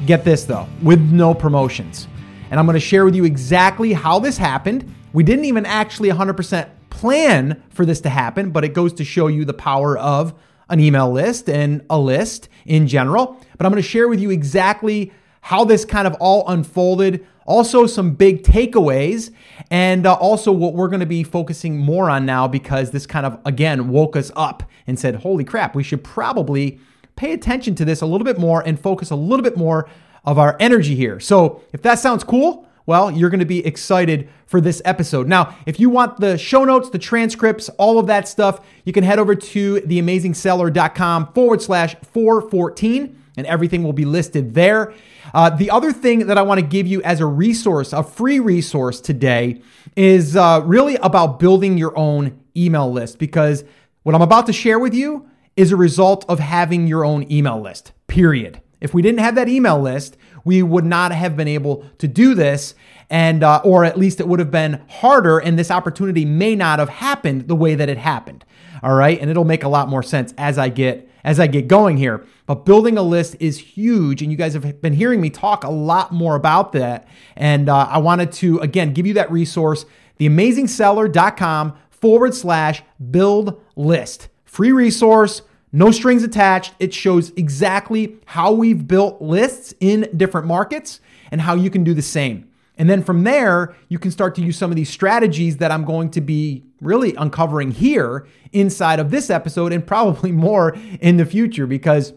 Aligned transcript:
Get 0.05 0.23
this 0.23 0.45
though, 0.45 0.69
with 0.83 1.01
no 1.01 1.33
promotions. 1.33 2.09
And 2.51 2.61
I'm 2.61 2.67
going 2.67 2.75
to 2.75 2.81
share 2.81 3.07
with 3.07 3.15
you 3.15 3.25
exactly 3.25 3.95
how 3.95 4.19
this 4.19 4.37
happened 4.37 4.95
we 5.13 5.23
didn't 5.23 5.45
even 5.45 5.67
actually 5.67 6.09
100% 6.11 6.69
plan 6.91 7.63
for 7.71 7.87
this 7.87 8.01
to 8.03 8.09
happen, 8.09 8.51
but 8.51 8.65
it 8.65 8.75
goes 8.75 8.93
to 8.95 9.05
show 9.05 9.27
you 9.27 9.45
the 9.45 9.55
power 9.55 9.97
of 9.97 10.35
an 10.69 10.81
email 10.81 11.11
list 11.11 11.49
and 11.49 11.85
a 11.89 11.99
list 11.99 12.49
in 12.67 12.87
general. 12.87 13.41
But 13.57 13.67
I'm 13.67 13.73
going 13.73 13.83
to 13.83 13.89
share 13.89 14.09
with 14.09 14.21
you 14.21 14.31
exactly 14.31 15.13
how 15.41 15.65
this 15.65 15.85
kind 15.85 16.07
of 16.07 16.15
all 16.21 16.47
unfolded, 16.49 17.27
also 17.47 17.87
some 17.87 18.15
big 18.15 18.43
takeaways, 18.43 19.33
and 19.71 20.07
uh, 20.07 20.15
also 20.15 20.53
what 20.53 20.75
we're 20.75 20.89
going 20.89 21.01
to 21.01 21.07
be 21.07 21.23
focusing 21.23 21.79
more 21.79 22.11
on 22.11 22.27
now 22.27 22.47
because 22.47 22.91
this 22.91 23.07
kind 23.07 23.25
of, 23.25 23.39
again, 23.47 23.89
woke 23.89 24.17
us 24.17 24.31
up 24.37 24.63
and 24.87 24.99
said, 24.99 25.17
holy 25.17 25.45
crap, 25.45 25.75
we 25.75 25.83
should 25.83 26.05
probably 26.05 26.79
pay 27.17 27.33
attention 27.33 27.75
to 27.77 27.85
this 27.85 28.01
a 28.01 28.07
little 28.07 28.25
bit 28.25 28.39
more 28.39 28.63
and 28.67 28.79
focus 28.79 29.11
a 29.11 29.17
little 29.17 29.43
bit 29.43 29.57
more 29.57 29.89
of 30.25 30.39
our 30.39 30.57
energy 30.61 30.95
here. 30.95 31.19
So 31.19 31.63
if 31.73 31.81
that 31.83 31.99
sounds 31.99 32.25
cool, 32.25 32.68
well, 32.89 33.11
you're 33.11 33.29
going 33.29 33.39
to 33.39 33.45
be 33.47 33.65
excited 33.67 34.31
for 34.47 34.63
this 34.63 34.81
episode. 34.83 35.29
Now, 35.29 35.55
if 35.67 35.79
you 35.79 35.91
want 35.91 36.21
the 36.21 36.39
show 36.39 36.65
notes, 36.65 36.89
the 36.89 36.99
transcripts, 36.99 37.69
all 37.77 37.99
of 37.99 38.07
that 38.07 38.27
stuff, 38.27 38.65
you 38.87 38.95
can 38.95 39.05
head 39.05 39.19
over 39.19 39.35
to 39.35 39.75
theamazingseller.com 39.83 41.35
forward 41.35 41.61
slash 41.61 41.97
414 41.97 43.23
and 43.37 43.47
everything 43.47 43.83
will 43.83 43.93
be 43.93 44.07
listed 44.07 44.55
there. 44.55 44.95
Uh, 45.35 45.51
the 45.51 45.71
other 45.71 45.93
thing 45.93 46.29
that 46.29 46.39
I 46.39 46.43
want 46.43 46.61
to 46.61 46.67
give 46.67 46.87
you 46.87 47.03
as 47.03 47.21
a 47.21 47.27
resource, 47.27 47.93
a 47.93 48.03
free 48.03 48.41
resource 48.41 49.03
today, 49.03 49.61
is 49.95 50.35
uh, 50.35 50.63
really 50.65 50.97
about 50.97 51.39
building 51.39 51.77
your 51.77 51.97
own 51.97 52.41
email 52.57 52.91
list 52.91 53.19
because 53.19 53.65
what 54.03 54.15
I'm 54.15 54.23
about 54.23 54.47
to 54.47 54.53
share 54.55 54.79
with 54.79 54.95
you 54.95 55.29
is 55.59 55.73
a 55.73 55.77
result 55.77 56.25
of 56.27 56.39
having 56.39 56.87
your 56.87 57.05
own 57.05 57.31
email 57.31 57.61
list, 57.61 57.93
period. 58.07 58.63
If 58.81 58.95
we 58.95 59.03
didn't 59.03 59.21
have 59.21 59.35
that 59.35 59.49
email 59.49 59.79
list, 59.79 60.17
we 60.45 60.63
would 60.63 60.85
not 60.85 61.13
have 61.13 61.37
been 61.37 61.49
able 61.49 61.85
to 61.99 62.09
do 62.09 62.35
this 62.35 62.75
and 63.11 63.43
uh, 63.43 63.61
or 63.65 63.85
at 63.85 63.99
least 63.99 64.21
it 64.21 64.29
would 64.29 64.39
have 64.39 64.51
been 64.51 64.83
harder 64.89 65.39
and 65.39 65.59
this 65.59 65.71
opportunity 65.71 66.25
may 66.25 66.55
not 66.55 66.79
have 66.79 66.89
happened 66.89 67.49
the 67.49 67.57
way 67.57 67.75
that 67.75 67.89
it 67.89 67.99
happened. 67.99 68.45
All 68.83 68.95
right? 68.95 69.19
And 69.21 69.31
it'll 69.31 69.45
make 69.45 69.65
a 69.65 69.69
lot 69.69 69.89
more 69.89 70.03
sense 70.03 70.35
as 70.39 70.59
i 70.59 70.69
get 70.69 71.11
as 71.25 71.41
i 71.41 71.47
get 71.47 71.69
going 71.69 71.97
here. 71.97 72.25
But 72.47 72.65
building 72.65 72.97
a 72.97 73.03
list 73.03 73.37
is 73.41 73.59
huge 73.59 74.23
and 74.23 74.31
you 74.31 74.39
guys 74.39 74.55
have 74.55 74.81
been 74.81 74.93
hearing 74.93 75.21
me 75.21 75.31
talk 75.31 75.65
a 75.65 75.71
lot 75.71 76.13
more 76.13 76.37
about 76.37 76.73
that. 76.73 77.09
And 77.37 77.69
uh, 77.69 77.89
i 77.91 77.99
wanted 77.99 78.33
to 78.33 78.59
again 78.59 78.93
give 78.93 79.07
you 79.07 79.15
that 79.15 79.31
resource 79.31 79.85
theamazingseller.com 80.21 81.77
forward 81.91 82.35
slash 82.35 82.83
build 83.11 83.61
list. 83.77 84.29
Free 84.45 84.73
resource 84.73 85.43
no 85.73 85.91
strings 85.91 86.23
attached. 86.23 86.75
It 86.79 86.95
shows 86.95 87.31
exactly 87.37 88.17
how 88.25 88.53
we've 88.53 88.87
built 88.89 89.21
lists 89.21 89.75
in 89.81 90.09
different 90.17 90.47
markets 90.47 91.01
and 91.31 91.43
how 91.43 91.55
you 91.55 91.69
can 91.69 91.85
do 91.85 91.93
the 91.93 92.03
same. 92.03 92.49
And 92.79 92.89
then 92.89 93.03
from 93.03 93.25
there, 93.25 93.75
you 93.89 93.99
can 93.99 94.11
start 94.11 94.35
to 94.37 94.41
use 94.41 94.57
some 94.57 94.71
of 94.71 94.77
these 94.77 94.89
strategies 94.89 95.59
that 95.59 95.71
I'm 95.71 95.85
going 95.85 96.11
to 96.13 96.21
be 96.21 96.65
really 96.81 97.15
uncovering 97.17 97.73
here 97.73 98.27
inside 98.53 99.01
of 99.01 99.11
this 99.11 99.31
episode 99.31 99.73
and 99.73 99.87
probably 99.87 100.33
more 100.49 100.77
in 101.01 101.17
the 101.17 101.27
future 101.27 101.67
because 101.67 102.13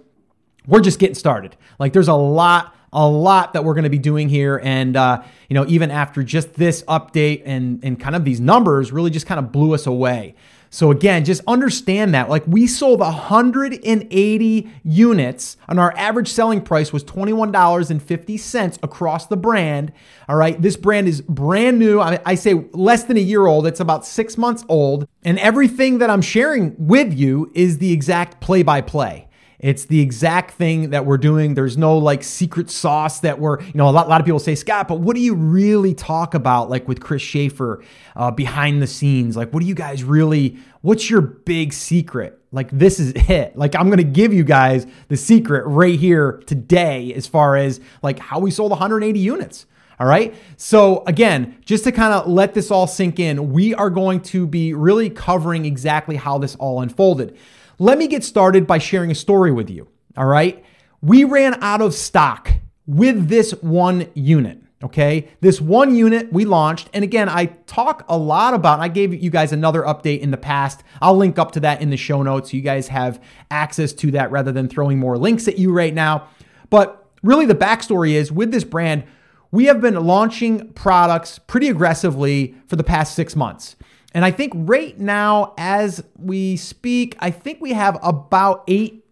we're 0.67 0.81
just 0.81 0.99
getting 0.99 1.15
started. 1.15 1.57
Like 1.79 1.93
there's 1.93 2.07
a 2.07 2.13
lot 2.13 2.75
a 2.93 3.07
lot 3.07 3.53
that 3.53 3.63
we're 3.63 3.73
going 3.73 3.85
to 3.85 3.89
be 3.89 3.97
doing 3.97 4.27
here. 4.27 4.59
And, 4.61 4.97
uh, 4.97 5.23
you 5.49 5.53
know, 5.53 5.65
even 5.67 5.91
after 5.91 6.23
just 6.23 6.55
this 6.55 6.83
update 6.83 7.43
and, 7.45 7.79
and 7.83 7.97
kind 7.97 8.15
of 8.15 8.25
these 8.25 8.41
numbers 8.41 8.91
really 8.91 9.09
just 9.09 9.25
kind 9.25 9.39
of 9.39 9.51
blew 9.51 9.73
us 9.73 9.87
away. 9.87 10.35
So 10.73 10.89
again, 10.89 11.25
just 11.25 11.41
understand 11.47 12.13
that. 12.13 12.29
Like 12.29 12.47
we 12.47 12.65
sold 12.65 13.01
180 13.01 14.71
units 14.85 15.57
and 15.67 15.79
our 15.81 15.93
average 15.97 16.29
selling 16.29 16.61
price 16.61 16.93
was 16.93 17.03
$21.50 17.03 18.79
across 18.81 19.27
the 19.27 19.35
brand. 19.35 19.91
All 20.29 20.37
right. 20.37 20.59
This 20.61 20.77
brand 20.77 21.09
is 21.09 21.19
brand 21.21 21.77
new. 21.77 21.99
I, 21.99 22.19
I 22.25 22.35
say 22.35 22.53
less 22.71 23.03
than 23.03 23.17
a 23.17 23.21
year 23.21 23.47
old. 23.47 23.67
It's 23.67 23.81
about 23.81 24.05
six 24.05 24.37
months 24.37 24.63
old. 24.69 25.09
And 25.23 25.37
everything 25.39 25.97
that 25.97 26.09
I'm 26.09 26.21
sharing 26.21 26.73
with 26.77 27.13
you 27.13 27.51
is 27.53 27.79
the 27.79 27.91
exact 27.91 28.39
play 28.39 28.63
by 28.63 28.79
play. 28.79 29.27
It's 29.61 29.85
the 29.85 29.99
exact 29.99 30.51
thing 30.51 30.89
that 30.89 31.05
we're 31.05 31.19
doing. 31.19 31.53
There's 31.53 31.77
no 31.77 31.95
like 31.95 32.23
secret 32.23 32.71
sauce 32.71 33.19
that 33.19 33.39
we're, 33.39 33.61
you 33.61 33.73
know, 33.75 33.87
a 33.87 33.91
lot, 33.91 34.07
a 34.07 34.09
lot 34.09 34.19
of 34.19 34.25
people 34.25 34.39
say, 34.39 34.55
Scott, 34.55 34.87
but 34.87 34.99
what 34.99 35.15
do 35.15 35.21
you 35.21 35.35
really 35.35 35.93
talk 35.93 36.33
about 36.33 36.69
like 36.69 36.87
with 36.87 36.99
Chris 36.99 37.21
Schaefer 37.21 37.83
uh, 38.15 38.31
behind 38.31 38.81
the 38.81 38.87
scenes? 38.87 39.37
Like, 39.37 39.53
what 39.53 39.61
do 39.61 39.67
you 39.67 39.75
guys 39.75 40.03
really, 40.03 40.57
what's 40.81 41.11
your 41.11 41.21
big 41.21 41.73
secret? 41.73 42.41
Like, 42.51 42.71
this 42.71 42.99
is 42.99 43.13
it. 43.29 43.55
Like, 43.55 43.75
I'm 43.75 43.85
going 43.85 43.97
to 43.99 44.03
give 44.03 44.33
you 44.33 44.43
guys 44.43 44.87
the 45.09 45.17
secret 45.17 45.67
right 45.67 45.97
here 45.97 46.41
today 46.47 47.13
as 47.13 47.27
far 47.27 47.55
as 47.55 47.79
like 48.01 48.17
how 48.17 48.39
we 48.39 48.49
sold 48.49 48.71
180 48.71 49.19
units. 49.19 49.67
All 49.99 50.07
right. 50.07 50.33
So, 50.57 51.03
again, 51.05 51.57
just 51.63 51.83
to 51.83 51.91
kind 51.91 52.15
of 52.15 52.27
let 52.27 52.55
this 52.55 52.71
all 52.71 52.87
sink 52.87 53.19
in, 53.19 53.51
we 53.51 53.75
are 53.75 53.91
going 53.91 54.21
to 54.21 54.47
be 54.47 54.73
really 54.73 55.11
covering 55.11 55.65
exactly 55.65 56.15
how 56.15 56.39
this 56.39 56.55
all 56.55 56.81
unfolded. 56.81 57.37
Let 57.81 57.97
me 57.97 58.07
get 58.07 58.23
started 58.23 58.67
by 58.67 58.77
sharing 58.77 59.09
a 59.09 59.15
story 59.15 59.51
with 59.51 59.67
you. 59.67 59.87
All 60.15 60.27
right. 60.27 60.63
We 61.01 61.23
ran 61.23 61.63
out 61.63 61.81
of 61.81 61.95
stock 61.95 62.53
with 62.85 63.27
this 63.27 63.53
one 63.53 64.07
unit. 64.13 64.59
Okay. 64.83 65.29
This 65.39 65.59
one 65.59 65.95
unit 65.95 66.31
we 66.31 66.45
launched. 66.45 66.91
And 66.93 67.03
again, 67.03 67.27
I 67.27 67.47
talk 67.65 68.05
a 68.07 68.15
lot 68.15 68.53
about, 68.53 68.81
I 68.81 68.87
gave 68.87 69.15
you 69.15 69.31
guys 69.31 69.51
another 69.51 69.81
update 69.81 70.19
in 70.19 70.29
the 70.29 70.37
past. 70.37 70.83
I'll 71.01 71.17
link 71.17 71.39
up 71.39 71.53
to 71.53 71.59
that 71.61 71.81
in 71.81 71.89
the 71.89 71.97
show 71.97 72.21
notes. 72.21 72.51
So 72.51 72.57
you 72.57 72.61
guys 72.61 72.87
have 72.89 73.19
access 73.49 73.93
to 73.93 74.11
that 74.11 74.29
rather 74.29 74.51
than 74.51 74.69
throwing 74.69 74.99
more 74.99 75.17
links 75.17 75.47
at 75.47 75.57
you 75.57 75.73
right 75.73 75.93
now. 75.95 76.27
But 76.69 77.09
really, 77.23 77.47
the 77.47 77.55
backstory 77.55 78.11
is 78.11 78.31
with 78.31 78.51
this 78.51 78.63
brand, 78.63 79.05
we 79.49 79.65
have 79.65 79.81
been 79.81 79.95
launching 79.95 80.71
products 80.73 81.39
pretty 81.39 81.67
aggressively 81.67 82.53
for 82.67 82.75
the 82.75 82.83
past 82.83 83.15
six 83.15 83.35
months. 83.35 83.75
And 84.13 84.25
I 84.25 84.31
think 84.31 84.53
right 84.55 84.97
now, 84.99 85.53
as 85.57 86.03
we 86.17 86.57
speak, 86.57 87.15
I 87.19 87.31
think 87.31 87.61
we 87.61 87.73
have 87.73 87.97
about 88.03 88.63
eight, 88.67 89.05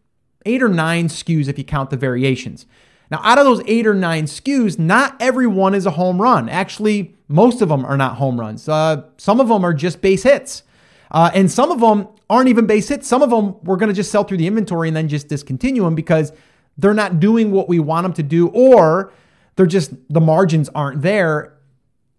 eight 0.46 0.62
or 0.62 0.70
nine 0.70 1.08
SKUs 1.08 1.48
if 1.48 1.58
you 1.58 1.64
count 1.64 1.90
the 1.90 1.98
variations. 1.98 2.66
Now, 3.12 3.22
out 3.24 3.38
of 3.40 3.46
those 3.46 3.62
eight 3.66 3.88
or 3.88 3.94
nine 3.94 4.26
SKUs, 4.26 4.78
not 4.78 5.16
every 5.20 5.48
one 5.48 5.74
is 5.74 5.86
a 5.86 5.92
home 5.92 6.22
run. 6.22 6.50
Actually, 6.50 7.16
most 7.28 7.62
of 7.62 7.70
them 7.70 7.86
are 7.86 7.98
not 7.98 8.18
home 8.18 8.40
runs. 8.40 8.68
Uh, 8.68 9.04
some 9.18 9.40
of 9.40 9.48
them 9.48 9.64
are 9.64 9.74
just 9.74 10.02
base 10.02 10.24
hits. 10.24 10.64
Uh, 11.12 11.32
and 11.34 11.50
some 11.50 11.72
of 11.72 11.80
them 11.80 12.08
aren't 12.30 12.50
even 12.50 12.68
base 12.68 12.90
hits. 12.90 13.08
Some 13.08 13.22
of 13.22 13.30
them 13.30 13.56
we're 13.64 13.78
going 13.78 13.90
to 13.90 13.96
just 13.96 14.12
sell 14.12 14.24
through 14.24 14.38
the 14.38 14.48
inventory 14.48 14.90
and 14.90 14.98
then 14.98 15.08
just 15.08 15.28
discontinue 15.28 15.84
them 15.84 15.96
because 15.96 16.32
they're 16.78 16.94
not 16.94 17.20
doing 17.20 17.52
what 17.52 17.68
we 17.68 17.80
want 17.80 18.04
them 18.04 18.14
to 18.14 18.24
do, 18.24 18.48
or 18.50 19.12
they're 19.56 19.66
just 19.66 19.92
the 20.10 20.22
margins 20.22 20.70
aren't 20.70 21.02
there 21.02 21.59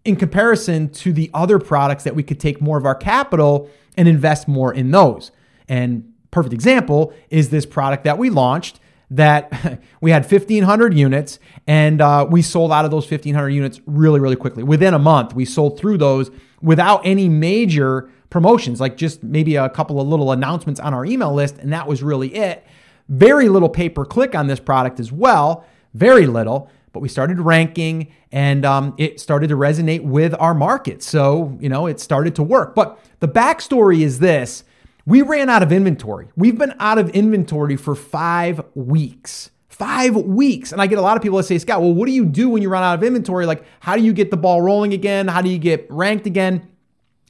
in 0.03 0.15
comparison 0.15 0.89
to 0.89 1.13
the 1.13 1.29
other 1.33 1.59
products 1.59 2.03
that 2.03 2.15
we 2.15 2.23
could 2.23 2.39
take 2.39 2.61
more 2.61 2.77
of 2.77 2.85
our 2.85 2.95
capital 2.95 3.69
and 3.97 4.07
invest 4.07 4.47
more 4.47 4.73
in 4.73 4.91
those. 4.91 5.31
And 5.67 6.11
perfect 6.31 6.53
example 6.53 7.13
is 7.29 7.49
this 7.49 7.65
product 7.65 8.03
that 8.05 8.17
we 8.17 8.29
launched 8.29 8.79
that 9.11 9.81
we 10.01 10.11
had 10.11 10.23
1500 10.23 10.93
units 10.93 11.39
and 11.67 12.01
uh, 12.01 12.25
we 12.29 12.41
sold 12.41 12.71
out 12.71 12.85
of 12.85 12.91
those 12.91 13.09
1500 13.09 13.49
units 13.49 13.81
really 13.85 14.19
really 14.19 14.35
quickly. 14.35 14.63
Within 14.63 14.93
a 14.93 14.99
month 14.99 15.35
we 15.35 15.45
sold 15.45 15.77
through 15.77 15.97
those 15.97 16.31
without 16.61 17.01
any 17.05 17.29
major 17.29 18.09
promotions 18.29 18.79
like 18.79 18.95
just 18.97 19.21
maybe 19.21 19.57
a 19.57 19.69
couple 19.69 19.99
of 19.99 20.07
little 20.07 20.31
announcements 20.31 20.79
on 20.79 20.93
our 20.93 21.05
email 21.05 21.33
list 21.33 21.57
and 21.57 21.71
that 21.73 21.87
was 21.87 22.01
really 22.01 22.33
it. 22.33 22.65
Very 23.09 23.49
little 23.49 23.69
pay 23.69 23.89
per 23.89 24.05
click 24.05 24.33
on 24.33 24.47
this 24.47 24.59
product 24.59 24.99
as 24.99 25.11
well. 25.11 25.65
Very 25.93 26.25
little 26.25 26.69
but 26.93 26.99
we 26.99 27.09
started 27.09 27.39
ranking 27.39 28.11
and 28.31 28.65
um, 28.65 28.93
it 28.97 29.19
started 29.19 29.47
to 29.47 29.55
resonate 29.55 30.03
with 30.03 30.35
our 30.39 30.53
market. 30.53 31.01
So, 31.03 31.57
you 31.59 31.69
know, 31.69 31.87
it 31.87 31.99
started 31.99 32.35
to 32.35 32.43
work. 32.43 32.75
But 32.75 32.99
the 33.19 33.27
backstory 33.27 34.01
is 34.01 34.19
this 34.19 34.63
we 35.05 35.21
ran 35.21 35.49
out 35.49 35.63
of 35.63 35.71
inventory. 35.71 36.27
We've 36.35 36.57
been 36.57 36.75
out 36.79 36.97
of 36.97 37.09
inventory 37.09 37.75
for 37.75 37.95
five 37.95 38.61
weeks. 38.75 39.49
Five 39.67 40.15
weeks. 40.15 40.71
And 40.71 40.81
I 40.81 40.85
get 40.85 40.99
a 40.99 41.01
lot 41.01 41.17
of 41.17 41.23
people 41.23 41.37
that 41.37 41.45
say, 41.45 41.57
Scott, 41.57 41.81
well, 41.81 41.93
what 41.93 42.05
do 42.05 42.11
you 42.11 42.25
do 42.25 42.49
when 42.49 42.61
you 42.61 42.69
run 42.69 42.83
out 42.83 42.93
of 42.95 43.03
inventory? 43.03 43.47
Like, 43.47 43.65
how 43.79 43.95
do 43.95 44.03
you 44.03 44.13
get 44.13 44.29
the 44.29 44.37
ball 44.37 44.61
rolling 44.61 44.93
again? 44.93 45.27
How 45.27 45.41
do 45.41 45.49
you 45.49 45.57
get 45.57 45.87
ranked 45.89 46.27
again? 46.27 46.67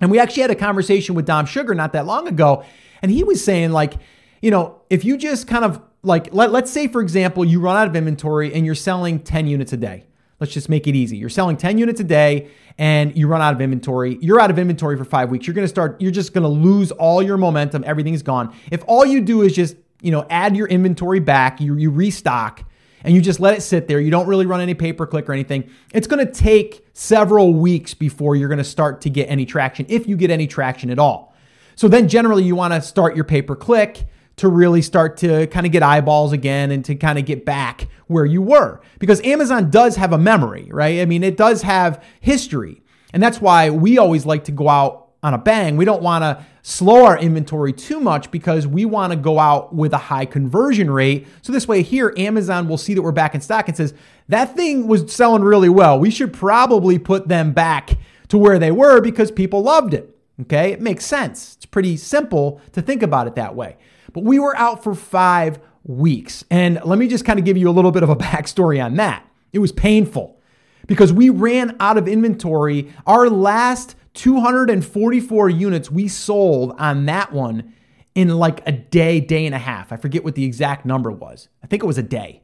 And 0.01 0.11
we 0.11 0.19
actually 0.19 0.41
had 0.41 0.51
a 0.51 0.55
conversation 0.55 1.15
with 1.15 1.25
Dom 1.25 1.45
Sugar 1.45 1.73
not 1.73 1.93
that 1.93 2.05
long 2.05 2.27
ago. 2.27 2.65
And 3.01 3.09
he 3.09 3.23
was 3.23 3.43
saying, 3.43 3.71
like, 3.71 3.93
you 4.41 4.51
know, 4.51 4.81
if 4.89 5.05
you 5.05 5.15
just 5.15 5.47
kind 5.47 5.63
of 5.63 5.81
like 6.03 6.33
let, 6.33 6.51
let's 6.51 6.71
say 6.71 6.87
for 6.87 7.01
example 7.01 7.45
you 7.45 7.59
run 7.59 7.75
out 7.75 7.87
of 7.87 7.95
inventory 7.95 8.53
and 8.53 8.65
you're 8.65 8.75
selling 8.75 9.19
10 9.19 9.47
units 9.47 9.73
a 9.73 9.77
day 9.77 10.05
Let's 10.41 10.53
just 10.53 10.69
make 10.69 10.87
it 10.87 10.95
easy. 10.95 11.17
You're 11.17 11.29
selling 11.29 11.55
10 11.55 11.77
units 11.77 11.99
a 11.99 12.03
day 12.03 12.49
and 12.79 13.15
you 13.15 13.27
run 13.27 13.43
out 13.43 13.53
of 13.53 13.61
inventory. 13.61 14.17
You're 14.21 14.39
out 14.39 14.49
of 14.49 14.57
inventory 14.57 14.97
for 14.97 15.05
five 15.05 15.29
weeks. 15.29 15.45
You're 15.45 15.53
going 15.53 15.65
to 15.65 15.69
start, 15.69 16.01
you're 16.01 16.09
just 16.09 16.33
going 16.33 16.41
to 16.41 16.49
lose 16.49 16.91
all 16.91 17.21
your 17.21 17.37
momentum. 17.37 17.83
Everything's 17.85 18.23
gone. 18.23 18.51
If 18.71 18.83
all 18.87 19.05
you 19.05 19.21
do 19.21 19.43
is 19.43 19.53
just, 19.53 19.77
you 20.01 20.09
know, 20.09 20.25
add 20.31 20.57
your 20.57 20.67
inventory 20.67 21.19
back, 21.19 21.61
you, 21.61 21.75
you 21.75 21.91
restock, 21.91 22.63
and 23.03 23.13
you 23.13 23.21
just 23.21 23.39
let 23.39 23.55
it 23.55 23.61
sit 23.61 23.87
there, 23.87 23.99
you 23.99 24.09
don't 24.09 24.25
really 24.25 24.47
run 24.47 24.61
any 24.61 24.73
pay 24.73 24.93
per 24.93 25.05
click 25.05 25.29
or 25.29 25.33
anything, 25.33 25.69
it's 25.93 26.07
going 26.07 26.25
to 26.25 26.31
take 26.31 26.87
several 26.93 27.53
weeks 27.53 27.93
before 27.93 28.35
you're 28.35 28.49
going 28.49 28.57
to 28.57 28.63
start 28.63 29.01
to 29.01 29.11
get 29.11 29.25
any 29.25 29.45
traction, 29.45 29.85
if 29.89 30.07
you 30.07 30.17
get 30.17 30.31
any 30.31 30.47
traction 30.47 30.89
at 30.89 30.97
all. 30.97 31.35
So 31.75 31.87
then 31.87 32.07
generally 32.07 32.43
you 32.43 32.55
want 32.55 32.73
to 32.73 32.81
start 32.81 33.15
your 33.15 33.25
pay 33.25 33.43
per 33.43 33.55
click 33.55 34.07
to 34.37 34.47
really 34.47 34.81
start 34.81 35.17
to 35.17 35.47
kind 35.47 35.65
of 35.65 35.71
get 35.71 35.83
eyeballs 35.83 36.31
again 36.31 36.71
and 36.71 36.83
to 36.85 36.95
kind 36.95 37.19
of 37.19 37.25
get 37.25 37.45
back 37.45 37.87
where 38.07 38.25
you 38.25 38.41
were. 38.41 38.81
Because 38.99 39.21
Amazon 39.21 39.69
does 39.69 39.95
have 39.97 40.13
a 40.13 40.17
memory, 40.17 40.69
right? 40.71 40.99
I 40.99 41.05
mean, 41.05 41.23
it 41.23 41.37
does 41.37 41.61
have 41.61 42.03
history. 42.19 42.81
And 43.13 43.21
that's 43.21 43.41
why 43.41 43.69
we 43.69 43.97
always 43.97 44.25
like 44.25 44.45
to 44.45 44.51
go 44.51 44.69
out 44.69 45.09
on 45.23 45.33
a 45.33 45.37
bang. 45.37 45.77
We 45.77 45.85
don't 45.85 46.01
want 46.01 46.23
to 46.23 46.43
slow 46.63 47.05
our 47.05 47.17
inventory 47.17 47.73
too 47.73 47.99
much 47.99 48.31
because 48.31 48.65
we 48.65 48.85
want 48.85 49.11
to 49.11 49.17
go 49.17 49.37
out 49.37 49.73
with 49.75 49.93
a 49.93 49.97
high 49.97 50.25
conversion 50.25 50.89
rate. 50.89 51.27
So 51.41 51.51
this 51.51 51.67
way 51.67 51.81
here, 51.83 52.13
Amazon 52.17 52.67
will 52.67 52.77
see 52.77 52.93
that 52.93 53.01
we're 53.01 53.11
back 53.11 53.35
in 53.35 53.41
stock 53.41 53.67
and 53.67 53.77
says, 53.77 53.93
that 54.29 54.55
thing 54.55 54.87
was 54.87 55.13
selling 55.13 55.43
really 55.43 55.69
well. 55.69 55.99
We 55.99 56.09
should 56.09 56.33
probably 56.33 56.97
put 56.97 57.27
them 57.27 57.51
back 57.51 57.97
to 58.29 58.37
where 58.37 58.57
they 58.57 58.71
were 58.71 59.01
because 59.01 59.29
people 59.29 59.61
loved 59.61 59.93
it. 59.93 60.15
Okay. 60.41 60.71
It 60.71 60.81
makes 60.81 61.05
sense. 61.05 61.55
It's 61.57 61.65
pretty 61.65 61.97
simple 61.97 62.61
to 62.71 62.81
think 62.81 63.03
about 63.03 63.27
it 63.27 63.35
that 63.35 63.55
way. 63.55 63.77
But 64.13 64.23
we 64.23 64.39
were 64.39 64.55
out 64.57 64.83
for 64.83 64.93
five 64.93 65.59
weeks. 65.83 66.43
And 66.49 66.79
let 66.85 66.99
me 66.99 67.07
just 67.07 67.25
kind 67.25 67.39
of 67.39 67.45
give 67.45 67.57
you 67.57 67.69
a 67.69 67.71
little 67.71 67.91
bit 67.91 68.03
of 68.03 68.09
a 68.09 68.15
backstory 68.17 68.83
on 68.83 68.95
that. 68.95 69.27
It 69.53 69.59
was 69.59 69.71
painful 69.71 70.39
because 70.87 71.11
we 71.11 71.29
ran 71.29 71.75
out 71.79 71.97
of 71.97 72.07
inventory. 72.07 72.91
Our 73.05 73.29
last 73.29 73.95
244 74.13 75.49
units 75.49 75.89
we 75.89 76.07
sold 76.07 76.75
on 76.77 77.05
that 77.05 77.31
one 77.31 77.73
in 78.13 78.29
like 78.29 78.65
a 78.67 78.71
day, 78.71 79.19
day 79.19 79.45
and 79.45 79.55
a 79.55 79.59
half. 79.59 79.91
I 79.91 79.97
forget 79.97 80.23
what 80.23 80.35
the 80.35 80.43
exact 80.43 80.85
number 80.85 81.11
was. 81.11 81.47
I 81.63 81.67
think 81.67 81.81
it 81.83 81.85
was 81.85 81.97
a 81.97 82.03
day. 82.03 82.41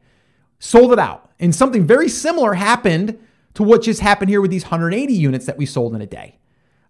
Sold 0.59 0.93
it 0.93 0.99
out. 0.99 1.31
And 1.39 1.53
something 1.53 1.85
very 1.85 2.09
similar 2.09 2.53
happened 2.53 3.19
to 3.55 3.63
what 3.63 3.81
just 3.81 3.99
happened 4.01 4.29
here 4.29 4.41
with 4.41 4.51
these 4.51 4.63
180 4.63 5.13
units 5.13 5.45
that 5.45 5.57
we 5.57 5.65
sold 5.65 5.93
in 5.93 6.01
a 6.01 6.05
day. 6.05 6.37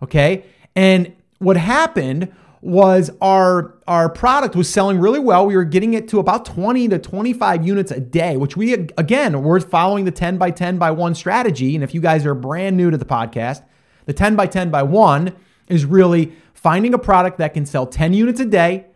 Okay. 0.03 0.45
And 0.75 1.13
what 1.39 1.57
happened 1.57 2.33
was 2.61 3.11
our 3.21 3.77
our 3.87 4.09
product 4.09 4.55
was 4.55 4.69
selling 4.69 4.99
really 4.99 5.19
well. 5.19 5.45
We 5.45 5.55
were 5.55 5.63
getting 5.63 5.93
it 5.93 6.07
to 6.09 6.19
about 6.19 6.45
20 6.45 6.89
to 6.89 6.99
25 6.99 7.65
units 7.65 7.91
a 7.91 7.99
day, 7.99 8.37
which 8.37 8.57
we 8.57 8.73
again, 8.73 9.41
we're 9.43 9.59
following 9.59 10.05
the 10.05 10.11
10 10.11 10.37
by 10.37 10.51
10 10.51 10.77
by 10.77 10.91
1 10.91 11.15
strategy. 11.15 11.75
And 11.75 11.83
if 11.83 11.93
you 11.93 12.01
guys 12.01 12.25
are 12.25 12.33
brand 12.33 12.75
new 12.75 12.89
to 12.89 12.97
the 12.97 13.05
podcast, 13.05 13.63
the 14.05 14.13
10 14.13 14.35
by 14.35 14.47
10 14.47 14.71
by 14.71 14.83
1 14.83 15.35
is 15.67 15.85
really 15.85 16.33
finding 16.53 16.93
a 16.93 16.97
product 16.97 17.37
that 17.37 17.53
can 17.53 17.65
sell 17.65 17.85
10 17.85 18.13
units 18.13 18.39
a 18.39 18.45
day. 18.45 18.87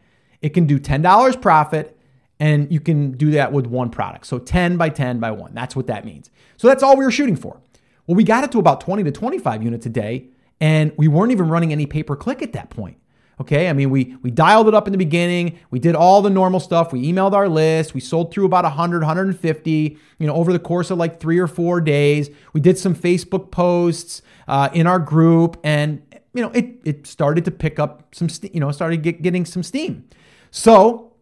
It 0.41 0.49
can 0.49 0.65
do 0.65 0.79
$10 0.79 1.41
profit 1.41 1.97
and 2.39 2.71
you 2.71 2.79
can 2.79 3.11
do 3.11 3.31
that 3.31 3.51
with 3.51 3.67
one 3.67 3.91
product. 3.91 4.25
So 4.25 4.39
10 4.39 4.77
by 4.77 4.89
10 4.89 5.19
by 5.19 5.29
1. 5.29 5.53
That's 5.53 5.75
what 5.75 5.85
that 5.87 6.05
means. 6.05 6.31
So 6.57 6.67
that's 6.67 6.81
all 6.81 6.97
we 6.97 7.05
were 7.05 7.11
shooting 7.11 7.35
for. 7.35 7.61
Well, 8.07 8.15
we 8.15 8.23
got 8.23 8.43
it 8.43 8.51
to 8.53 8.59
about 8.59 8.81
20 8.81 9.03
to 9.03 9.11
25 9.11 9.61
units 9.61 9.85
a 9.85 9.89
day 9.89 10.29
and 10.59 10.91
we 10.97 11.07
weren't 11.07 11.31
even 11.31 11.49
running 11.49 11.71
any 11.71 11.85
pay 11.85 12.01
per 12.01 12.15
click 12.15 12.41
at 12.41 12.53
that 12.53 12.71
point. 12.71 12.97
Okay, 13.41 13.69
I 13.69 13.73
mean, 13.73 13.89
we 13.89 14.15
we 14.21 14.29
dialed 14.29 14.67
it 14.67 14.75
up 14.75 14.87
in 14.87 14.91
the 14.91 14.99
beginning. 14.99 15.57
We 15.71 15.79
did 15.79 15.95
all 15.95 16.21
the 16.21 16.29
normal 16.29 16.59
stuff. 16.59 16.93
We 16.93 17.11
emailed 17.11 17.33
our 17.33 17.49
list. 17.49 17.95
We 17.95 17.99
sold 17.99 18.31
through 18.31 18.45
about 18.45 18.65
100, 18.65 18.99
150, 19.01 19.97
you 20.19 20.27
know, 20.27 20.35
over 20.35 20.53
the 20.53 20.59
course 20.59 20.91
of 20.91 20.99
like 20.99 21.19
three 21.19 21.39
or 21.39 21.47
four 21.47 21.81
days. 21.81 22.29
We 22.53 22.61
did 22.61 22.77
some 22.77 22.93
Facebook 22.93 23.49
posts 23.49 24.21
uh, 24.47 24.69
in 24.73 24.85
our 24.85 24.99
group, 24.99 25.59
and 25.63 26.03
you 26.35 26.43
know, 26.43 26.51
it 26.51 26.81
it 26.85 27.07
started 27.07 27.43
to 27.45 27.51
pick 27.51 27.79
up 27.79 28.13
some, 28.13 28.27
you 28.53 28.59
know, 28.59 28.71
started 28.71 29.01
get, 29.01 29.23
getting 29.23 29.45
some 29.45 29.63
steam. 29.63 30.07
So 30.51 31.13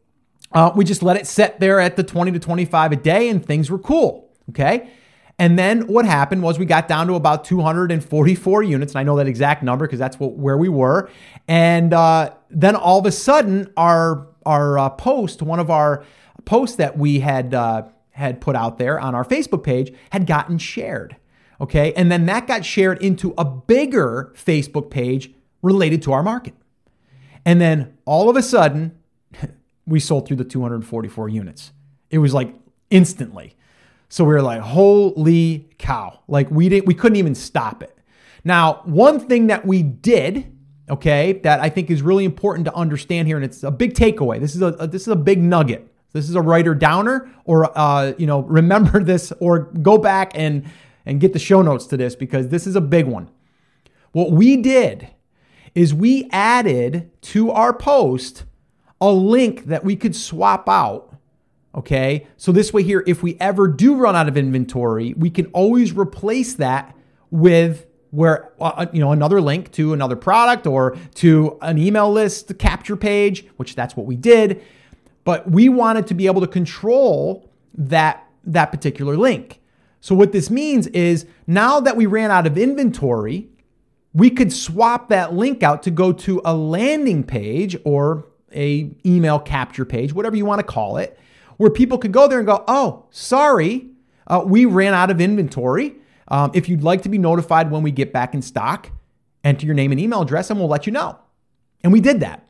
uh, 0.52 0.74
we 0.76 0.84
just 0.84 1.02
let 1.02 1.16
it 1.16 1.26
set 1.26 1.62
there 1.62 1.80
at 1.80 1.96
the 1.96 2.04
20 2.04 2.34
to 2.34 2.40
25 2.40 2.92
a 2.92 2.96
day, 2.98 3.30
and 3.30 3.46
things 3.46 3.72
were 3.72 3.80
cool. 3.80 4.30
Okay. 4.50 4.90
And 5.40 5.58
then 5.58 5.88
what 5.88 6.06
happened 6.06 6.44
was 6.44 6.60
we 6.60 6.66
got 6.66 6.90
down 6.90 7.08
to 7.08 7.16
about 7.16 7.46
244 7.46 8.62
units, 8.62 8.92
and 8.92 9.00
I 9.00 9.04
know 9.04 9.16
that 9.16 9.28
exact 9.28 9.64
number 9.64 9.88
because 9.88 9.98
that's 9.98 10.20
what, 10.20 10.34
where 10.34 10.58
we 10.58 10.68
were. 10.68 11.10
And 11.48 11.94
uh, 11.94 12.34
then 12.50 12.76
all 12.76 13.00
of 13.00 13.06
a 13.06 13.12
sudden, 13.12 13.72
our 13.78 14.28
our 14.46 14.78
uh, 14.78 14.90
post, 14.90 15.42
one 15.42 15.60
of 15.60 15.70
our 15.70 16.04
posts 16.44 16.76
that 16.76 16.98
we 16.98 17.22
had 17.22 17.54
uh, 17.54 17.84
had 18.12 18.42
put 18.42 18.58
out 18.58 18.78
there 18.78 19.00
on 19.00 19.16
our 19.16 19.24
Facebook 19.24 19.64
page, 19.64 19.94
had 20.12 20.28
gotten 20.28 20.58
shared. 20.58 21.16
Okay, 21.62 21.94
and 21.94 22.12
then 22.12 22.26
that 22.26 22.46
got 22.46 22.66
shared 22.66 23.02
into 23.02 23.34
a 23.38 23.46
bigger 23.46 24.34
Facebook 24.36 24.90
page 24.90 25.32
related 25.62 26.02
to 26.02 26.12
our 26.12 26.24
market. 26.24 26.54
And 27.46 27.62
then 27.62 27.98
all 28.04 28.30
of 28.30 28.36
a 28.36 28.42
sudden, 28.42 28.98
we 29.88 30.02
sold 30.02 30.28
through 30.28 30.38
the 30.38 30.44
244 30.44 31.30
units. 31.30 31.72
It 32.10 32.18
was 32.18 32.34
like 32.34 32.54
instantly. 32.90 33.56
So 34.10 34.24
we 34.24 34.34
were 34.34 34.42
like, 34.42 34.62
holy 34.62 35.70
cow. 35.78 36.20
Like 36.28 36.50
we 36.50 36.68
didn't 36.68 36.88
we 36.88 36.96
couldn't 36.96 37.18
even 37.18 37.36
stop 37.36 37.84
it. 37.84 37.96
Now, 38.44 38.82
one 38.86 39.20
thing 39.20 39.48
that 39.48 39.66
we 39.66 39.84
did, 39.84 40.52
okay, 40.90 41.34
that 41.44 41.60
I 41.60 41.70
think 41.70 41.92
is 41.92 42.02
really 42.02 42.26
important 42.26 42.66
to 42.66 42.74
understand 42.74 43.28
here, 43.28 43.38
and 43.38 43.46
it's 43.46 43.64
a 43.64 43.72
big 43.72 43.94
takeaway. 43.94 44.40
This 44.40 44.56
is 44.56 44.62
a, 44.62 44.68
a 44.68 44.88
this 44.88 45.04
is 45.04 45.10
a 45.10 45.16
big 45.16 45.42
nugget. 45.42 45.86
This 46.12 46.28
is 46.28 46.36
a 46.36 46.42
writer 46.42 46.74
downer, 46.74 47.30
or 47.46 47.78
uh, 47.78 48.14
you 48.18 48.26
know, 48.26 48.42
remember 48.60 49.04
this, 49.04 49.32
or 49.40 49.60
go 49.60 49.98
back 49.98 50.32
and 50.36 50.66
and 51.06 51.20
get 51.20 51.34
the 51.34 51.40
show 51.40 51.62
notes 51.62 51.86
to 51.88 51.98
this 51.98 52.16
because 52.16 52.50
this 52.50 52.66
is 52.66 52.76
a 52.76 52.82
big 52.82 53.06
one. 53.06 53.30
What 54.12 54.32
we 54.32 54.58
did 54.58 55.10
is 55.76 55.94
we 55.94 56.28
added 56.32 57.12
to 57.22 57.52
our 57.52 57.74
post 57.74 58.44
a 59.00 59.12
link 59.12 59.66
that 59.66 59.84
we 59.84 59.96
could 59.96 60.16
swap 60.16 60.68
out 60.68 61.09
Okay. 61.76 62.28
So 62.38 62.52
this 62.52 62.74
way 62.74 62.84
here, 62.84 63.04
if 63.06 63.22
we 63.22 63.38
ever 63.40 63.68
do 63.68 63.96
run 63.96 64.16
out 64.16 64.28
of 64.28 64.38
inventory, 64.38 65.14
we 65.16 65.30
can 65.30 65.46
always 65.48 65.94
replace 65.94 66.56
that 66.56 66.96
with 67.32 67.86
where 68.12 68.52
uh, 68.60 68.66
uh, 68.76 68.86
you 68.92 69.00
know 69.00 69.12
another 69.12 69.42
link 69.42 69.72
to 69.72 69.94
another 69.94 70.16
product 70.16 70.66
or 70.66 70.98
to 71.16 71.58
an 71.62 71.78
email 71.78 72.12
list 72.12 72.58
capture 72.58 72.96
page 72.96 73.46
which 73.58 73.76
that's 73.76 73.96
what 73.96 74.06
we 74.06 74.16
did 74.16 74.62
but 75.24 75.50
we 75.50 75.70
wanted 75.70 76.08
to 76.08 76.14
be 76.14 76.26
able 76.26 76.42
to 76.42 76.48
control 76.48 77.50
that 77.76 78.28
that 78.44 78.72
particular 78.72 79.16
link 79.16 79.62
so 80.02 80.16
what 80.16 80.32
this 80.32 80.50
means 80.50 80.88
is 80.88 81.26
now 81.46 81.80
that 81.80 81.96
we 81.96 82.06
ran 82.06 82.32
out 82.32 82.48
of 82.48 82.58
inventory 82.58 83.48
we 84.14 84.30
could 84.30 84.52
swap 84.52 85.10
that 85.10 85.34
link 85.34 85.62
out 85.62 85.84
to 85.84 85.92
go 85.92 86.12
to 86.12 86.42
a 86.44 86.56
landing 86.56 87.24
page 87.24 87.78
or 87.84 88.26
a 88.56 88.92
email 89.06 89.38
capture 89.38 89.86
page 89.86 90.14
whatever 90.14 90.36
you 90.36 90.46
want 90.46 90.60
to 90.60 90.66
call 90.66 90.98
it 90.98 91.20
where 91.60 91.70
people 91.70 91.98
could 91.98 92.14
go 92.14 92.26
there 92.26 92.40
and 92.40 92.48
go, 92.48 92.64
oh, 92.70 93.06
sorry, 93.12 93.90
uh, 94.28 94.42
we 94.46 94.64
ran 94.64 94.94
out 94.94 95.12
of 95.12 95.20
inventory. 95.20 95.94
Um, 96.30 96.52
if 96.54 96.70
you'd 96.70 96.84
like 96.84 97.02
to 97.02 97.10
be 97.10 97.18
notified 97.18 97.70
when 97.70 97.84
we 97.84 97.92
get 97.92 98.14
back 98.14 98.34
in 98.34 98.42
stock, 98.42 98.90
enter 99.44 99.66
your 99.66 99.76
name 99.76 99.92
and 99.92 100.00
email 100.00 100.22
address 100.22 100.50
and 100.50 100.58
we'll 100.58 100.70
let 100.70 100.88
you 100.88 100.94
know. 100.94 101.20
And 101.84 101.92
we 101.92 102.00
did 102.00 102.22
that. 102.22 102.48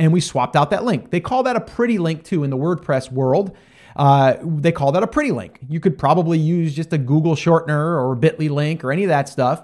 And 0.00 0.12
we 0.12 0.20
swapped 0.20 0.56
out 0.56 0.70
that 0.70 0.82
link. 0.82 1.12
They 1.12 1.20
call 1.20 1.44
that 1.44 1.54
a 1.54 1.60
pretty 1.60 1.98
link 1.98 2.24
too 2.24 2.42
in 2.42 2.50
the 2.50 2.56
WordPress 2.56 3.12
world. 3.12 3.56
Uh, 3.94 4.34
they 4.42 4.72
call 4.72 4.90
that 4.92 5.04
a 5.04 5.06
pretty 5.06 5.30
link. 5.30 5.60
You 5.68 5.78
could 5.78 5.96
probably 5.96 6.38
use 6.38 6.74
just 6.74 6.92
a 6.92 6.98
Google 6.98 7.36
shortener 7.36 7.70
or 7.70 8.14
a 8.14 8.16
bit.ly 8.16 8.48
link 8.48 8.82
or 8.82 8.90
any 8.90 9.04
of 9.04 9.10
that 9.10 9.28
stuff. 9.28 9.62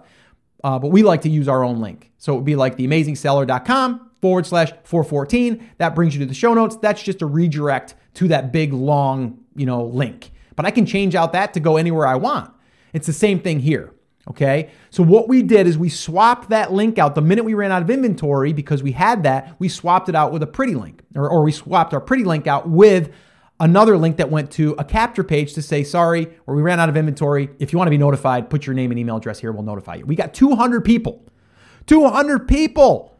Uh, 0.62 0.78
but 0.78 0.93
we 0.93 1.02
like 1.02 1.23
to 1.23 1.28
use 1.28 1.49
our 1.49 1.64
own 1.64 1.81
link. 1.81 2.12
So 2.19 2.35
it 2.35 2.37
would 2.37 2.45
be 2.45 2.55
like 2.55 2.76
theamazingseller.com 2.76 4.11
forward 4.23 4.47
slash 4.47 4.71
414. 4.85 5.71
That 5.78 5.97
brings 5.97 6.14
you 6.14 6.21
to 6.21 6.26
the 6.26 6.35
show 6.35 6.55
notes. 6.55 6.76
That's 6.76 7.02
just 7.02 7.21
a 7.21 7.26
redirect 7.26 7.97
to 8.16 8.28
that 8.28 8.52
big 8.52 8.73
long, 8.73 9.44
you 9.54 9.66
know, 9.66 9.85
link. 9.85 10.32
But 10.56 10.66
I 10.66 10.70
can 10.70 10.87
change 10.87 11.14
out 11.14 11.32
that 11.32 11.54
to 11.54 11.61
go 11.61 11.76
anywhere 11.76 12.06
I 12.06 12.16
want. 12.16 12.50
It's 12.92 13.06
the 13.06 13.12
same 13.12 13.40
thing 13.40 13.61
here. 13.61 13.92
Okay. 14.28 14.70
So 14.90 15.04
what 15.04 15.28
we 15.28 15.42
did 15.42 15.66
is 15.66 15.78
we 15.78 15.88
swapped 15.88 16.49
that 16.49 16.73
link 16.73 16.99
out 16.99 17.14
the 17.14 17.20
minute 17.20 17.44
we 17.44 17.54
ran 17.54 17.70
out 17.70 17.82
of 17.82 17.90
inventory 17.90 18.52
because 18.52 18.82
we 18.82 18.92
had 18.92 19.23
that, 19.23 19.54
we 19.61 19.68
swapped 19.68 20.08
it 20.08 20.16
out 20.16 20.32
with 20.32 20.42
a 20.42 20.46
pretty 20.46 20.75
link 20.75 21.02
or, 21.14 21.30
or 21.30 21.44
we 21.44 21.52
swapped 21.52 21.94
our 21.94 22.00
pretty 22.00 22.25
link 22.25 22.49
out 22.49 22.68
with 22.68 23.12
another 23.61 23.96
link 23.96 24.16
that 24.16 24.30
went 24.30 24.50
to 24.52 24.75
a 24.78 24.85
capture 24.85 25.23
page 25.23 25.54
to 25.54 25.62
say, 25.62 25.85
sorry, 25.85 26.28
or 26.46 26.56
we 26.56 26.62
ran 26.62 26.80
out 26.80 26.88
of 26.88 26.96
inventory. 26.96 27.50
If 27.61 27.73
you 27.73 27.78
want 27.78 27.87
to 27.87 27.92
be 27.92 27.99
notified, 27.99 28.50
put 28.50 28.66
your 28.66 28.75
name 28.75 28.90
and 28.90 28.99
email 28.99 29.16
address 29.16 29.38
here. 29.38 29.52
We'll 29.52 29.62
notify 29.62 29.96
you. 29.96 30.06
We 30.06 30.16
got 30.16 30.35
200 30.35 30.85
people, 30.85 31.25
200 31.87 32.49
people 32.49 33.16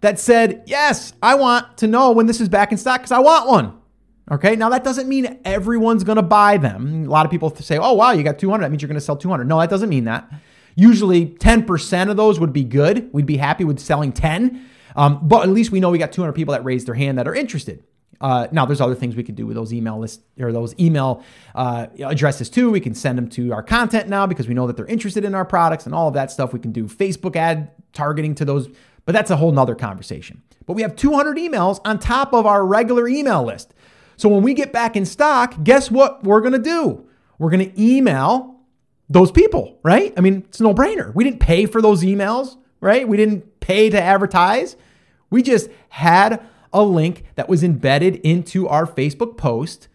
that 0.00 0.18
said, 0.18 0.62
yes, 0.66 1.12
I 1.22 1.34
want 1.34 1.78
to 1.78 1.86
know 1.86 2.12
when 2.12 2.26
this 2.26 2.40
is 2.40 2.48
back 2.48 2.72
in 2.72 2.78
stock 2.78 3.00
because 3.00 3.12
I 3.12 3.18
want 3.18 3.48
one. 3.48 3.78
Okay, 4.30 4.56
now 4.56 4.68
that 4.70 4.82
doesn't 4.82 5.08
mean 5.08 5.38
everyone's 5.44 6.02
gonna 6.02 6.22
buy 6.22 6.56
them. 6.56 7.04
A 7.04 7.08
lot 7.08 7.24
of 7.24 7.30
people 7.30 7.54
say, 7.54 7.78
oh, 7.78 7.92
wow, 7.92 8.10
you 8.10 8.22
got 8.22 8.38
200. 8.38 8.64
That 8.64 8.70
means 8.70 8.82
you're 8.82 8.88
gonna 8.88 9.00
sell 9.00 9.16
200. 9.16 9.44
No, 9.44 9.60
that 9.60 9.70
doesn't 9.70 9.88
mean 9.88 10.04
that. 10.04 10.28
Usually 10.74 11.26
10% 11.26 12.10
of 12.10 12.16
those 12.16 12.40
would 12.40 12.52
be 12.52 12.64
good. 12.64 13.08
We'd 13.12 13.24
be 13.26 13.36
happy 13.36 13.64
with 13.64 13.78
selling 13.78 14.12
10. 14.12 14.66
Um, 14.96 15.20
but 15.22 15.42
at 15.42 15.50
least 15.50 15.70
we 15.70 15.80
know 15.80 15.90
we 15.90 15.98
got 15.98 16.12
200 16.12 16.32
people 16.32 16.52
that 16.52 16.64
raised 16.64 16.86
their 16.88 16.94
hand 16.94 17.18
that 17.18 17.28
are 17.28 17.34
interested. 17.34 17.84
Uh, 18.20 18.46
now, 18.50 18.64
there's 18.64 18.80
other 18.80 18.94
things 18.94 19.14
we 19.14 19.22
could 19.22 19.36
do 19.36 19.46
with 19.46 19.56
those 19.56 19.72
email 19.72 19.98
lists 19.98 20.22
or 20.40 20.52
those 20.52 20.74
email 20.80 21.22
uh, 21.54 21.86
addresses 22.04 22.48
too. 22.48 22.70
We 22.70 22.80
can 22.80 22.94
send 22.94 23.18
them 23.18 23.28
to 23.30 23.52
our 23.52 23.62
content 23.62 24.08
now 24.08 24.26
because 24.26 24.48
we 24.48 24.54
know 24.54 24.66
that 24.66 24.76
they're 24.76 24.86
interested 24.86 25.24
in 25.24 25.34
our 25.34 25.44
products 25.44 25.86
and 25.86 25.94
all 25.94 26.08
of 26.08 26.14
that 26.14 26.30
stuff. 26.30 26.52
We 26.52 26.58
can 26.58 26.72
do 26.72 26.86
Facebook 26.86 27.36
ad 27.36 27.70
targeting 27.92 28.34
to 28.36 28.44
those, 28.44 28.68
but 29.04 29.12
that's 29.12 29.30
a 29.30 29.36
whole 29.36 29.52
nother 29.52 29.74
conversation. 29.74 30.42
But 30.64 30.74
we 30.74 30.82
have 30.82 30.96
200 30.96 31.36
emails 31.36 31.80
on 31.84 31.98
top 31.98 32.32
of 32.32 32.46
our 32.46 32.64
regular 32.64 33.06
email 33.06 33.44
list. 33.44 33.74
So 34.16 34.28
when 34.28 34.42
we 34.42 34.54
get 34.54 34.72
back 34.72 34.96
in 34.96 35.04
stock, 35.04 35.62
guess 35.62 35.90
what 35.90 36.24
we're 36.24 36.40
going 36.40 36.52
to 36.52 36.58
do? 36.58 37.06
We're 37.38 37.50
going 37.50 37.70
to 37.70 37.82
email 37.82 38.56
those 39.08 39.30
people, 39.30 39.78
right? 39.82 40.12
I 40.16 40.20
mean, 40.20 40.44
it's 40.48 40.60
no 40.60 40.74
brainer. 40.74 41.14
We 41.14 41.24
didn't 41.24 41.40
pay 41.40 41.66
for 41.66 41.80
those 41.80 42.02
emails, 42.02 42.56
right? 42.80 43.06
We 43.06 43.16
didn't 43.16 43.60
pay 43.60 43.90
to 43.90 44.00
advertise. 44.00 44.76
We 45.30 45.42
just 45.42 45.68
had 45.90 46.44
a 46.72 46.82
link 46.82 47.24
that 47.36 47.48
was 47.48 47.62
embedded 47.62 48.16
into 48.16 48.68
our 48.68 48.86
Facebook 48.86 49.36
post 49.36 49.88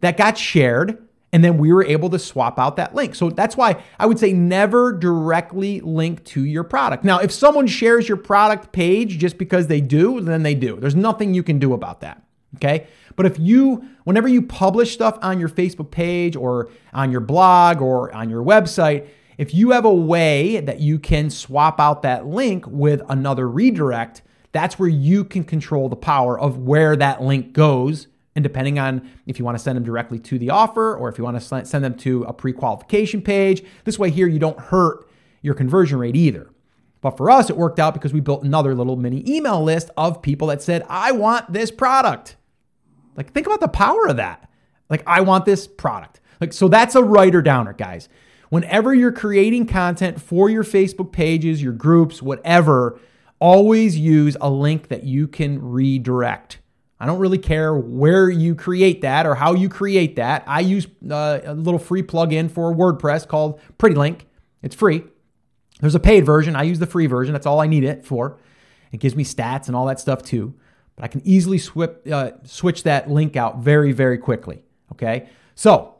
that 0.00 0.16
got 0.16 0.38
shared. 0.38 0.98
And 1.32 1.42
then 1.42 1.56
we 1.56 1.72
were 1.72 1.84
able 1.84 2.10
to 2.10 2.18
swap 2.18 2.58
out 2.58 2.76
that 2.76 2.94
link. 2.94 3.14
So 3.14 3.30
that's 3.30 3.56
why 3.56 3.82
I 3.98 4.04
would 4.04 4.18
say 4.18 4.34
never 4.34 4.92
directly 4.92 5.80
link 5.80 6.22
to 6.26 6.44
your 6.44 6.62
product. 6.62 7.04
Now, 7.04 7.20
if 7.20 7.32
someone 7.32 7.66
shares 7.66 8.06
your 8.06 8.18
product 8.18 8.72
page 8.72 9.18
just 9.18 9.38
because 9.38 9.66
they 9.66 9.80
do, 9.80 10.20
then 10.20 10.42
they 10.42 10.54
do. 10.54 10.76
There's 10.76 10.94
nothing 10.94 11.32
you 11.32 11.42
can 11.42 11.58
do 11.58 11.72
about 11.72 12.02
that. 12.02 12.22
Okay. 12.56 12.86
But 13.16 13.26
if 13.26 13.38
you, 13.38 13.84
whenever 14.04 14.28
you 14.28 14.42
publish 14.42 14.92
stuff 14.92 15.18
on 15.22 15.40
your 15.40 15.48
Facebook 15.48 15.90
page 15.90 16.36
or 16.36 16.70
on 16.92 17.10
your 17.10 17.20
blog 17.20 17.80
or 17.80 18.12
on 18.14 18.28
your 18.28 18.42
website, 18.42 19.08
if 19.38 19.54
you 19.54 19.70
have 19.70 19.84
a 19.84 19.94
way 19.94 20.60
that 20.60 20.80
you 20.80 20.98
can 20.98 21.30
swap 21.30 21.80
out 21.80 22.02
that 22.02 22.26
link 22.26 22.66
with 22.66 23.02
another 23.08 23.48
redirect, 23.48 24.22
that's 24.52 24.78
where 24.78 24.88
you 24.88 25.24
can 25.24 25.44
control 25.44 25.88
the 25.88 25.96
power 25.96 26.38
of 26.38 26.58
where 26.58 26.94
that 26.96 27.22
link 27.22 27.52
goes. 27.52 28.08
And 28.34 28.42
depending 28.42 28.78
on 28.78 29.10
if 29.26 29.38
you 29.38 29.44
want 29.44 29.56
to 29.58 29.62
send 29.62 29.76
them 29.76 29.84
directly 29.84 30.18
to 30.20 30.38
the 30.38 30.50
offer 30.50 30.94
or 30.94 31.08
if 31.08 31.18
you 31.18 31.24
want 31.24 31.40
to 31.40 31.64
send 31.66 31.84
them 31.84 31.94
to 31.98 32.24
a 32.24 32.32
pre 32.32 32.52
qualification 32.52 33.22
page, 33.22 33.64
this 33.84 33.98
way 33.98 34.10
here 34.10 34.26
you 34.26 34.38
don't 34.38 34.58
hurt 34.58 35.08
your 35.42 35.54
conversion 35.54 35.98
rate 35.98 36.16
either. 36.16 36.50
But 37.00 37.16
for 37.16 37.30
us, 37.30 37.50
it 37.50 37.56
worked 37.56 37.80
out 37.80 37.94
because 37.94 38.12
we 38.12 38.20
built 38.20 38.44
another 38.44 38.74
little 38.74 38.96
mini 38.96 39.28
email 39.28 39.62
list 39.62 39.90
of 39.96 40.22
people 40.22 40.46
that 40.48 40.62
said, 40.62 40.86
I 40.88 41.12
want 41.12 41.52
this 41.52 41.70
product. 41.70 42.36
Like, 43.16 43.32
think 43.32 43.46
about 43.46 43.60
the 43.60 43.68
power 43.68 44.08
of 44.08 44.16
that. 44.16 44.50
Like, 44.88 45.02
I 45.06 45.20
want 45.20 45.44
this 45.44 45.66
product. 45.66 46.20
Like, 46.40 46.52
so 46.52 46.68
that's 46.68 46.94
a 46.94 47.02
writer 47.02 47.42
downer, 47.42 47.72
guys. 47.72 48.08
Whenever 48.50 48.94
you're 48.94 49.12
creating 49.12 49.66
content 49.66 50.20
for 50.20 50.50
your 50.50 50.64
Facebook 50.64 51.12
pages, 51.12 51.62
your 51.62 51.72
groups, 51.72 52.20
whatever, 52.20 53.00
always 53.38 53.98
use 53.98 54.36
a 54.40 54.50
link 54.50 54.88
that 54.88 55.04
you 55.04 55.26
can 55.26 55.60
redirect. 55.62 56.58
I 57.00 57.06
don't 57.06 57.18
really 57.18 57.38
care 57.38 57.74
where 57.74 58.30
you 58.30 58.54
create 58.54 59.00
that 59.00 59.26
or 59.26 59.34
how 59.34 59.54
you 59.54 59.68
create 59.68 60.16
that. 60.16 60.44
I 60.46 60.60
use 60.60 60.86
uh, 61.10 61.40
a 61.44 61.54
little 61.54 61.80
free 61.80 62.02
plugin 62.02 62.48
for 62.48 62.72
WordPress 62.72 63.26
called 63.26 63.60
Pretty 63.78 63.96
Link. 63.96 64.26
It's 64.62 64.76
free. 64.76 65.02
There's 65.80 65.96
a 65.96 66.00
paid 66.00 66.24
version. 66.24 66.54
I 66.54 66.62
use 66.62 66.78
the 66.78 66.86
free 66.86 67.06
version. 67.06 67.32
That's 67.32 67.46
all 67.46 67.60
I 67.60 67.66
need 67.66 67.82
it 67.82 68.06
for. 68.06 68.38
It 68.92 69.00
gives 69.00 69.16
me 69.16 69.24
stats 69.24 69.66
and 69.66 69.74
all 69.74 69.86
that 69.86 69.98
stuff 69.98 70.22
too. 70.22 70.54
But 70.96 71.04
I 71.04 71.08
can 71.08 71.22
easily 71.24 71.58
swip, 71.58 72.06
uh, 72.10 72.32
switch 72.44 72.82
that 72.84 73.10
link 73.10 73.36
out 73.36 73.58
very, 73.58 73.92
very 73.92 74.18
quickly. 74.18 74.62
Okay. 74.92 75.28
So 75.54 75.94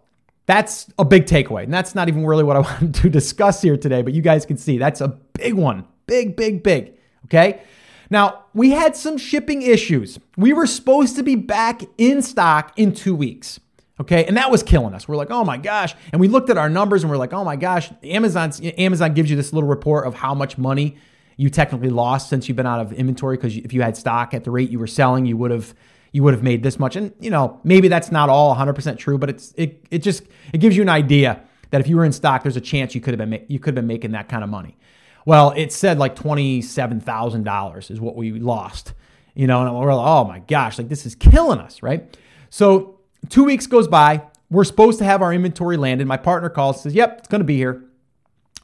that's 0.47 0.93
a 0.99 1.05
big 1.05 1.27
takeaway. 1.27 1.65
And 1.65 1.73
that's 1.73 1.95
not 1.95 2.09
even 2.09 2.27
really 2.27 2.45
what 2.45 2.57
I 2.57 2.61
wanted 2.71 2.95
to 2.95 3.11
discuss 3.11 3.63
here 3.63 3.77
today, 3.77 4.03
but 4.03 4.13
you 4.13 4.23
guys 4.23 4.47
can 4.47 4.57
see 4.57 4.79
that's 4.79 5.01
a 5.01 5.09
big 5.09 5.55
one. 5.55 5.87
Big, 6.07 6.37
big, 6.37 6.63
big. 6.63 6.95
Okay. 7.27 7.63
Now, 8.11 8.45
we 8.53 8.73
had 8.73 8.95
some 8.95 9.17
shipping 9.17 9.63
issues. 9.63 10.19
We 10.37 10.53
were 10.53 10.67
supposed 10.67 11.17
to 11.17 11.23
be 11.23 11.35
back 11.35 11.83
in 11.97 12.21
stock 12.21 12.73
in 12.77 12.93
two 12.93 13.15
weeks. 13.15 13.59
Okay. 14.01 14.25
And 14.27 14.37
that 14.37 14.51
was 14.51 14.63
killing 14.63 14.95
us. 14.95 15.09
We're 15.09 15.17
like, 15.17 15.31
oh 15.31 15.45
my 15.45 15.57
gosh. 15.57 15.95
And 16.13 16.21
we 16.21 16.29
looked 16.29 16.51
at 16.51 16.59
our 16.59 16.69
numbers 16.69 17.03
and 17.03 17.11
we're 17.11 17.17
like, 17.17 17.33
oh 17.33 17.45
my 17.45 17.57
gosh, 17.57 17.91
Amazon's, 18.03 18.61
Amazon 18.77 19.15
gives 19.15 19.31
you 19.31 19.37
this 19.37 19.53
little 19.53 19.69
report 19.69 20.07
of 20.07 20.15
how 20.15 20.35
much 20.35 20.59
money 20.59 20.99
you 21.37 21.51
technically 21.51 21.91
lost 21.91 22.29
since 22.29 22.49
you've 22.49 22.57
been 22.57 22.67
out 22.67 22.81
of 22.81 22.93
inventory. 22.93 23.37
Because 23.37 23.57
if 23.57 23.73
you 23.73 23.83
had 23.83 23.97
stock 23.97 24.35
at 24.35 24.45
the 24.45 24.51
rate 24.51 24.71
you 24.71 24.79
were 24.79 24.87
selling, 24.87 25.27
you 25.27 25.37
would 25.37 25.51
have 25.51 25.75
you 26.13 26.23
would 26.23 26.35
have 26.35 26.43
made 26.43 26.63
this 26.63 26.79
much. 26.79 26.95
And 26.97 27.13
you 27.21 27.31
know, 27.31 27.61
maybe 27.65 27.89
that's 27.89 28.13
not 28.13 28.29
all 28.29 28.55
100% 28.55 28.99
true, 28.99 29.19
but 29.19 29.31
it's 29.31 29.53
it 29.57 29.85
it 29.91 29.99
just 29.99 30.25
it 30.53 30.59
gives 30.59 30.77
you 30.77 30.83
an 30.83 30.89
idea 30.89 31.43
that 31.71 31.81
if 31.81 31.89
you 31.89 31.97
were 31.97 32.05
in 32.05 32.13
stock, 32.13 32.43
there's 32.43 32.57
a 32.57 32.61
chance 32.61 32.95
you 32.95 33.01
could 33.01 33.19
have 33.19 33.31
been 33.31 33.45
you 33.49 33.59
could 33.59 33.77
have 33.77 33.83
been 33.83 33.87
making 33.87 34.13
that 34.13 34.29
kind 34.29 34.45
of 34.45 34.51
money. 34.51 34.77
Well, 35.25 35.53
it 35.57 35.73
said 35.73 35.99
like 35.99 36.17
$27,000 36.17 37.91
is 37.91 38.01
what 38.01 38.17
we 38.17 38.33
lost. 38.33 38.95
You 39.35 39.47
know, 39.47 39.67
and 39.67 39.75
we're 39.75 39.95
like, 39.95 40.07
oh 40.07 40.25
my 40.25 40.41
gosh, 40.41 40.79
like 40.79 40.89
this 40.89 41.07
is 41.07 41.15
killing 41.15 41.59
us, 41.59 41.83
right? 41.83 42.17
So 42.51 43.01
two 43.31 43.45
weeks 43.45 43.67
goes 43.67 43.89
by. 43.89 44.23
We're 44.51 44.65
supposed 44.65 44.99
to 44.99 45.07
have 45.07 45.23
our 45.23 45.33
inventory 45.33 45.79
landed. 45.79 46.07
My 46.07 46.19
partner 46.19 46.51
calls, 46.51 46.83
says, 46.83 46.93
yep, 46.93 47.21
it's 47.21 47.29
going 47.29 47.41
to 47.41 47.47
be 47.47 47.57
here. 47.57 47.83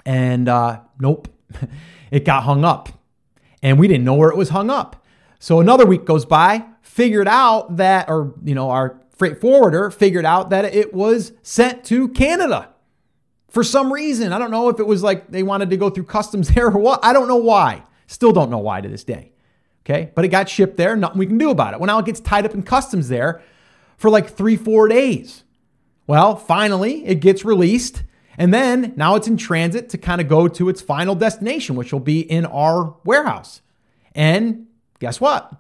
And 0.05 0.47
uh, 0.47 0.81
nope, 1.01 1.29
it 2.11 2.25
got 2.25 2.45
hung 2.45 2.65
up. 2.65 2.89
And 3.63 3.79
we 3.79 3.89
didn't 3.89 4.05
know 4.05 4.15
where 4.15 4.31
it 4.31 4.37
was 4.37 4.51
hung 4.51 4.71
up. 4.71 5.05
So 5.39 5.61
another 5.61 5.87
week 5.87 6.05
goes 6.05 6.25
by, 6.25 6.65
figured 6.81 7.29
out 7.29 7.77
that, 7.77 8.09
or, 8.09 8.35
you 8.45 8.55
know, 8.55 8.71
our 8.71 9.01
freight 9.11 9.41
forwarder 9.41 9.91
figured 9.91 10.25
out 10.25 10.51
that 10.51 10.65
it 10.65 10.95
was 10.95 11.33
sent 11.43 11.85
to 11.85 12.09
Canada 12.09 12.71
for 13.49 13.65
some 13.65 13.93
reason. 13.93 14.33
I 14.33 14.39
don't 14.39 14.51
know 14.51 14.69
if 14.69 14.79
it 14.79 14.87
was 14.87 15.03
like 15.03 15.31
they 15.31 15.43
wanted 15.43 15.71
to 15.71 15.77
go 15.77 15.91
through 15.91 16.05
customs 16.05 16.49
there 16.55 16.69
or 16.69 16.79
what. 16.79 17.01
I 17.03 17.13
don't 17.13 17.29
know 17.29 17.37
why. 17.37 17.83
Still 18.07 18.33
don't 18.33 18.51
know 18.51 18.59
why 18.59 18.81
to 18.81 18.89
this 18.89 19.05
day. 19.05 19.33
Okay. 19.85 20.11
But 20.15 20.25
it 20.25 20.29
got 20.29 20.49
shipped 20.49 20.77
there. 20.77 20.97
Nothing 20.97 21.19
we 21.19 21.27
can 21.27 21.39
do 21.39 21.51
about 21.51 21.75
it. 21.75 21.81
Well, 21.81 21.87
now 21.87 21.99
it 21.99 22.07
gets 22.07 22.21
tied 22.21 22.45
up 22.45 22.55
in 22.55 22.63
customs 22.63 23.09
there 23.09 23.43
for 23.97 24.11
like 24.11 24.29
three, 24.29 24.57
four 24.57 24.87
days. 24.89 25.45
Well, 26.07 26.37
finally, 26.37 27.05
it 27.07 27.17
gets 27.17 27.45
released. 27.45 28.03
And 28.39 28.55
then 28.55 28.95
now 28.97 29.17
it's 29.17 29.27
in 29.27 29.37
transit 29.37 29.89
to 29.91 29.99
kind 29.99 30.21
of 30.21 30.29
go 30.29 30.47
to 30.47 30.69
its 30.69 30.81
final 30.81 31.17
destination, 31.17 31.75
which 31.75 31.93
will 31.93 32.01
be 32.01 32.21
in 32.21 32.47
our 32.47 32.95
warehouse. 33.05 33.61
And 34.15 34.69
guess 35.01 35.21
what? 35.21 35.53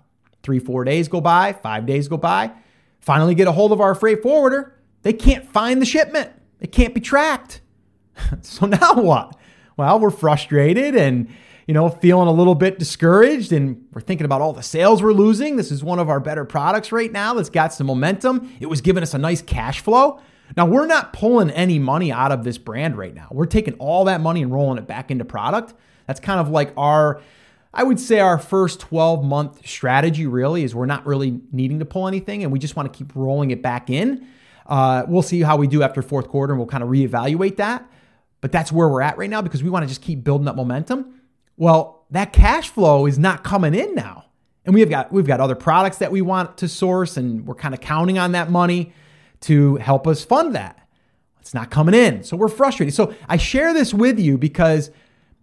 Three, 0.44 0.60
four 0.60 0.84
days 0.84 1.08
go 1.08 1.20
by, 1.20 1.52
five 1.52 1.84
days 1.84 2.06
go 2.06 2.16
by. 2.16 2.52
Finally, 3.00 3.34
get 3.34 3.48
a 3.48 3.52
hold 3.52 3.72
of 3.72 3.80
our 3.80 3.96
freight 3.96 4.22
forwarder. 4.22 4.74
They 5.02 5.12
can't 5.12 5.44
find 5.50 5.82
the 5.82 5.86
shipment, 5.86 6.30
it 6.60 6.72
can't 6.72 6.94
be 6.94 7.00
tracked. 7.00 7.60
so 8.42 8.66
now 8.66 8.94
what? 8.94 9.36
Well, 9.76 9.98
we're 9.98 10.10
frustrated 10.10 10.96
and 10.96 11.28
you 11.66 11.74
know, 11.74 11.90
feeling 11.90 12.28
a 12.28 12.32
little 12.32 12.54
bit 12.54 12.78
discouraged 12.78 13.52
and 13.52 13.86
we're 13.92 14.00
thinking 14.00 14.24
about 14.24 14.40
all 14.40 14.54
the 14.54 14.62
sales 14.62 15.02
we're 15.02 15.12
losing. 15.12 15.56
This 15.56 15.70
is 15.70 15.84
one 15.84 15.98
of 15.98 16.08
our 16.08 16.18
better 16.18 16.46
products 16.46 16.92
right 16.92 17.12
now 17.12 17.34
that's 17.34 17.50
got 17.50 17.74
some 17.74 17.88
momentum. 17.88 18.50
It 18.58 18.66
was 18.66 18.80
giving 18.80 19.02
us 19.02 19.12
a 19.12 19.18
nice 19.18 19.42
cash 19.42 19.80
flow. 19.80 20.18
Now, 20.56 20.66
we're 20.66 20.86
not 20.86 21.12
pulling 21.12 21.50
any 21.50 21.78
money 21.78 22.10
out 22.10 22.32
of 22.32 22.44
this 22.44 22.58
brand 22.58 22.96
right 22.96 23.14
now. 23.14 23.28
We're 23.30 23.46
taking 23.46 23.74
all 23.74 24.04
that 24.04 24.20
money 24.20 24.42
and 24.42 24.52
rolling 24.52 24.78
it 24.78 24.86
back 24.86 25.10
into 25.10 25.24
product. 25.24 25.74
That's 26.06 26.20
kind 26.20 26.40
of 26.40 26.48
like 26.48 26.72
our, 26.76 27.20
I 27.72 27.82
would 27.82 28.00
say, 28.00 28.20
our 28.20 28.38
first 28.38 28.80
12 28.80 29.24
month 29.24 29.66
strategy 29.66 30.26
really 30.26 30.64
is 30.64 30.74
we're 30.74 30.86
not 30.86 31.06
really 31.06 31.40
needing 31.52 31.78
to 31.80 31.84
pull 31.84 32.08
anything 32.08 32.42
and 32.42 32.52
we 32.52 32.58
just 32.58 32.76
want 32.76 32.92
to 32.92 32.96
keep 32.96 33.14
rolling 33.14 33.50
it 33.50 33.62
back 33.62 33.90
in. 33.90 34.26
Uh, 34.66 35.04
we'll 35.06 35.22
see 35.22 35.42
how 35.42 35.56
we 35.56 35.66
do 35.66 35.82
after 35.82 36.02
fourth 36.02 36.28
quarter 36.28 36.52
and 36.52 36.58
we'll 36.58 36.68
kind 36.68 36.82
of 36.82 36.88
reevaluate 36.88 37.56
that. 37.56 37.88
But 38.40 38.52
that's 38.52 38.70
where 38.70 38.88
we're 38.88 39.02
at 39.02 39.18
right 39.18 39.30
now 39.30 39.42
because 39.42 39.62
we 39.62 39.70
want 39.70 39.82
to 39.82 39.88
just 39.88 40.02
keep 40.02 40.24
building 40.24 40.48
up 40.48 40.56
momentum. 40.56 41.20
Well, 41.56 42.06
that 42.10 42.32
cash 42.32 42.68
flow 42.68 43.06
is 43.06 43.18
not 43.18 43.42
coming 43.44 43.74
in 43.74 43.94
now. 43.94 44.26
And 44.64 44.74
we've 44.74 44.90
got 44.90 45.10
we've 45.10 45.26
got 45.26 45.40
other 45.40 45.54
products 45.54 45.98
that 45.98 46.12
we 46.12 46.20
want 46.20 46.58
to 46.58 46.68
source 46.68 47.16
and 47.16 47.46
we're 47.46 47.54
kind 47.54 47.74
of 47.74 47.80
counting 47.80 48.18
on 48.18 48.32
that 48.32 48.50
money 48.50 48.92
to 49.40 49.76
help 49.76 50.06
us 50.06 50.24
fund 50.24 50.54
that. 50.54 50.86
It's 51.40 51.54
not 51.54 51.70
coming 51.70 51.94
in. 51.94 52.24
So 52.24 52.36
we're 52.36 52.48
frustrated. 52.48 52.94
So 52.94 53.14
I 53.28 53.36
share 53.36 53.72
this 53.72 53.94
with 53.94 54.18
you 54.18 54.36
because 54.36 54.90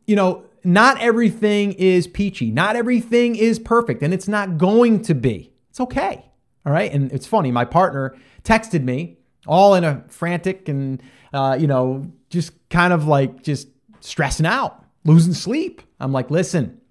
you 0.06 0.16
know, 0.16 0.44
not 0.64 1.00
everything 1.02 1.74
is 1.74 2.08
peachy. 2.08 2.52
Not 2.52 2.76
everything 2.76 3.36
is 3.36 3.60
perfect 3.60 4.02
and 4.02 4.14
it's 4.14 4.28
not 4.28 4.58
going 4.58 5.02
to 5.04 5.16
be. 5.16 5.52
It's 5.70 5.80
okay. 5.80 6.26
All 6.66 6.74
right? 6.74 6.92
And 6.92 7.12
it's 7.12 7.28
funny, 7.28 7.52
my 7.52 7.66
partner 7.66 8.16
texted 8.44 8.84
me 8.84 9.18
all 9.48 9.76
in 9.76 9.84
a 9.84 10.04
frantic 10.08 10.68
and 10.68 11.02
uh, 11.34 11.58
you 11.60 11.68
know, 11.68 12.12
just 12.30 12.54
kind 12.70 12.94
of 12.94 13.08
like 13.08 13.44
just 13.44 13.68
stressing 14.00 14.46
out, 14.46 14.84
losing 15.04 15.34
sleep. 15.34 15.82
I'm 16.00 16.12
like, 16.12 16.32
listen, 16.32 16.82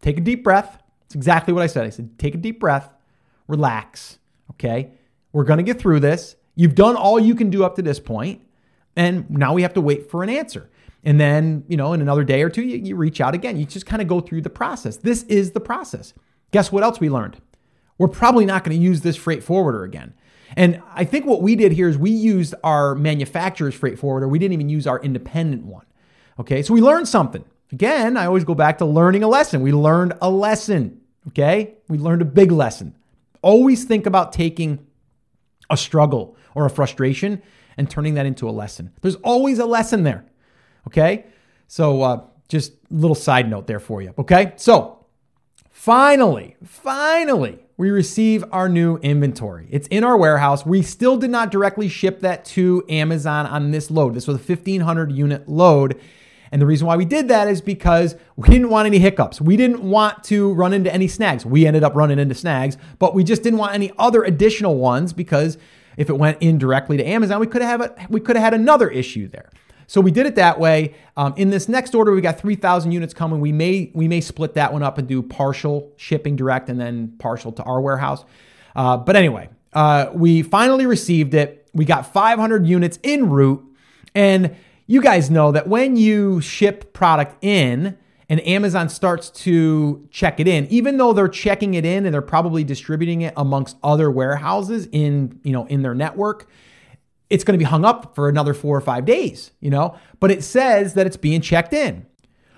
take 0.00 0.16
a 0.16 0.20
deep 0.20 0.44
breath. 0.44 0.82
It's 1.06 1.14
exactly 1.14 1.52
what 1.52 1.62
I 1.62 1.66
said. 1.66 1.84
I 1.84 1.90
said, 1.90 2.18
take 2.18 2.34
a 2.34 2.38
deep 2.38 2.60
breath, 2.60 2.88
relax. 3.48 4.18
Okay. 4.52 4.92
We're 5.32 5.44
going 5.44 5.58
to 5.58 5.62
get 5.62 5.78
through 5.78 6.00
this. 6.00 6.36
You've 6.54 6.74
done 6.74 6.96
all 6.96 7.18
you 7.18 7.34
can 7.34 7.50
do 7.50 7.64
up 7.64 7.76
to 7.76 7.82
this 7.82 8.00
point, 8.00 8.42
And 8.96 9.30
now 9.30 9.54
we 9.54 9.62
have 9.62 9.74
to 9.74 9.80
wait 9.80 10.10
for 10.10 10.22
an 10.22 10.28
answer. 10.28 10.68
And 11.04 11.18
then, 11.18 11.64
you 11.68 11.76
know, 11.76 11.92
in 11.92 12.00
another 12.00 12.24
day 12.24 12.42
or 12.42 12.50
two, 12.50 12.62
you, 12.62 12.76
you 12.76 12.96
reach 12.96 13.20
out 13.20 13.34
again. 13.34 13.56
You 13.56 13.64
just 13.64 13.86
kind 13.86 14.02
of 14.02 14.08
go 14.08 14.20
through 14.20 14.42
the 14.42 14.50
process. 14.50 14.96
This 14.96 15.22
is 15.24 15.52
the 15.52 15.60
process. 15.60 16.12
Guess 16.50 16.72
what 16.72 16.82
else 16.82 17.00
we 17.00 17.08
learned? 17.08 17.40
We're 17.96 18.08
probably 18.08 18.44
not 18.44 18.64
going 18.64 18.76
to 18.76 18.82
use 18.82 19.00
this 19.00 19.16
freight 19.16 19.42
forwarder 19.42 19.84
again. 19.84 20.14
And 20.56 20.82
I 20.92 21.04
think 21.04 21.26
what 21.26 21.42
we 21.42 21.54
did 21.54 21.72
here 21.72 21.88
is 21.88 21.96
we 21.96 22.10
used 22.10 22.54
our 22.64 22.94
manufacturer's 22.94 23.74
freight 23.74 23.98
forwarder. 23.98 24.28
We 24.28 24.38
didn't 24.38 24.54
even 24.54 24.68
use 24.68 24.86
our 24.86 25.00
independent 25.00 25.64
one. 25.64 25.86
Okay, 26.38 26.62
so 26.62 26.74
we 26.74 26.80
learned 26.80 27.06
something. 27.06 27.44
Again, 27.72 28.16
I 28.16 28.26
always 28.26 28.44
go 28.44 28.54
back 28.54 28.78
to 28.78 28.84
learning 28.84 29.22
a 29.22 29.28
lesson. 29.28 29.60
We 29.60 29.72
learned 29.72 30.14
a 30.20 30.30
lesson. 30.30 31.00
Okay, 31.28 31.74
we 31.88 31.98
learned 31.98 32.22
a 32.22 32.26
big 32.26 32.50
lesson. 32.50 32.96
Always 33.42 33.84
think 33.84 34.06
about 34.06 34.32
taking 34.32 34.84
a 35.68 35.76
struggle 35.76 36.36
or 36.54 36.66
a 36.66 36.70
frustration 36.70 37.42
and 37.76 37.90
turning 37.90 38.14
that 38.14 38.26
into 38.26 38.48
a 38.48 38.50
lesson. 38.50 38.92
There's 39.00 39.16
always 39.16 39.58
a 39.58 39.66
lesson 39.66 40.02
there. 40.02 40.24
Okay. 40.86 41.26
So, 41.66 42.02
uh, 42.02 42.22
just 42.48 42.72
a 42.72 42.94
little 42.94 43.14
side 43.14 43.48
note 43.48 43.66
there 43.66 43.80
for 43.80 44.02
you. 44.02 44.12
Okay. 44.18 44.52
So, 44.56 45.06
finally, 45.70 46.56
finally, 46.64 47.60
we 47.76 47.90
receive 47.90 48.44
our 48.52 48.68
new 48.68 48.96
inventory. 48.98 49.66
It's 49.70 49.88
in 49.88 50.04
our 50.04 50.16
warehouse. 50.16 50.66
We 50.66 50.82
still 50.82 51.16
did 51.16 51.30
not 51.30 51.50
directly 51.50 51.88
ship 51.88 52.20
that 52.20 52.44
to 52.46 52.84
Amazon 52.90 53.46
on 53.46 53.70
this 53.70 53.90
load. 53.90 54.14
This 54.14 54.26
was 54.26 54.36
a 54.36 54.42
1500 54.42 55.10
unit 55.10 55.48
load. 55.48 55.98
And 56.52 56.60
the 56.60 56.66
reason 56.66 56.86
why 56.86 56.96
we 56.96 57.04
did 57.04 57.28
that 57.28 57.48
is 57.48 57.60
because 57.60 58.16
we 58.36 58.48
didn't 58.48 58.68
want 58.68 58.86
any 58.86 58.98
hiccups. 58.98 59.40
We 59.40 59.56
didn't 59.56 59.82
want 59.82 60.24
to 60.24 60.52
run 60.52 60.72
into 60.72 60.92
any 60.92 61.08
snags. 61.08 61.46
We 61.46 61.66
ended 61.66 61.84
up 61.84 61.94
running 61.94 62.18
into 62.18 62.34
snags, 62.34 62.76
but 62.98 63.14
we 63.14 63.24
just 63.24 63.42
didn't 63.42 63.58
want 63.58 63.72
any 63.72 63.92
other 63.98 64.24
additional 64.24 64.76
ones 64.76 65.12
because 65.12 65.56
if 66.00 66.08
it 66.08 66.16
went 66.16 66.38
in 66.40 66.56
directly 66.56 66.96
to 66.96 67.06
Amazon, 67.06 67.40
we 67.40 67.46
could 67.46 67.60
have 67.60 67.82
a, 67.82 67.94
we 68.08 68.20
could 68.20 68.34
have 68.34 68.42
had 68.42 68.54
another 68.54 68.88
issue 68.88 69.28
there. 69.28 69.50
So 69.86 70.00
we 70.00 70.10
did 70.10 70.24
it 70.24 70.36
that 70.36 70.58
way. 70.58 70.94
Um, 71.14 71.34
in 71.36 71.50
this 71.50 71.68
next 71.68 71.94
order, 71.94 72.12
we 72.12 72.22
got 72.22 72.40
3,000 72.40 72.90
units 72.90 73.12
coming. 73.12 73.38
We 73.38 73.52
may 73.52 73.90
we 73.92 74.08
may 74.08 74.22
split 74.22 74.54
that 74.54 74.72
one 74.72 74.82
up 74.82 74.96
and 74.96 75.06
do 75.06 75.20
partial 75.20 75.92
shipping 75.98 76.36
direct 76.36 76.70
and 76.70 76.80
then 76.80 77.16
partial 77.18 77.52
to 77.52 77.62
our 77.64 77.82
warehouse. 77.82 78.24
Uh, 78.74 78.96
but 78.96 79.14
anyway, 79.14 79.50
uh, 79.74 80.06
we 80.14 80.40
finally 80.40 80.86
received 80.86 81.34
it. 81.34 81.68
We 81.74 81.84
got 81.84 82.10
500 82.10 82.66
units 82.66 82.98
en 83.04 83.28
route, 83.28 83.62
and 84.14 84.56
you 84.86 85.02
guys 85.02 85.30
know 85.30 85.52
that 85.52 85.68
when 85.68 85.96
you 85.96 86.40
ship 86.40 86.94
product 86.94 87.44
in 87.44 87.98
and 88.30 88.46
Amazon 88.46 88.88
starts 88.88 89.28
to 89.28 90.08
check 90.12 90.38
it 90.38 90.46
in, 90.46 90.66
even 90.68 90.98
though 90.98 91.12
they're 91.12 91.28
checking 91.28 91.74
it 91.74 91.84
in 91.84 92.06
and 92.06 92.14
they're 92.14 92.22
probably 92.22 92.62
distributing 92.62 93.22
it 93.22 93.34
amongst 93.36 93.76
other 93.82 94.08
warehouses 94.08 94.88
in, 94.92 95.40
you 95.42 95.52
know, 95.52 95.66
in 95.66 95.82
their 95.82 95.96
network, 95.96 96.48
it's 97.28 97.42
going 97.42 97.54
to 97.54 97.58
be 97.58 97.68
hung 97.68 97.84
up 97.84 98.14
for 98.14 98.28
another 98.28 98.54
4 98.54 98.76
or 98.76 98.80
5 98.80 99.04
days, 99.04 99.50
you 99.58 99.68
know? 99.68 99.96
But 100.20 100.30
it 100.30 100.44
says 100.44 100.94
that 100.94 101.08
it's 101.08 101.16
being 101.16 101.40
checked 101.40 101.72
in. 101.72 102.06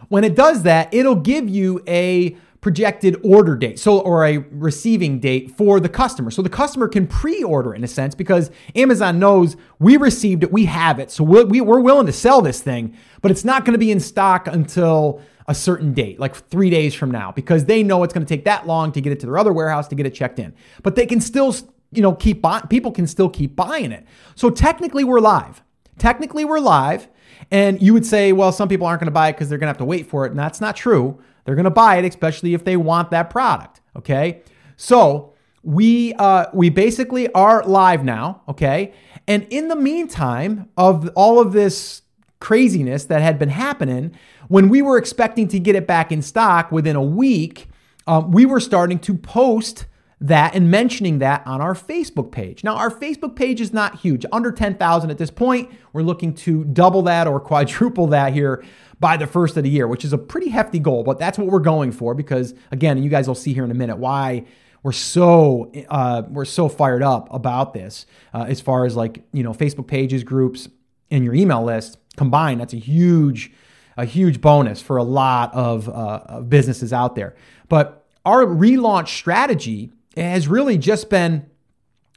When 0.08 0.24
it 0.24 0.36
does 0.36 0.62
that, 0.64 0.92
it'll 0.92 1.16
give 1.16 1.48
you 1.48 1.82
a 1.88 2.36
projected 2.60 3.18
order 3.24 3.56
date, 3.56 3.78
so 3.78 3.98
or 4.00 4.24
a 4.26 4.38
receiving 4.50 5.20
date 5.20 5.56
for 5.56 5.80
the 5.80 5.88
customer. 5.88 6.30
So 6.30 6.42
the 6.42 6.50
customer 6.50 6.86
can 6.86 7.06
pre-order 7.06 7.74
in 7.74 7.82
a 7.82 7.88
sense 7.88 8.14
because 8.14 8.50
Amazon 8.76 9.18
knows 9.18 9.56
we 9.78 9.96
received 9.96 10.44
it, 10.44 10.52
we 10.52 10.66
have 10.66 11.00
it, 11.00 11.10
so 11.10 11.24
we're, 11.24 11.44
we, 11.44 11.60
are 11.60 11.80
willing 11.80 12.06
to 12.06 12.12
sell 12.12 12.40
this 12.42 12.60
thing, 12.60 12.96
but 13.20 13.30
it's 13.30 13.44
not 13.44 13.64
going 13.64 13.72
to 13.72 13.78
be 13.78 13.90
in 13.90 13.98
stock 13.98 14.46
until 14.46 15.20
a 15.48 15.54
certain 15.54 15.92
date, 15.92 16.20
like 16.20 16.34
three 16.34 16.70
days 16.70 16.94
from 16.94 17.10
now, 17.10 17.32
because 17.32 17.64
they 17.64 17.82
know 17.82 18.02
it's 18.02 18.14
going 18.14 18.24
to 18.24 18.34
take 18.36 18.44
that 18.44 18.66
long 18.66 18.92
to 18.92 19.00
get 19.00 19.12
it 19.12 19.20
to 19.20 19.26
their 19.26 19.38
other 19.38 19.52
warehouse 19.52 19.88
to 19.88 19.94
get 19.94 20.06
it 20.06 20.14
checked 20.14 20.38
in. 20.38 20.54
But 20.82 20.94
they 20.94 21.06
can 21.06 21.20
still, 21.20 21.54
you 21.90 22.02
know, 22.02 22.14
keep 22.14 22.40
buying. 22.42 22.66
People 22.68 22.92
can 22.92 23.06
still 23.06 23.28
keep 23.28 23.56
buying 23.56 23.92
it. 23.92 24.06
So 24.34 24.50
technically, 24.50 25.04
we're 25.04 25.20
live. 25.20 25.62
Technically, 25.98 26.44
we're 26.44 26.60
live. 26.60 27.08
And 27.50 27.82
you 27.82 27.92
would 27.92 28.06
say, 28.06 28.32
well, 28.32 28.52
some 28.52 28.68
people 28.68 28.86
aren't 28.86 29.00
going 29.00 29.06
to 29.06 29.12
buy 29.12 29.28
it 29.28 29.32
because 29.32 29.48
they're 29.48 29.58
going 29.58 29.66
to 29.66 29.72
have 29.72 29.78
to 29.78 29.84
wait 29.84 30.06
for 30.06 30.24
it. 30.24 30.30
And 30.30 30.38
that's 30.38 30.60
not 30.60 30.76
true. 30.76 31.20
They're 31.44 31.56
going 31.56 31.64
to 31.64 31.70
buy 31.70 31.96
it, 31.96 32.04
especially 32.04 32.54
if 32.54 32.64
they 32.64 32.76
want 32.76 33.10
that 33.10 33.30
product. 33.30 33.80
Okay. 33.96 34.42
So 34.76 35.34
we, 35.62 36.14
uh, 36.14 36.46
we 36.52 36.70
basically 36.70 37.32
are 37.32 37.64
live 37.64 38.04
now. 38.04 38.42
Okay. 38.48 38.94
And 39.26 39.46
in 39.50 39.68
the 39.68 39.76
meantime 39.76 40.68
of 40.76 41.08
all 41.14 41.40
of 41.40 41.52
this 41.52 42.01
craziness 42.42 43.04
that 43.04 43.22
had 43.22 43.38
been 43.38 43.48
happening, 43.48 44.12
when 44.48 44.68
we 44.68 44.82
were 44.82 44.98
expecting 44.98 45.46
to 45.46 45.60
get 45.60 45.76
it 45.76 45.86
back 45.86 46.10
in 46.10 46.20
stock 46.20 46.72
within 46.72 46.96
a 46.96 47.02
week, 47.02 47.68
um, 48.08 48.32
we 48.32 48.44
were 48.44 48.58
starting 48.58 48.98
to 48.98 49.14
post 49.14 49.86
that 50.20 50.52
and 50.54 50.68
mentioning 50.68 51.20
that 51.20 51.46
on 51.46 51.60
our 51.60 51.74
Facebook 51.74 52.32
page. 52.32 52.64
Now, 52.64 52.74
our 52.74 52.90
Facebook 52.90 53.36
page 53.36 53.60
is 53.60 53.72
not 53.72 54.00
huge, 54.00 54.26
under 54.32 54.50
10,000 54.50 55.10
at 55.10 55.18
this 55.18 55.30
point. 55.30 55.70
We're 55.92 56.02
looking 56.02 56.34
to 56.34 56.64
double 56.64 57.02
that 57.02 57.28
or 57.28 57.38
quadruple 57.38 58.08
that 58.08 58.32
here 58.32 58.64
by 58.98 59.16
the 59.16 59.28
first 59.28 59.56
of 59.56 59.62
the 59.62 59.70
year, 59.70 59.86
which 59.86 60.04
is 60.04 60.12
a 60.12 60.18
pretty 60.18 60.48
hefty 60.48 60.80
goal, 60.80 61.04
but 61.04 61.20
that's 61.20 61.38
what 61.38 61.46
we're 61.46 61.60
going 61.60 61.92
for 61.92 62.12
because, 62.12 62.54
again, 62.72 63.00
you 63.00 63.08
guys 63.08 63.28
will 63.28 63.36
see 63.36 63.54
here 63.54 63.64
in 63.64 63.70
a 63.70 63.74
minute 63.74 63.98
why 63.98 64.44
we're 64.82 64.90
so 64.90 65.70
uh, 65.88 66.22
we're 66.28 66.44
so 66.44 66.68
fired 66.68 67.04
up 67.04 67.32
about 67.32 67.72
this 67.72 68.04
uh, 68.34 68.46
as 68.48 68.60
far 68.60 68.84
as 68.84 68.96
like 68.96 69.22
you 69.32 69.44
know 69.44 69.52
Facebook 69.52 69.86
pages, 69.86 70.24
groups, 70.24 70.68
and 71.08 71.24
your 71.24 71.34
email 71.34 71.62
list 71.62 71.98
combined. 72.16 72.60
That's 72.60 72.74
a 72.74 72.78
huge 72.78 73.52
a 73.96 74.06
huge 74.06 74.40
bonus 74.40 74.80
for 74.80 74.96
a 74.96 75.02
lot 75.02 75.54
of, 75.54 75.88
uh, 75.88 76.40
businesses 76.48 76.94
out 76.94 77.14
there. 77.14 77.34
But 77.68 78.06
our 78.24 78.44
relaunch 78.46 79.08
strategy 79.08 79.92
has 80.16 80.48
really 80.48 80.78
just 80.78 81.10
been 81.10 81.46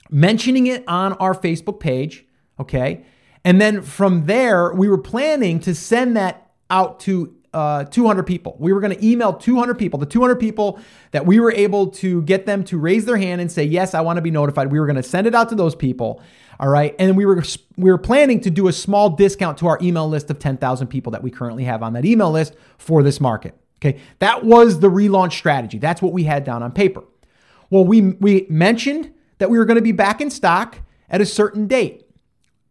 mentioning 0.09 0.67
it 0.67 0.83
on 0.87 1.13
our 1.13 1.33
Facebook 1.33 1.79
page, 1.79 2.25
okay? 2.59 3.03
And 3.43 3.59
then 3.59 3.81
from 3.81 4.25
there, 4.25 4.73
we 4.73 4.87
were 4.87 4.97
planning 4.97 5.59
to 5.61 5.75
send 5.75 6.15
that 6.17 6.51
out 6.69 6.99
to 7.01 7.35
uh, 7.53 7.85
200 7.85 8.23
people. 8.23 8.57
We 8.59 8.73
were 8.73 8.81
going 8.81 8.93
to 8.97 9.05
email 9.05 9.31
200 9.31 9.75
people, 9.75 9.97
the 9.97 10.05
200 10.05 10.35
people 10.35 10.79
that 11.11 11.25
we 11.25 11.39
were 11.39 11.53
able 11.53 11.87
to 11.87 12.21
get 12.23 12.45
them 12.45 12.65
to 12.65 12.77
raise 12.77 13.05
their 13.05 13.15
hand 13.15 13.39
and 13.39 13.49
say, 13.49 13.63
"Yes, 13.63 13.93
I 13.93 14.01
want 14.01 14.17
to 14.17 14.21
be 14.21 14.29
notified." 14.29 14.73
We 14.73 14.79
were 14.79 14.85
going 14.85 14.97
to 14.97 15.03
send 15.03 15.25
it 15.25 15.33
out 15.33 15.47
to 15.49 15.55
those 15.55 15.73
people. 15.73 16.21
All 16.59 16.69
right, 16.69 16.95
and 16.99 17.17
we 17.17 17.25
were 17.25 17.43
we 17.75 17.91
were 17.91 17.97
planning 17.97 18.39
to 18.41 18.49
do 18.49 18.67
a 18.67 18.73
small 18.73 19.09
discount 19.09 19.57
to 19.57 19.67
our 19.67 19.77
email 19.81 20.07
list 20.07 20.29
of 20.29 20.39
10,000 20.39 20.87
people 20.87 21.11
that 21.11 21.21
we 21.21 21.29
currently 21.29 21.65
have 21.65 21.83
on 21.83 21.93
that 21.93 22.05
email 22.05 22.31
list 22.31 22.55
for 22.77 23.03
this 23.03 23.19
market. 23.19 23.55
Okay, 23.79 23.99
that 24.19 24.45
was 24.45 24.79
the 24.79 24.89
relaunch 24.89 25.33
strategy. 25.33 25.77
That's 25.77 26.01
what 26.01 26.13
we 26.13 26.23
had 26.23 26.43
down 26.43 26.63
on 26.63 26.71
paper. 26.71 27.03
Well, 27.69 27.83
we, 27.83 28.01
we 28.01 28.45
mentioned 28.49 29.13
that 29.37 29.49
we 29.49 29.57
were 29.57 29.65
going 29.65 29.75
to 29.75 29.81
be 29.81 29.91
back 29.91 30.21
in 30.21 30.29
stock 30.29 30.79
at 31.09 31.21
a 31.21 31.25
certain 31.25 31.67
date. 31.67 32.05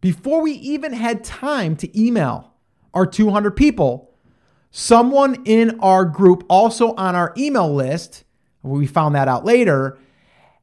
Before 0.01 0.41
we 0.41 0.53
even 0.53 0.93
had 0.93 1.23
time 1.23 1.75
to 1.77 1.99
email 1.99 2.53
our 2.93 3.05
200 3.05 3.51
people, 3.51 4.13
someone 4.71 5.43
in 5.45 5.79
our 5.79 6.05
group, 6.05 6.43
also 6.49 6.93
on 6.95 7.15
our 7.15 7.33
email 7.37 7.73
list, 7.73 8.23
we 8.61 8.87
found 8.87 9.15
that 9.15 9.27
out 9.27 9.45
later, 9.45 9.97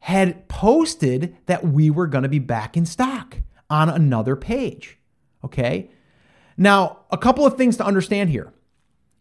had 0.02 0.48
posted 0.48 1.36
that 1.46 1.64
we 1.64 1.88
were 1.88 2.08
going 2.08 2.24
to 2.24 2.28
be 2.28 2.40
back 2.40 2.76
in 2.76 2.84
stock 2.84 3.38
on 3.70 3.88
another 3.88 4.34
page. 4.34 4.98
Okay. 5.44 5.90
Now, 6.56 6.98
a 7.12 7.16
couple 7.16 7.46
of 7.46 7.56
things 7.56 7.76
to 7.76 7.84
understand 7.84 8.28
here. 8.28 8.52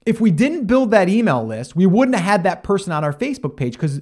If 0.07 0.19
we 0.19 0.31
didn't 0.31 0.65
build 0.65 0.89
that 0.89 1.07
email 1.07 1.45
list, 1.45 1.75
we 1.75 1.85
wouldn't 1.85 2.15
have 2.15 2.25
had 2.25 2.43
that 2.45 2.63
person 2.63 2.91
on 2.91 3.03
our 3.03 3.13
Facebook 3.13 3.55
page 3.55 3.73
because 3.73 4.01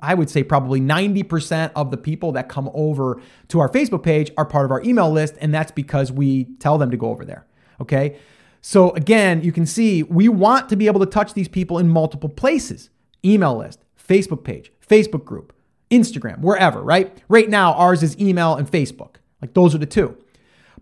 I 0.00 0.14
would 0.14 0.30
say 0.30 0.42
probably 0.42 0.80
90% 0.80 1.72
of 1.76 1.90
the 1.90 1.98
people 1.98 2.32
that 2.32 2.48
come 2.48 2.70
over 2.72 3.20
to 3.48 3.60
our 3.60 3.68
Facebook 3.68 4.02
page 4.02 4.30
are 4.38 4.46
part 4.46 4.64
of 4.64 4.70
our 4.70 4.82
email 4.82 5.10
list. 5.10 5.34
And 5.38 5.52
that's 5.52 5.70
because 5.70 6.10
we 6.10 6.44
tell 6.60 6.78
them 6.78 6.90
to 6.90 6.96
go 6.96 7.10
over 7.10 7.26
there. 7.26 7.46
Okay. 7.78 8.16
So 8.62 8.90
again, 8.92 9.42
you 9.42 9.52
can 9.52 9.66
see 9.66 10.02
we 10.02 10.30
want 10.30 10.70
to 10.70 10.76
be 10.76 10.86
able 10.86 11.00
to 11.00 11.06
touch 11.06 11.34
these 11.34 11.48
people 11.48 11.78
in 11.78 11.90
multiple 11.90 12.30
places 12.30 12.88
email 13.22 13.58
list, 13.58 13.84
Facebook 14.02 14.44
page, 14.44 14.72
Facebook 14.88 15.26
group, 15.26 15.52
Instagram, 15.90 16.40
wherever, 16.40 16.82
right? 16.82 17.16
Right 17.28 17.48
now, 17.48 17.74
ours 17.74 18.02
is 18.02 18.18
email 18.18 18.54
and 18.54 18.70
Facebook. 18.70 19.16
Like 19.40 19.54
those 19.54 19.74
are 19.74 19.78
the 19.78 19.86
two. 19.86 20.16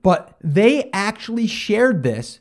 But 0.02 0.36
they 0.42 0.90
actually 0.92 1.46
shared 1.46 2.02
this 2.02 2.40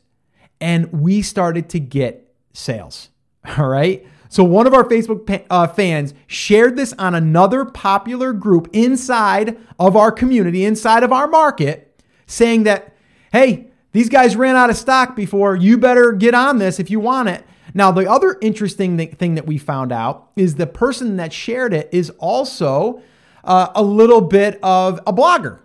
and 0.60 0.90
we 0.92 1.22
started 1.22 1.68
to 1.70 1.80
get 1.80 2.32
sales. 2.52 3.10
All 3.58 3.68
right. 3.68 4.06
So 4.28 4.42
one 4.42 4.66
of 4.66 4.74
our 4.74 4.84
Facebook 4.84 5.44
uh, 5.48 5.66
fans 5.68 6.12
shared 6.26 6.76
this 6.76 6.92
on 6.94 7.14
another 7.14 7.64
popular 7.64 8.32
group 8.32 8.68
inside 8.72 9.56
of 9.78 9.96
our 9.96 10.10
community, 10.10 10.64
inside 10.64 11.04
of 11.04 11.12
our 11.12 11.28
market, 11.28 12.02
saying 12.26 12.64
that, 12.64 12.96
hey, 13.32 13.68
these 13.92 14.08
guys 14.08 14.34
ran 14.34 14.56
out 14.56 14.70
of 14.70 14.76
stock 14.76 15.14
before. 15.14 15.54
You 15.54 15.78
better 15.78 16.10
get 16.12 16.34
on 16.34 16.58
this 16.58 16.80
if 16.80 16.90
you 16.90 16.98
want 16.98 17.28
it. 17.28 17.44
Now, 17.74 17.90
the 17.90 18.08
other 18.08 18.38
interesting 18.40 18.96
thing 19.16 19.34
that 19.34 19.46
we 19.46 19.58
found 19.58 19.90
out 19.90 20.30
is 20.36 20.54
the 20.54 20.66
person 20.66 21.16
that 21.16 21.32
shared 21.32 21.74
it 21.74 21.88
is 21.92 22.10
also 22.18 23.02
uh, 23.42 23.68
a 23.74 23.82
little 23.82 24.20
bit 24.20 24.60
of 24.62 25.00
a 25.06 25.12
blogger. 25.12 25.58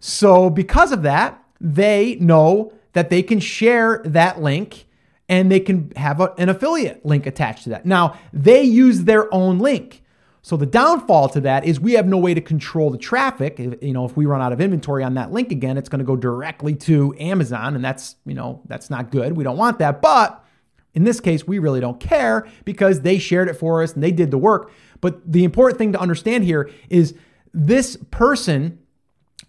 So, 0.00 0.50
because 0.50 0.90
of 0.90 1.02
that, 1.02 1.42
they 1.60 2.16
know 2.16 2.72
that 2.92 3.08
they 3.08 3.22
can 3.22 3.38
share 3.38 4.02
that 4.04 4.42
link 4.42 4.86
and 5.28 5.50
they 5.50 5.60
can 5.60 5.92
have 5.96 6.20
a, 6.20 6.34
an 6.36 6.48
affiliate 6.48 7.06
link 7.06 7.26
attached 7.26 7.64
to 7.64 7.70
that. 7.70 7.86
Now, 7.86 8.18
they 8.32 8.62
use 8.62 9.04
their 9.04 9.32
own 9.32 9.58
link. 9.58 10.02
So 10.42 10.58
the 10.58 10.66
downfall 10.66 11.30
to 11.30 11.40
that 11.40 11.64
is 11.64 11.80
we 11.80 11.94
have 11.94 12.06
no 12.06 12.18
way 12.18 12.34
to 12.34 12.40
control 12.42 12.90
the 12.90 12.98
traffic. 12.98 13.58
You 13.58 13.94
know, 13.94 14.04
if 14.04 14.14
we 14.14 14.26
run 14.26 14.42
out 14.42 14.52
of 14.52 14.60
inventory 14.60 15.02
on 15.02 15.14
that 15.14 15.32
link 15.32 15.50
again, 15.50 15.78
it's 15.78 15.88
going 15.88 16.00
to 16.00 16.04
go 16.04 16.16
directly 16.16 16.74
to 16.74 17.14
Amazon 17.18 17.74
and 17.74 17.82
that's, 17.82 18.16
you 18.26 18.34
know, 18.34 18.60
that's 18.66 18.90
not 18.90 19.10
good. 19.10 19.32
We 19.34 19.42
don't 19.42 19.56
want 19.56 19.78
that. 19.78 20.02
But 20.02 20.43
in 20.94 21.04
this 21.04 21.20
case, 21.20 21.46
we 21.46 21.58
really 21.58 21.80
don't 21.80 22.00
care 22.00 22.46
because 22.64 23.00
they 23.00 23.18
shared 23.18 23.48
it 23.48 23.54
for 23.54 23.82
us 23.82 23.94
and 23.94 24.02
they 24.02 24.12
did 24.12 24.30
the 24.30 24.38
work. 24.38 24.70
But 25.00 25.30
the 25.30 25.44
important 25.44 25.78
thing 25.78 25.92
to 25.92 26.00
understand 26.00 26.44
here 26.44 26.70
is 26.88 27.14
this 27.52 27.96
person 28.10 28.78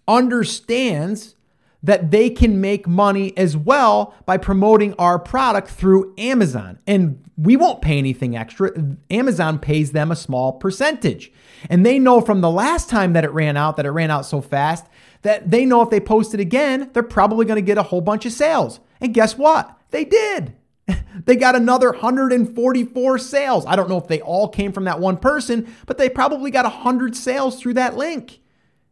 understands 0.06 1.36
that 1.82 2.10
they 2.10 2.28
can 2.28 2.60
make 2.60 2.88
money 2.88 3.36
as 3.36 3.56
well 3.56 4.12
by 4.24 4.36
promoting 4.36 4.92
our 4.94 5.18
product 5.18 5.68
through 5.68 6.12
Amazon. 6.18 6.78
And 6.86 7.22
we 7.36 7.56
won't 7.56 7.80
pay 7.80 7.98
anything 7.98 8.36
extra. 8.36 8.72
Amazon 9.08 9.58
pays 9.58 9.92
them 9.92 10.10
a 10.10 10.16
small 10.16 10.54
percentage. 10.54 11.30
And 11.70 11.86
they 11.86 11.98
know 11.98 12.20
from 12.20 12.40
the 12.40 12.50
last 12.50 12.90
time 12.90 13.12
that 13.12 13.24
it 13.24 13.30
ran 13.30 13.56
out, 13.56 13.76
that 13.76 13.86
it 13.86 13.90
ran 13.90 14.10
out 14.10 14.26
so 14.26 14.40
fast, 14.40 14.86
that 15.22 15.50
they 15.50 15.64
know 15.64 15.82
if 15.82 15.90
they 15.90 16.00
post 16.00 16.34
it 16.34 16.40
again, 16.40 16.90
they're 16.92 17.02
probably 17.02 17.46
to 17.46 17.60
get 17.60 17.78
a 17.78 17.84
whole 17.84 18.00
bunch 18.00 18.26
of 18.26 18.32
sales. 18.32 18.80
And 19.00 19.14
guess 19.14 19.38
what? 19.38 19.76
They 19.90 20.04
did. 20.04 20.54
they 21.24 21.36
got 21.36 21.56
another 21.56 21.90
144 21.90 23.18
sales. 23.18 23.66
I 23.66 23.76
don't 23.76 23.88
know 23.88 23.98
if 23.98 24.08
they 24.08 24.20
all 24.20 24.48
came 24.48 24.72
from 24.72 24.84
that 24.84 25.00
one 25.00 25.16
person, 25.16 25.74
but 25.86 25.98
they 25.98 26.08
probably 26.08 26.50
got 26.50 26.64
100 26.64 27.16
sales 27.16 27.60
through 27.60 27.74
that 27.74 27.96
link. 27.96 28.40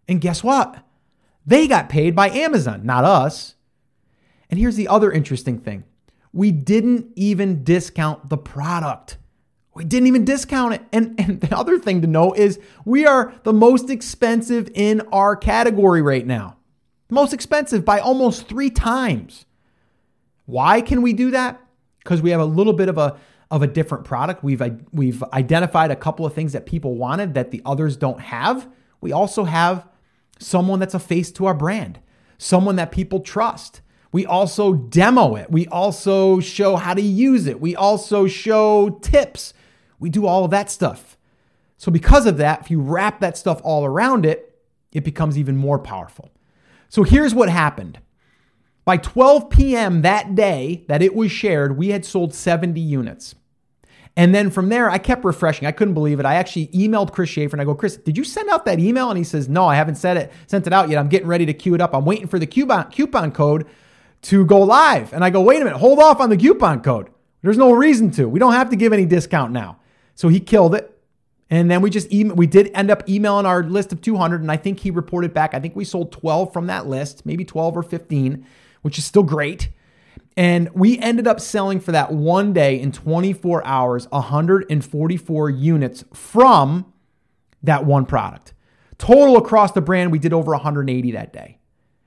And 0.09 0.21
guess 0.21 0.43
what? 0.43 0.85
They 1.47 1.69
got 1.69 1.89
paid 1.89 2.15
by 2.15 2.31
Amazon, 2.31 2.85
not 2.85 3.05
us. 3.05 3.55
And 4.51 4.59
here's 4.59 4.77
the 4.77 4.89
other 4.89 5.11
interesting 5.11 5.59
thing 5.59 5.85
we 6.33 6.51
didn't 6.51 7.13
even 7.15 7.65
discount 7.65 8.29
the 8.29 8.37
product. 8.37 9.19
We 9.75 9.85
didn't 9.85 10.07
even 10.07 10.25
discount 10.25 10.75
it. 10.75 10.83
And, 10.93 11.15
and 11.19 11.41
the 11.41 11.57
other 11.57 11.79
thing 11.79 12.03
to 12.03 12.07
know 12.09 12.33
is 12.33 12.59
we 12.85 13.07
are 13.07 13.35
the 13.45 13.53
most 13.53 13.91
expensive 13.91 14.71
in 14.75 15.03
our 15.13 15.37
category 15.37 16.03
right 16.03 16.27
now. 16.27 16.57
Most 17.11 17.33
expensive 17.33 17.85
by 17.85 18.01
almost 18.01 18.49
three 18.49 18.71
times. 18.71 19.47
Why 20.47 20.81
can 20.81 21.03
we 21.03 21.13
do 21.13 21.31
that? 21.31 21.61
Because 22.05 22.23
we 22.23 22.31
have 22.31 22.41
a 22.41 22.45
little 22.45 22.73
bit 22.73 22.89
of 22.89 22.99
a 22.99 23.17
of 23.51 23.63
a 23.63 23.67
different 23.67 24.05
product. 24.05 24.45
We've 24.45 24.63
we've 24.93 25.23
identified 25.33 25.91
a 25.91 25.97
couple 25.97 26.25
of 26.27 26.35
things 26.35 26.53
that 26.53 26.67
people 26.67 26.95
wanted 26.95 27.35
that 27.35 27.51
the 27.51 27.63
others 27.65 27.97
don't 27.97 28.21
have. 28.21 28.69
We 29.01 29.13
also 29.13 29.45
have 29.45 29.89
someone 30.39 30.79
that's 30.79 30.95
a 30.95 30.99
face 30.99 31.31
to 31.33 31.47
our 31.47 31.55
brand, 31.55 32.01
someone 32.39 32.77
that 32.77 32.93
people 32.93 33.21
trust. 33.21 33.81
We 34.13 34.25
also 34.25 34.75
demo 34.75 35.35
it. 35.35 35.51
We 35.51 35.67
also 35.67 36.39
show 36.39 36.77
how 36.77 36.95
to 36.95 37.03
use 37.03 37.47
it. 37.47 37.61
We 37.61 37.75
also 37.75 38.29
show 38.29 38.91
tips. 39.03 39.53
We 39.99 40.09
do 40.09 40.27
all 40.27 40.45
of 40.45 40.53
that 40.53 40.71
stuff. 40.71 41.17
So, 41.77 41.91
because 41.91 42.25
of 42.27 42.37
that, 42.39 42.63
if 42.63 42.71
you 42.71 42.81
wrap 42.81 43.21
that 43.21 43.37
stuff 43.37 43.61
all 43.65 43.85
around 43.85 44.25
it, 44.25 44.57
it 44.93 45.05
becomes 45.05 45.37
even 45.37 45.57
more 45.57 45.79
powerful. 45.79 46.31
So, 46.89 47.03
here's 47.03 47.35
what 47.35 47.49
happened. 47.49 47.99
By 48.85 48.99
12 48.99 49.51
p.m. 49.51 50.03
that 50.03 50.35
day 50.35 50.85
that 50.89 51.03
it 51.03 51.15
was 51.15 51.31
shared, 51.31 51.79
we 51.79 51.89
had 51.89 52.05
sold 52.05 52.35
70 52.35 52.81
units. 52.81 53.35
And 54.17 54.35
then 54.35 54.51
from 54.51 54.69
there, 54.69 54.89
I 54.89 54.99
kept 54.99 55.25
refreshing. 55.25 55.67
I 55.67 55.73
couldn't 55.73 55.95
believe 55.95 56.21
it. 56.21 56.27
I 56.27 56.35
actually 56.35 56.69
emailed 56.69 57.13
Chris 57.13 57.31
Schaefer 57.31 57.57
and 57.57 57.61
I 57.61 57.65
go, 57.65 57.75
Chris, 57.75 57.97
did 57.97 58.17
you 58.17 58.23
send 58.23 58.49
out 58.51 58.65
that 58.67 58.79
email? 58.79 59.11
And 59.11 59.19
he 59.19 59.25
says, 59.25 59.49
No, 59.49 59.67
I 59.67 59.75
haven't 59.75 59.97
sent 59.97 60.19
it, 60.19 60.33
sent 60.47 60.67
it 60.67 60.73
out 60.73 60.89
yet. 60.89 60.99
I'm 60.99 61.09
getting 61.09 61.27
ready 61.27 61.47
to 61.47 61.55
queue 61.55 61.75
it 61.75 61.81
up. 61.81 61.95
I'm 61.95 62.05
waiting 62.05 62.29
for 62.29 62.39
the 62.39 62.47
coupon, 62.47 62.91
coupon 62.91 63.33
code 63.33 63.67
to 64.25 64.45
go 64.45 64.61
live. 64.61 65.13
And 65.13 65.23
I 65.23 65.31
go, 65.31 65.41
wait 65.41 65.61
a 65.61 65.65
minute, 65.65 65.79
hold 65.79 65.99
off 65.99 66.21
on 66.21 66.31
the 66.31 66.37
coupon 66.37 66.81
code. 66.81 67.11
There's 67.43 67.59
no 67.59 67.73
reason 67.73 68.11
to. 68.13 68.29
We 68.29 68.39
don't 68.39 68.55
have 68.55 68.71
to 68.71 68.77
give 68.77 68.93
any 68.93 69.05
discount 69.05 69.53
now. 69.53 69.79
So 70.15 70.29
he 70.29 70.41
killed 70.41 70.75
it. 70.75 70.91
And 71.51 71.71
then 71.71 71.83
we 71.83 71.91
just 71.91 72.11
email, 72.13 72.35
we 72.35 72.47
did 72.47 72.71
end 72.75 72.91
up 72.91 73.09
emailing 73.09 73.45
our 73.45 73.63
list 73.63 73.93
of 73.93 74.01
200 74.01 74.41
and 74.41 74.51
I 74.51 74.57
think 74.57 74.81
he 74.81 74.91
reported 74.91 75.35
back 75.35 75.53
I 75.53 75.61
think 75.61 75.77
we 75.77 75.85
sold 75.85 76.11
12 76.11 76.53
from 76.53 76.69
that 76.69 76.87
list, 76.87 77.27
maybe 77.27 77.45
12 77.45 77.77
or 77.77 77.83
15, 77.83 78.47
which 78.85 78.99
is 78.99 79.05
still 79.07 79.23
great. 79.23 79.71
And 80.37 80.69
we 80.75 80.99
ended 80.99 81.27
up 81.27 81.41
selling 81.41 81.81
for 81.81 81.93
that 81.93 82.13
one 82.13 82.53
day 82.53 82.79
in 82.79 82.93
24 82.93 83.67
hours 83.67 84.11
144 84.11 85.51
units 85.51 86.05
from 86.13 86.93
that 87.63 87.87
one 87.87 88.05
product. 88.05 88.53
Total 88.99 89.39
across 89.39 89.73
the 89.73 89.81
brand, 89.81 90.13
we 90.13 90.19
did 90.19 90.35
over 90.35 90.53
180 90.53 91.13
that 91.13 91.33
day. 91.33 91.59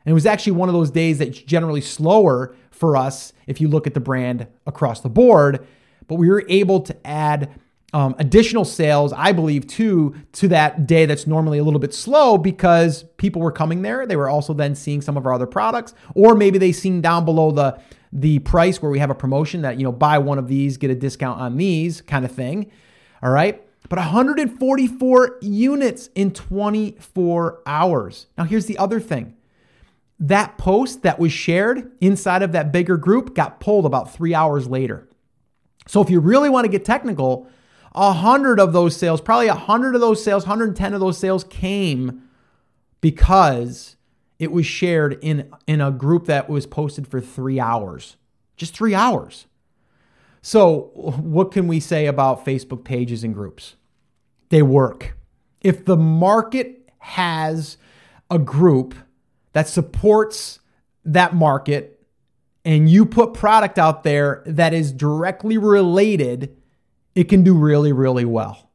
And 0.06 0.12
it 0.12 0.14
was 0.14 0.28
actually 0.28 0.54
one 0.54 0.70
of 0.70 0.74
those 0.74 0.92
days 0.92 1.18
that's 1.18 1.40
generally 1.40 1.82
slower 1.82 2.56
for 2.70 2.96
us 2.96 3.34
if 3.48 3.60
you 3.60 3.68
look 3.70 3.88
at 3.88 3.96
the 3.96 4.00
brand 4.00 4.46
across 4.68 5.02
the 5.02 5.10
board. 5.10 5.66
But 6.08 6.16
we 6.16 6.30
were 6.30 6.46
able 6.48 6.82
to 6.82 7.08
add 7.08 7.60
um, 7.94 8.16
additional 8.20 8.66
sales, 8.66 9.14
I 9.14 9.32
believe, 9.32 9.66
too, 9.66 10.16
to 10.34 10.50
that 10.50 10.88
day 10.88 11.06
that's 11.06 11.26
normally 11.26 11.58
a 11.58 11.64
little 11.64 11.80
bit 11.80 11.94
slow 11.94 12.38
because 12.38 13.04
people 13.18 13.42
were 13.42 13.52
coming 13.52 13.82
there. 13.82 14.06
They 14.06 14.18
were 14.18 14.30
also 14.30 14.54
then 14.54 14.76
seeing 14.76 15.02
some 15.02 15.16
of 15.16 15.26
our 15.26 15.34
other 15.34 15.48
products, 15.48 15.94
or 16.14 16.36
maybe 16.36 16.58
they 16.58 16.74
seen 16.74 17.02
down 17.02 17.26
below 17.26 17.52
the 17.52 17.80
the 18.12 18.40
price 18.40 18.82
where 18.82 18.90
we 18.90 19.00
have 19.00 19.10
a 19.10 19.16
promotion 19.16 19.62
that, 19.64 19.78
you 19.78 19.84
know, 19.84 19.92
buy 19.92 20.18
one 20.18 20.40
of 20.40 20.48
these, 20.48 20.78
get 20.78 20.90
a 20.90 20.96
discount 20.96 21.40
on 21.42 21.58
these 21.58 22.00
kind 22.02 22.24
of 22.24 22.32
thing. 22.32 22.72
All 23.22 23.30
right. 23.30 23.62
But 23.90 24.00
144 24.00 25.38
units 25.42 26.10
in 26.16 26.32
24 26.32 27.62
hours. 27.66 28.28
Now, 28.38 28.46
here's 28.46 28.66
the 28.66 28.78
other 28.78 29.00
thing 29.00 29.36
that 30.20 30.58
post 30.58 31.04
that 31.04 31.20
was 31.20 31.32
shared 31.32 31.92
inside 32.02 32.42
of 32.42 32.52
that 32.54 32.72
bigger 32.72 32.98
group 32.98 33.36
got 33.36 33.60
pulled 33.60 33.86
about 33.86 34.12
three 34.12 34.34
hours 34.34 34.68
later. 34.68 35.08
So, 35.86 36.02
if 36.02 36.10
you 36.10 36.20
really 36.20 36.50
want 36.50 36.66
to 36.66 36.70
get 36.70 36.84
technical, 36.84 37.48
100 37.98 38.60
of 38.60 38.74
those 38.74 38.96
sales, 38.96 39.22
probably 39.22 39.48
a 39.48 39.54
100 39.54 39.96
of 39.96 40.02
those 40.02 40.24
sales, 40.24 40.44
110 40.44 40.94
of 40.94 41.00
those 41.00 41.18
sales 41.18 41.44
came 41.44 42.24
because 43.02 43.96
it 44.40 44.52
was 44.52 44.66
shared 44.66 45.18
in, 45.22 45.52
in 45.66 45.82
a 45.82 45.92
group 45.92 46.26
that 46.26 46.50
was 46.50 46.66
posted 46.66 47.08
for 47.08 47.20
three 47.20 47.60
hours. 47.60 48.18
Just 48.56 48.76
three 48.76 48.94
hours. 48.96 49.48
So, 50.42 50.92
what 50.94 51.52
can 51.52 51.68
we 51.68 51.80
say 51.80 52.06
about 52.06 52.46
Facebook 52.46 52.84
pages 52.84 53.24
and 53.24 53.34
groups? 53.34 53.76
They 54.50 54.62
work. 54.62 55.18
If 55.62 55.86
the 55.86 55.98
market 55.98 56.90
has 57.00 57.78
a 58.30 58.40
group 58.40 58.96
that 59.54 59.68
supports 59.68 60.60
that 61.04 61.34
market 61.34 62.06
and 62.64 62.90
you 62.90 63.06
put 63.06 63.34
product 63.34 63.80
out 63.80 64.04
there 64.04 64.44
that 64.46 64.74
is 64.74 64.92
directly 64.92 65.58
related, 65.58 66.56
it 67.18 67.30
can 67.30 67.44
do 67.44 67.54
really, 67.54 67.92
really 67.92 68.26
well. 68.26 68.70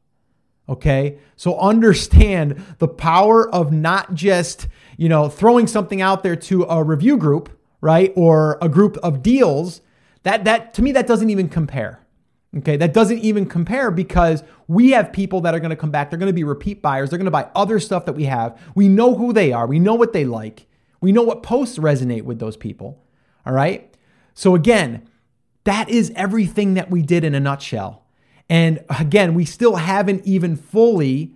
Okay. 0.69 1.17
So 1.35 1.59
understand 1.59 2.63
the 2.79 2.87
power 2.87 3.49
of 3.53 3.71
not 3.71 4.13
just 4.13 4.67
you 4.97 5.09
know, 5.09 5.29
throwing 5.29 5.67
something 5.67 6.01
out 6.01 6.23
there 6.23 6.35
to 6.35 6.63
a 6.63 6.83
review 6.83 7.17
group, 7.17 7.49
right? 7.81 8.13
Or 8.15 8.57
a 8.61 8.69
group 8.69 8.97
of 8.97 9.23
deals, 9.23 9.81
that 10.23 10.45
that 10.45 10.73
to 10.75 10.81
me 10.81 10.91
that 10.93 11.07
doesn't 11.07 11.29
even 11.29 11.49
compare. 11.49 11.99
Okay, 12.55 12.77
that 12.77 12.93
doesn't 12.93 13.17
even 13.19 13.47
compare 13.47 13.89
because 13.89 14.43
we 14.67 14.91
have 14.91 15.11
people 15.11 15.41
that 15.41 15.55
are 15.55 15.59
going 15.59 15.71
to 15.71 15.75
come 15.75 15.89
back. 15.89 16.09
They're 16.11 16.19
going 16.19 16.29
to 16.29 16.33
be 16.33 16.43
repeat 16.43 16.83
buyers. 16.83 17.09
They're 17.09 17.17
going 17.17 17.25
to 17.25 17.31
buy 17.31 17.49
other 17.55 17.79
stuff 17.79 18.05
that 18.05 18.13
we 18.13 18.25
have. 18.25 18.61
We 18.75 18.87
know 18.87 19.15
who 19.15 19.33
they 19.33 19.51
are. 19.51 19.65
We 19.65 19.79
know 19.79 19.95
what 19.95 20.13
they 20.13 20.23
like. 20.23 20.67
We 21.01 21.11
know 21.11 21.23
what 21.23 21.41
posts 21.41 21.79
resonate 21.79 22.21
with 22.21 22.37
those 22.37 22.55
people. 22.55 23.03
All 23.43 23.53
right. 23.53 23.97
So, 24.35 24.53
again, 24.53 25.09
that 25.63 25.89
is 25.89 26.13
everything 26.15 26.75
that 26.75 26.91
we 26.91 27.01
did 27.01 27.23
in 27.23 27.33
a 27.33 27.39
nutshell. 27.39 28.02
And 28.53 28.83
again, 28.99 29.33
we 29.33 29.45
still 29.45 29.77
haven't 29.77 30.27
even 30.27 30.57
fully 30.57 31.31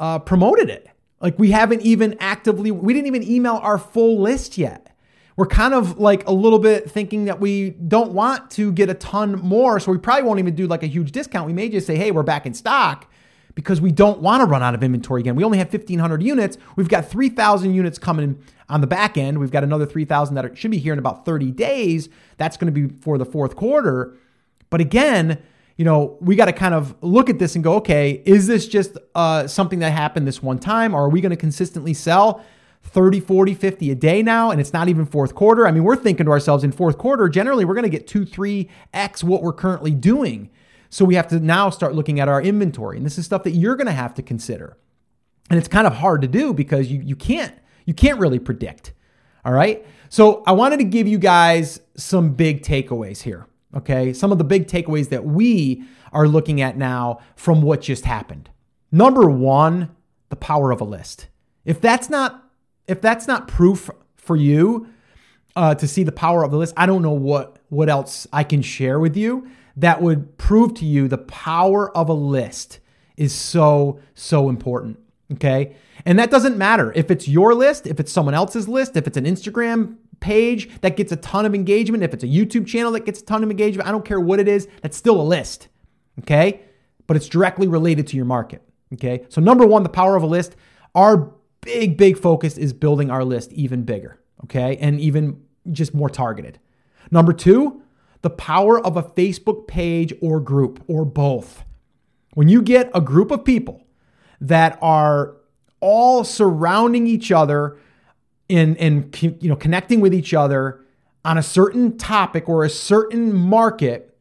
uh, 0.00 0.18
promoted 0.18 0.68
it. 0.68 0.88
Like 1.20 1.38
we 1.38 1.52
haven't 1.52 1.82
even 1.82 2.16
actively, 2.18 2.72
we 2.72 2.92
didn't 2.92 3.06
even 3.06 3.22
email 3.22 3.60
our 3.62 3.78
full 3.78 4.20
list 4.20 4.58
yet. 4.58 4.92
We're 5.36 5.46
kind 5.46 5.72
of 5.72 5.98
like 5.98 6.26
a 6.26 6.32
little 6.32 6.58
bit 6.58 6.90
thinking 6.90 7.26
that 7.26 7.38
we 7.38 7.70
don't 7.70 8.10
want 8.10 8.50
to 8.52 8.72
get 8.72 8.90
a 8.90 8.94
ton 8.94 9.38
more. 9.38 9.78
So 9.78 9.92
we 9.92 9.98
probably 9.98 10.24
won't 10.24 10.40
even 10.40 10.56
do 10.56 10.66
like 10.66 10.82
a 10.82 10.88
huge 10.88 11.12
discount. 11.12 11.46
We 11.46 11.52
may 11.52 11.68
just 11.68 11.86
say, 11.86 11.94
hey, 11.94 12.10
we're 12.10 12.24
back 12.24 12.44
in 12.44 12.54
stock 12.54 13.08
because 13.54 13.80
we 13.80 13.92
don't 13.92 14.18
want 14.20 14.40
to 14.40 14.46
run 14.46 14.64
out 14.64 14.74
of 14.74 14.82
inventory 14.82 15.20
again. 15.20 15.36
We 15.36 15.44
only 15.44 15.58
have 15.58 15.72
1,500 15.72 16.24
units. 16.24 16.58
We've 16.74 16.88
got 16.88 17.08
3,000 17.08 17.72
units 17.72 18.00
coming 18.00 18.42
on 18.68 18.80
the 18.80 18.88
back 18.88 19.16
end. 19.16 19.38
We've 19.38 19.52
got 19.52 19.62
another 19.62 19.86
3,000 19.86 20.34
that 20.34 20.58
should 20.58 20.72
be 20.72 20.78
here 20.78 20.92
in 20.92 20.98
about 20.98 21.24
30 21.24 21.52
days. 21.52 22.08
That's 22.36 22.56
going 22.56 22.74
to 22.74 22.88
be 22.88 22.92
for 22.96 23.16
the 23.16 23.24
fourth 23.24 23.54
quarter. 23.54 24.16
But 24.70 24.80
again, 24.80 25.40
you 25.78 25.84
know, 25.84 26.18
we 26.20 26.34
got 26.34 26.46
to 26.46 26.52
kind 26.52 26.74
of 26.74 26.94
look 27.02 27.30
at 27.30 27.38
this 27.38 27.54
and 27.54 27.62
go, 27.62 27.76
okay, 27.76 28.20
is 28.26 28.48
this 28.48 28.66
just 28.66 28.98
uh, 29.14 29.46
something 29.46 29.78
that 29.78 29.92
happened 29.92 30.26
this 30.26 30.42
one 30.42 30.58
time? 30.58 30.92
Or 30.92 31.04
are 31.04 31.08
we 31.08 31.20
going 31.20 31.30
to 31.30 31.36
consistently 31.36 31.94
sell 31.94 32.44
30, 32.82 33.20
40, 33.20 33.54
50 33.54 33.92
a 33.92 33.94
day 33.94 34.20
now? 34.20 34.50
And 34.50 34.60
it's 34.60 34.72
not 34.72 34.88
even 34.88 35.06
fourth 35.06 35.36
quarter. 35.36 35.68
I 35.68 35.70
mean, 35.70 35.84
we're 35.84 35.96
thinking 35.96 36.26
to 36.26 36.32
ourselves 36.32 36.64
in 36.64 36.72
fourth 36.72 36.98
quarter, 36.98 37.28
generally, 37.28 37.64
we're 37.64 37.74
going 37.74 37.84
to 37.84 37.90
get 37.90 38.08
two, 38.08 38.26
three 38.26 38.68
X 38.92 39.22
what 39.22 39.40
we're 39.40 39.52
currently 39.52 39.92
doing. 39.92 40.50
So 40.90 41.04
we 41.04 41.14
have 41.14 41.28
to 41.28 41.38
now 41.38 41.70
start 41.70 41.94
looking 41.94 42.18
at 42.18 42.28
our 42.28 42.42
inventory. 42.42 42.96
And 42.96 43.06
this 43.06 43.16
is 43.16 43.24
stuff 43.24 43.44
that 43.44 43.52
you're 43.52 43.76
going 43.76 43.86
to 43.86 43.92
have 43.92 44.14
to 44.14 44.22
consider. 44.22 44.76
And 45.48 45.58
it's 45.58 45.68
kind 45.68 45.86
of 45.86 45.94
hard 45.94 46.22
to 46.22 46.28
do 46.28 46.52
because 46.52 46.90
you, 46.90 47.00
you 47.00 47.14
can't 47.14 47.54
you 47.86 47.94
can't 47.94 48.18
really 48.18 48.38
predict. 48.38 48.92
All 49.44 49.52
right. 49.52 49.86
So 50.10 50.42
I 50.46 50.52
wanted 50.52 50.78
to 50.78 50.84
give 50.84 51.08
you 51.08 51.18
guys 51.18 51.80
some 51.96 52.34
big 52.34 52.62
takeaways 52.62 53.22
here. 53.22 53.47
Okay. 53.76 54.12
Some 54.12 54.32
of 54.32 54.38
the 54.38 54.44
big 54.44 54.66
takeaways 54.66 55.10
that 55.10 55.24
we 55.24 55.84
are 56.12 56.26
looking 56.26 56.60
at 56.60 56.76
now 56.76 57.20
from 57.36 57.62
what 57.62 57.82
just 57.82 58.04
happened. 58.04 58.48
Number 58.90 59.28
one, 59.28 59.90
the 60.30 60.36
power 60.36 60.70
of 60.70 60.80
a 60.80 60.84
list. 60.84 61.28
If 61.64 61.80
that's 61.80 62.08
not 62.08 62.44
if 62.86 63.00
that's 63.00 63.26
not 63.26 63.48
proof 63.48 63.90
for 64.16 64.36
you 64.36 64.88
uh, 65.54 65.74
to 65.74 65.86
see 65.86 66.02
the 66.02 66.12
power 66.12 66.42
of 66.42 66.50
the 66.50 66.56
list, 66.56 66.72
I 66.76 66.86
don't 66.86 67.02
know 67.02 67.12
what 67.12 67.58
what 67.68 67.88
else 67.88 68.26
I 68.32 68.44
can 68.44 68.62
share 68.62 68.98
with 68.98 69.16
you 69.16 69.48
that 69.76 70.02
would 70.02 70.36
prove 70.38 70.74
to 70.74 70.84
you 70.84 71.06
the 71.06 71.18
power 71.18 71.96
of 71.96 72.08
a 72.08 72.14
list 72.14 72.80
is 73.16 73.32
so 73.32 74.00
so 74.14 74.48
important. 74.48 74.98
Okay, 75.34 75.76
and 76.06 76.18
that 76.18 76.30
doesn't 76.30 76.56
matter 76.56 76.92
if 76.96 77.10
it's 77.10 77.28
your 77.28 77.54
list, 77.54 77.86
if 77.86 78.00
it's 78.00 78.10
someone 78.10 78.34
else's 78.34 78.66
list, 78.66 78.96
if 78.96 79.06
it's 79.06 79.18
an 79.18 79.24
Instagram 79.24 79.96
page 80.20 80.80
that 80.80 80.96
gets 80.96 81.12
a 81.12 81.16
ton 81.16 81.46
of 81.46 81.54
engagement, 81.54 82.02
if 82.02 82.14
it's 82.14 82.24
a 82.24 82.28
YouTube 82.28 82.66
channel 82.66 82.92
that 82.92 83.04
gets 83.04 83.20
a 83.20 83.24
ton 83.24 83.42
of 83.44 83.50
engagement, 83.50 83.88
I 83.88 83.92
don't 83.92 84.04
care 84.04 84.20
what 84.20 84.40
it 84.40 84.48
is, 84.48 84.68
that's 84.82 84.96
still 84.96 85.20
a 85.20 85.22
list. 85.22 85.68
Okay? 86.20 86.62
But 87.06 87.16
it's 87.16 87.28
directly 87.28 87.68
related 87.68 88.06
to 88.08 88.16
your 88.16 88.26
market. 88.26 88.62
Okay? 88.94 89.24
So, 89.28 89.40
number 89.40 89.66
one, 89.66 89.82
the 89.82 89.88
power 89.88 90.16
of 90.16 90.22
a 90.22 90.26
list. 90.26 90.56
Our 90.94 91.32
big, 91.60 91.96
big 91.96 92.18
focus 92.18 92.56
is 92.58 92.72
building 92.72 93.10
our 93.10 93.24
list 93.24 93.52
even 93.52 93.82
bigger. 93.84 94.20
Okay? 94.44 94.76
And 94.78 95.00
even 95.00 95.42
just 95.70 95.94
more 95.94 96.10
targeted. 96.10 96.58
Number 97.10 97.32
two, 97.32 97.82
the 98.22 98.30
power 98.30 98.84
of 98.84 98.96
a 98.96 99.02
Facebook 99.02 99.66
page 99.66 100.12
or 100.20 100.40
group 100.40 100.82
or 100.88 101.04
both. 101.04 101.64
When 102.34 102.48
you 102.48 102.62
get 102.62 102.90
a 102.94 103.00
group 103.00 103.30
of 103.30 103.44
people 103.44 103.84
that 104.40 104.78
are 104.82 105.36
all 105.80 106.24
surrounding 106.24 107.06
each 107.06 107.30
other 107.30 107.78
in 108.48 108.76
in 108.76 109.10
you 109.40 109.48
know 109.48 109.56
connecting 109.56 110.00
with 110.00 110.14
each 110.14 110.32
other 110.32 110.80
on 111.24 111.36
a 111.36 111.42
certain 111.42 111.98
topic 111.98 112.48
or 112.48 112.64
a 112.64 112.70
certain 112.70 113.34
market 113.34 114.16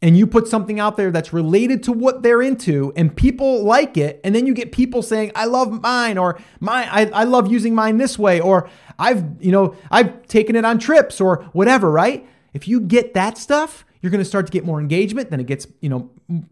and 0.00 0.16
you 0.16 0.26
put 0.26 0.46
something 0.46 0.78
out 0.78 0.96
there 0.96 1.10
that's 1.10 1.32
related 1.32 1.82
to 1.82 1.92
what 1.92 2.22
they're 2.22 2.42
into 2.42 2.92
and 2.96 3.16
people 3.16 3.64
like 3.64 3.96
it 3.96 4.20
and 4.22 4.34
then 4.34 4.46
you 4.46 4.52
get 4.52 4.70
people 4.70 5.02
saying 5.02 5.32
i 5.34 5.44
love 5.44 5.82
mine 5.82 6.18
or 6.18 6.38
my 6.60 6.86
I, 6.92 7.06
I 7.06 7.24
love 7.24 7.50
using 7.50 7.74
mine 7.74 7.96
this 7.96 8.18
way 8.18 8.40
or 8.40 8.68
i've 8.98 9.24
you 9.40 9.52
know 9.52 9.74
i've 9.90 10.26
taken 10.26 10.54
it 10.54 10.64
on 10.64 10.78
trips 10.78 11.20
or 11.20 11.44
whatever 11.52 11.90
right? 11.90 12.28
If 12.54 12.66
you 12.66 12.80
get 12.80 13.14
that 13.14 13.38
stuff 13.38 13.84
you're 14.00 14.10
going 14.10 14.22
to 14.22 14.28
start 14.28 14.46
to 14.46 14.52
get 14.52 14.64
more 14.64 14.80
engagement 14.80 15.30
then 15.30 15.40
it 15.40 15.46
gets 15.46 15.66
you 15.80 15.88
know 15.88 16.10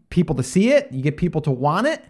people 0.09 0.35
to 0.35 0.43
see 0.43 0.71
it 0.71 0.91
you 0.91 1.01
get 1.01 1.17
people 1.17 1.41
to 1.41 1.51
want 1.51 1.87
it. 1.87 2.03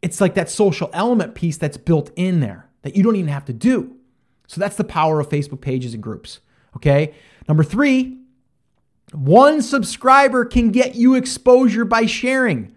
It's 0.00 0.20
like 0.20 0.34
that 0.34 0.50
social 0.50 0.90
element 0.92 1.36
piece 1.36 1.56
that's 1.56 1.76
built 1.76 2.10
in 2.16 2.40
there 2.40 2.68
that 2.82 2.96
you 2.96 3.02
don't 3.02 3.16
even 3.16 3.28
have 3.28 3.44
to 3.46 3.52
do. 3.52 3.96
So 4.46 4.60
that's 4.60 4.76
the 4.76 4.84
power 4.84 5.20
of 5.20 5.28
Facebook 5.28 5.60
pages 5.60 5.94
and 5.94 6.02
groups. 6.02 6.40
Okay. 6.76 7.14
Number 7.48 7.64
three, 7.64 8.18
one 9.12 9.62
subscriber 9.62 10.44
can 10.44 10.70
get 10.70 10.94
you 10.94 11.14
exposure 11.14 11.84
by 11.84 12.06
sharing. 12.06 12.74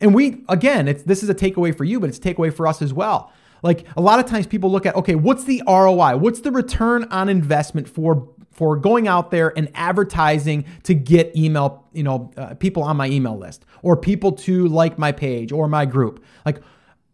And 0.00 0.14
we, 0.14 0.44
again, 0.48 0.86
this 1.06 1.22
is 1.22 1.28
a 1.28 1.34
takeaway 1.34 1.76
for 1.76 1.84
you, 1.84 2.00
but 2.00 2.08
it's 2.08 2.18
a 2.18 2.20
takeaway 2.20 2.52
for 2.52 2.66
us 2.66 2.82
as 2.82 2.92
well. 2.92 3.32
Like 3.62 3.86
a 3.96 4.00
lot 4.00 4.18
of 4.18 4.26
times 4.26 4.46
people 4.46 4.70
look 4.70 4.86
at, 4.86 4.96
okay, 4.96 5.14
what's 5.14 5.44
the 5.44 5.62
ROI? 5.66 6.16
What's 6.16 6.40
the 6.40 6.50
return 6.50 7.04
on 7.04 7.28
investment 7.28 7.88
for 7.88 8.28
for 8.52 8.76
going 8.76 9.08
out 9.08 9.30
there 9.30 9.56
and 9.56 9.70
advertising 9.74 10.66
to 10.82 10.94
get 10.94 11.34
email, 11.34 11.88
you 11.92 12.02
know, 12.02 12.30
uh, 12.36 12.54
people 12.54 12.82
on 12.82 12.96
my 12.96 13.08
email 13.08 13.36
list 13.36 13.64
or 13.82 13.96
people 13.96 14.32
to 14.32 14.68
like 14.68 14.98
my 14.98 15.10
page 15.10 15.52
or 15.52 15.68
my 15.68 15.86
group. 15.86 16.22
Like, 16.44 16.60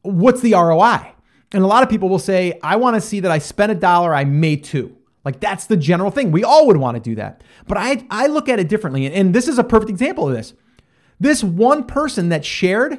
what's 0.03 0.41
the 0.41 0.55
ROI? 0.55 1.13
And 1.53 1.65
a 1.65 1.67
lot 1.67 1.83
of 1.83 1.89
people 1.89 2.09
will 2.09 2.19
say, 2.19 2.59
I 2.63 2.77
want 2.77 2.95
to 2.97 3.01
see 3.01 3.21
that 3.21 3.31
I 3.31 3.39
spent 3.39 3.73
a 3.73 3.75
dollar, 3.75 4.15
I 4.15 4.25
made 4.25 4.65
two. 4.65 4.95
Like 5.25 5.41
that's 5.41 5.67
the 5.67 5.77
general 5.77 6.11
thing. 6.11 6.31
We 6.31 6.45
all 6.45 6.67
would 6.67 6.77
want 6.77 6.97
to 6.97 7.01
do 7.03 7.15
that. 7.17 7.43
But 7.67 7.79
I, 7.79 8.07
I 8.11 8.27
look 8.27 8.49
at 8.49 8.59
it 8.59 8.69
differently. 8.69 9.13
And 9.13 9.35
this 9.35 9.49
is 9.49 9.59
a 9.59 9.65
perfect 9.65 9.91
example 9.91 10.29
of 10.29 10.35
this. 10.35 10.55
This 11.21 11.43
one 11.43 11.85
person 11.85 12.29
that 12.29 12.45
shared 12.45 12.99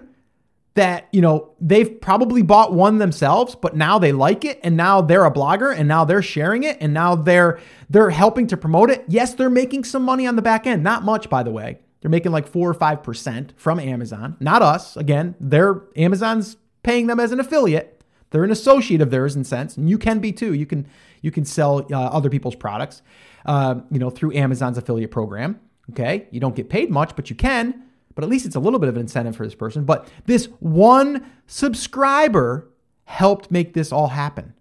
that, 0.75 1.07
you 1.11 1.21
know, 1.21 1.51
they've 1.59 1.99
probably 1.99 2.41
bought 2.41 2.73
one 2.73 2.99
themselves, 2.99 3.55
but 3.55 3.75
now 3.75 3.97
they 3.99 4.11
like 4.11 4.45
it 4.45 4.59
and 4.63 4.77
now 4.77 5.01
they're 5.01 5.25
a 5.25 5.31
blogger 5.31 5.75
and 5.75 5.87
now 5.87 6.05
they're 6.05 6.21
sharing 6.21 6.63
it 6.63 6.77
and 6.79 6.93
now 6.93 7.15
they're 7.15 7.59
they're 7.89 8.11
helping 8.11 8.47
to 8.47 8.57
promote 8.57 8.89
it. 8.89 9.03
Yes, 9.07 9.33
they're 9.33 9.49
making 9.49 9.83
some 9.83 10.03
money 10.03 10.27
on 10.27 10.35
the 10.35 10.41
back 10.41 10.67
end. 10.67 10.83
Not 10.83 11.03
much, 11.03 11.29
by 11.29 11.43
the 11.43 11.51
way. 11.51 11.79
They're 12.01 12.11
making 12.11 12.31
like 12.31 12.47
4 12.47 12.69
or 12.69 12.73
5% 12.73 13.51
from 13.57 13.79
Amazon. 13.79 14.37
Not 14.39 14.61
us. 14.61 14.95
Again, 14.95 15.35
they're 15.39 15.81
Amazon's 15.97 16.57
paying 16.83 17.07
them 17.07 17.19
as 17.19 17.31
an 17.31 17.39
affiliate. 17.39 17.98
They're 18.31 18.43
an 18.43 18.51
associate 18.51 19.01
of 19.01 19.09
theirs 19.09 19.35
in 19.35 19.43
sense, 19.43 19.77
and 19.77 19.89
you 19.89 19.97
can 19.97 20.19
be 20.19 20.31
too. 20.31 20.53
You 20.53 20.65
can 20.65 20.87
you 21.21 21.31
can 21.31 21.45
sell 21.45 21.85
uh, 21.91 21.95
other 21.95 22.29
people's 22.29 22.55
products, 22.55 23.01
uh, 23.45 23.75
you 23.91 23.99
know, 23.99 24.09
through 24.09 24.33
Amazon's 24.33 24.77
affiliate 24.77 25.11
program. 25.11 25.59
Okay, 25.91 26.27
you 26.31 26.39
don't 26.39 26.55
get 26.55 26.69
paid 26.69 26.89
much, 26.89 27.15
but 27.15 27.29
you 27.29 27.35
can. 27.35 27.83
But 28.15 28.23
at 28.23 28.29
least 28.29 28.45
it's 28.45 28.55
a 28.55 28.59
little 28.59 28.79
bit 28.79 28.89
of 28.89 28.95
an 28.95 29.01
incentive 29.01 29.35
for 29.35 29.45
this 29.45 29.55
person. 29.55 29.85
But 29.85 30.07
this 30.25 30.45
one 30.59 31.25
subscriber 31.47 32.69
helped 33.05 33.49
make 33.49 33.73
this 33.73 33.91
all 33.91 34.09
happen. 34.09 34.53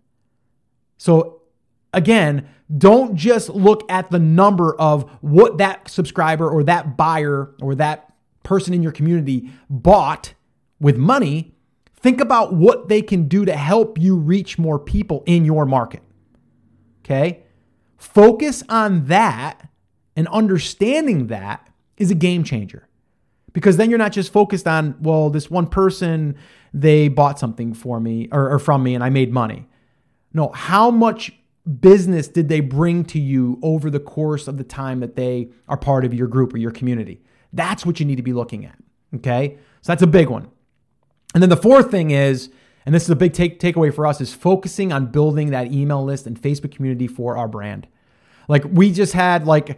So 0.97 1.43
again, 1.93 2.49
don't 2.77 3.17
just 3.17 3.49
look 3.49 3.91
at 3.91 4.11
the 4.11 4.19
number 4.19 4.75
of 4.77 5.11
what 5.21 5.59
that 5.59 5.89
subscriber 5.89 6.49
or 6.49 6.63
that 6.65 6.97
buyer 6.97 7.51
or 7.61 7.75
that 7.75 8.13
person 8.43 8.73
in 8.75 8.83
your 8.83 8.93
community 8.93 9.51
bought 9.69 10.35
with 10.81 10.97
money 10.97 11.55
Think 12.01 12.21
about 12.21 12.55
what 12.55 12.89
they 12.89 13.03
can 13.03 13.27
do 13.27 13.45
to 13.45 13.57
help 13.57 13.99
you 13.99 14.17
reach 14.17 14.59
more 14.59 14.79
people 14.79 15.25
in 15.27 15.45
your 15.45 15.67
market. 15.67 16.03
Okay? 17.05 17.43
Focus 17.97 18.63
on 18.69 19.07
that 19.07 19.69
and 20.15 20.29
understanding 20.29 21.27
that 21.29 21.69
is 21.97 22.11
a 22.11 22.15
game 22.15 22.45
changer. 22.45 22.89
Because 23.53 23.77
then 23.77 23.91
you're 23.91 23.99
not 23.99 24.13
just 24.13 24.33
focused 24.33 24.69
on, 24.69 24.97
well, 25.01 25.31
this 25.31 25.51
one 25.51 25.67
person, 25.67 26.37
they 26.73 27.09
bought 27.09 27.39
something 27.39 27.75
for 27.75 27.99
me 27.99 28.29
or, 28.31 28.53
or 28.53 28.59
from 28.59 28.83
me 28.85 28.95
and 28.95 29.03
I 29.03 29.11
made 29.11 29.33
money. 29.33 29.67
No, 30.33 30.51
how 30.51 30.91
much 30.91 31.33
business 31.81 32.29
did 32.29 32.49
they 32.49 32.61
bring 32.61 33.05
to 33.07 33.19
you 33.19 33.59
over 33.63 33.91
the 33.91 33.99
course 33.99 34.47
of 34.47 34.57
the 34.57 34.65
time 34.65 35.01
that 35.01 35.17
they 35.17 35.51
are 35.67 35.77
part 35.77 36.05
of 36.05 36.15
your 36.15 36.29
group 36.29 36.55
or 36.55 36.59
your 36.59 36.71
community? 36.71 37.23
That's 37.53 37.85
what 37.85 37.99
you 37.99 38.07
need 38.07 38.17
to 38.17 38.23
be 38.23 38.33
looking 38.33 38.65
at. 38.65 38.79
Okay? 39.17 39.59
So 39.81 39.93
that's 39.93 40.03
a 40.03 40.07
big 40.07 40.29
one. 40.29 40.49
And 41.35 41.43
then 41.43 41.51
the 41.51 41.57
fourth 41.57 41.91
thing 41.91 42.11
is, 42.11 42.51
and 42.87 42.95
this 42.95 43.05
is 43.05 43.11
a 43.11 43.17
big 43.17 43.35
take 43.35 43.61
takeaway 43.61 43.95
for 43.95 44.07
us, 44.07 44.21
is 44.21 44.33
focusing 44.33 44.93
on 44.93 45.07
building 45.07 45.51
that 45.51 45.71
email 45.73 46.03
list 46.03 46.27
and 46.27 46.41
Facebook 46.41 46.75
community 46.75 47.07
for 47.07 47.37
our 47.37 47.49
brand. 47.49 47.87
Like 48.49 48.65
we 48.65 48.93
just 48.93 49.13
had 49.13 49.47
like 49.47 49.71
a, 49.71 49.77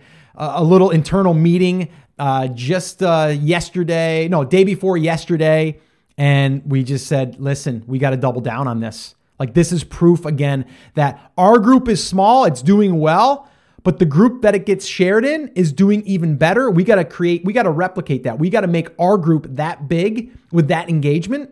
a 0.56 0.64
little 0.64 0.90
internal 0.90 1.34
meeting 1.34 1.88
uh, 2.18 2.48
just 2.48 3.02
uh, 3.02 3.34
yesterday, 3.36 4.28
no, 4.28 4.44
day 4.44 4.62
before 4.62 4.96
yesterday, 4.96 5.80
and 6.16 6.62
we 6.66 6.84
just 6.84 7.06
said, 7.06 7.40
listen, 7.40 7.82
we 7.86 7.98
got 7.98 8.10
to 8.10 8.16
double 8.16 8.42
down 8.42 8.68
on 8.68 8.80
this. 8.80 9.14
Like 9.38 9.54
this 9.54 9.72
is 9.72 9.82
proof 9.82 10.26
again 10.26 10.66
that 10.94 11.32
our 11.36 11.58
group 11.58 11.88
is 11.88 12.06
small, 12.06 12.44
it's 12.44 12.62
doing 12.62 13.00
well, 13.00 13.49
but 13.82 13.98
the 13.98 14.04
group 14.04 14.42
that 14.42 14.54
it 14.54 14.66
gets 14.66 14.86
shared 14.86 15.24
in 15.24 15.48
is 15.48 15.72
doing 15.72 16.02
even 16.06 16.36
better. 16.36 16.70
We 16.70 16.84
got 16.84 16.96
to 16.96 17.04
create, 17.04 17.44
we 17.44 17.52
got 17.52 17.62
to 17.62 17.70
replicate 17.70 18.24
that. 18.24 18.38
We 18.38 18.50
got 18.50 18.60
to 18.62 18.66
make 18.66 18.88
our 18.98 19.16
group 19.16 19.46
that 19.50 19.88
big 19.88 20.32
with 20.52 20.68
that 20.68 20.88
engagement, 20.88 21.50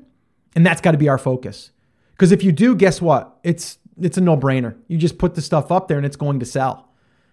and 0.55 0.67
that's 0.67 0.81
got 0.81 0.93
to 0.93 0.99
be 0.99 1.09
our 1.09 1.19
focus. 1.19 1.71
Because 2.13 2.33
if 2.33 2.43
you 2.43 2.53
do, 2.53 2.75
guess 2.75 3.01
what? 3.01 3.39
It's 3.45 3.79
it's 4.01 4.17
a 4.17 4.21
no-brainer. 4.21 4.77
You 4.87 4.97
just 4.97 5.19
put 5.19 5.35
the 5.35 5.43
stuff 5.43 5.73
up 5.73 5.89
there 5.89 5.97
and 5.97 6.07
it's 6.07 6.17
going 6.17 6.39
to 6.41 6.47
sell. 6.47 6.89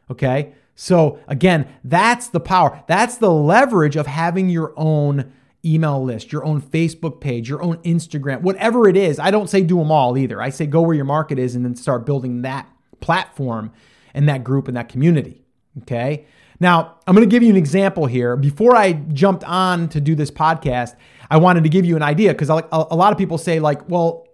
Okay? 0.09 0.53
So 0.75 1.19
again, 1.27 1.67
that's 1.83 2.27
the 2.27 2.39
power. 2.39 2.83
That's 2.87 3.17
the 3.17 3.31
leverage 3.31 3.95
of 3.95 4.07
having 4.07 4.49
your 4.49 4.73
own 4.75 5.31
email 5.63 6.03
list, 6.03 6.31
your 6.31 6.43
own 6.43 6.61
Facebook 6.61 7.21
page, 7.21 7.49
your 7.49 7.61
own 7.61 7.77
Instagram, 7.77 8.41
whatever 8.41 8.87
it 8.87 8.97
is. 8.97 9.19
I 9.19 9.31
don't 9.31 9.49
say 9.49 9.61
do 9.61 9.77
them 9.77 9.91
all 9.91 10.17
either. 10.17 10.41
I 10.41 10.49
say 10.49 10.65
go 10.65 10.81
where 10.81 10.95
your 10.95 11.05
market 11.05 11.39
is 11.39 11.55
and 11.55 11.65
then 11.65 11.75
start 11.75 12.05
building 12.05 12.41
that 12.43 12.69
platform 12.99 13.71
and 14.15 14.27
that 14.27 14.43
group 14.43 14.67
and 14.67 14.75
that 14.75 14.89
community. 14.89 15.45
Okay. 15.83 16.25
Now, 16.59 16.95
I'm 17.05 17.13
going 17.13 17.27
to 17.27 17.31
give 17.31 17.43
you 17.43 17.49
an 17.49 17.57
example 17.57 18.05
here. 18.05 18.35
Before 18.35 18.75
I 18.75 18.93
jumped 18.93 19.43
on 19.43 19.89
to 19.89 19.99
do 19.99 20.15
this 20.15 20.31
podcast, 20.31 20.95
I 21.29 21.37
wanted 21.37 21.63
to 21.63 21.69
give 21.69 21.85
you 21.85 21.95
an 21.97 22.01
idea 22.01 22.31
because 22.31 22.49
a 22.49 22.55
lot 22.55 23.11
of 23.11 23.17
people 23.17 23.37
say, 23.37 23.59
like, 23.59 23.89
well, 23.89 24.25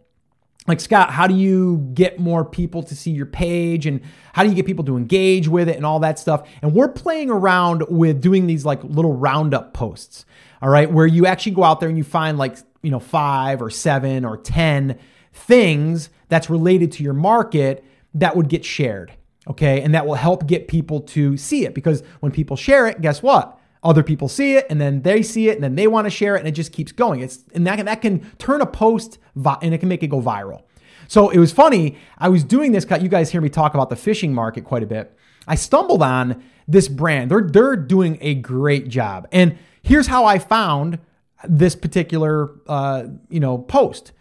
like 0.67 0.79
Scott, 0.79 1.09
how 1.09 1.25
do 1.25 1.33
you 1.33 1.89
get 1.95 2.19
more 2.19 2.45
people 2.45 2.83
to 2.83 2.95
see 2.95 3.09
your 3.09 3.25
page 3.25 3.87
and 3.87 4.01
how 4.33 4.43
do 4.43 4.49
you 4.49 4.55
get 4.55 4.67
people 4.67 4.85
to 4.85 4.97
engage 4.97 5.47
with 5.47 5.67
it 5.67 5.75
and 5.75 5.85
all 5.85 5.99
that 6.01 6.19
stuff? 6.19 6.47
And 6.61 6.75
we're 6.75 6.89
playing 6.89 7.31
around 7.31 7.85
with 7.89 8.21
doing 8.21 8.45
these 8.45 8.63
like 8.65 8.83
little 8.83 9.17
roundup 9.17 9.73
posts, 9.73 10.25
all 10.61 10.69
right, 10.69 10.91
where 10.91 11.07
you 11.07 11.25
actually 11.25 11.53
go 11.53 11.63
out 11.63 11.79
there 11.79 11.89
and 11.89 11.97
you 11.97 12.03
find 12.03 12.37
like, 12.37 12.57
you 12.83 12.91
know, 12.91 12.99
five 12.99 13.61
or 13.61 13.71
seven 13.71 14.23
or 14.23 14.37
10 14.37 14.99
things 15.33 16.09
that's 16.29 16.49
related 16.51 16.91
to 16.91 17.03
your 17.03 17.13
market 17.13 17.83
that 18.13 18.35
would 18.35 18.47
get 18.47 18.63
shared. 18.63 19.11
Okay. 19.51 19.81
And 19.81 19.93
that 19.93 20.05
will 20.07 20.15
help 20.15 20.47
get 20.47 20.67
people 20.69 21.01
to 21.01 21.35
see 21.35 21.65
it 21.65 21.73
because 21.73 22.03
when 22.21 22.31
people 22.31 22.55
share 22.55 22.87
it, 22.87 23.01
guess 23.01 23.21
what? 23.21 23.59
Other 23.83 24.01
people 24.01 24.29
see 24.29 24.55
it 24.55 24.65
and 24.69 24.79
then 24.79 25.01
they 25.01 25.21
see 25.21 25.49
it 25.49 25.55
and 25.55 25.63
then 25.63 25.75
they 25.75 25.87
want 25.87 26.05
to 26.05 26.09
share 26.09 26.35
it 26.35 26.39
and 26.39 26.47
it 26.47 26.51
just 26.51 26.71
keeps 26.71 26.93
going. 26.93 27.19
It's 27.19 27.43
and 27.53 27.67
that 27.67 27.75
can, 27.75 27.85
that 27.87 28.01
can 28.01 28.31
turn 28.37 28.61
a 28.61 28.65
post 28.65 29.17
vi- 29.35 29.57
and 29.61 29.73
it 29.73 29.79
can 29.79 29.89
make 29.89 30.03
it 30.03 30.07
go 30.07 30.21
viral. 30.21 30.63
So 31.09 31.29
it 31.29 31.39
was 31.39 31.51
funny. 31.51 31.97
I 32.17 32.29
was 32.29 32.45
doing 32.45 32.71
this. 32.71 32.85
You 33.01 33.09
guys 33.09 33.31
hear 33.31 33.41
me 33.41 33.49
talk 33.49 33.73
about 33.73 33.89
the 33.89 33.97
fishing 33.97 34.33
market 34.33 34.63
quite 34.63 34.83
a 34.83 34.85
bit. 34.85 35.17
I 35.47 35.55
stumbled 35.55 36.01
on 36.01 36.41
this 36.67 36.87
brand. 36.87 37.29
They're 37.29 37.41
they're 37.41 37.75
doing 37.75 38.17
a 38.21 38.35
great 38.35 38.87
job. 38.87 39.27
And 39.33 39.57
here's 39.81 40.07
how 40.07 40.23
I 40.23 40.39
found 40.39 40.99
this 41.43 41.75
particular 41.75 42.51
uh, 42.67 43.07
you 43.29 43.41
know 43.41 43.57
post. 43.57 44.13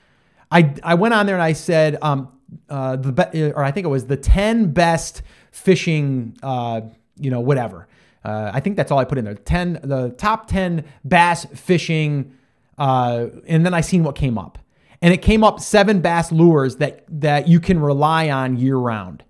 I 0.50 0.74
I 0.82 0.94
went 0.94 1.14
on 1.14 1.26
there 1.26 1.36
and 1.36 1.42
I 1.42 1.52
said, 1.52 1.98
um, 2.02 2.32
uh, 2.68 2.96
the 2.96 3.12
be- 3.12 3.52
or 3.52 3.64
I 3.64 3.70
think 3.70 3.84
it 3.84 3.88
was 3.88 4.06
the 4.06 4.16
10 4.16 4.72
best 4.72 5.22
fishing, 5.50 6.36
uh, 6.42 6.82
you 7.18 7.30
know, 7.30 7.40
whatever. 7.40 7.88
Uh, 8.24 8.50
I 8.52 8.60
think 8.60 8.76
that's 8.76 8.90
all 8.90 8.98
I 8.98 9.04
put 9.04 9.18
in 9.18 9.24
there. 9.24 9.34
10, 9.34 9.80
the 9.84 10.10
top 10.10 10.46
10 10.48 10.84
bass 11.04 11.46
fishing. 11.46 12.36
Uh, 12.76 13.26
and 13.46 13.64
then 13.64 13.74
I 13.74 13.80
seen 13.80 14.04
what 14.04 14.14
came 14.14 14.38
up. 14.38 14.58
And 15.02 15.14
it 15.14 15.22
came 15.22 15.42
up 15.42 15.60
seven 15.60 16.00
bass 16.00 16.30
lures 16.30 16.76
that, 16.76 17.04
that 17.08 17.48
you 17.48 17.60
can 17.60 17.80
rely 17.80 18.28
on 18.28 18.58
year 18.58 18.76
round. 18.76 19.24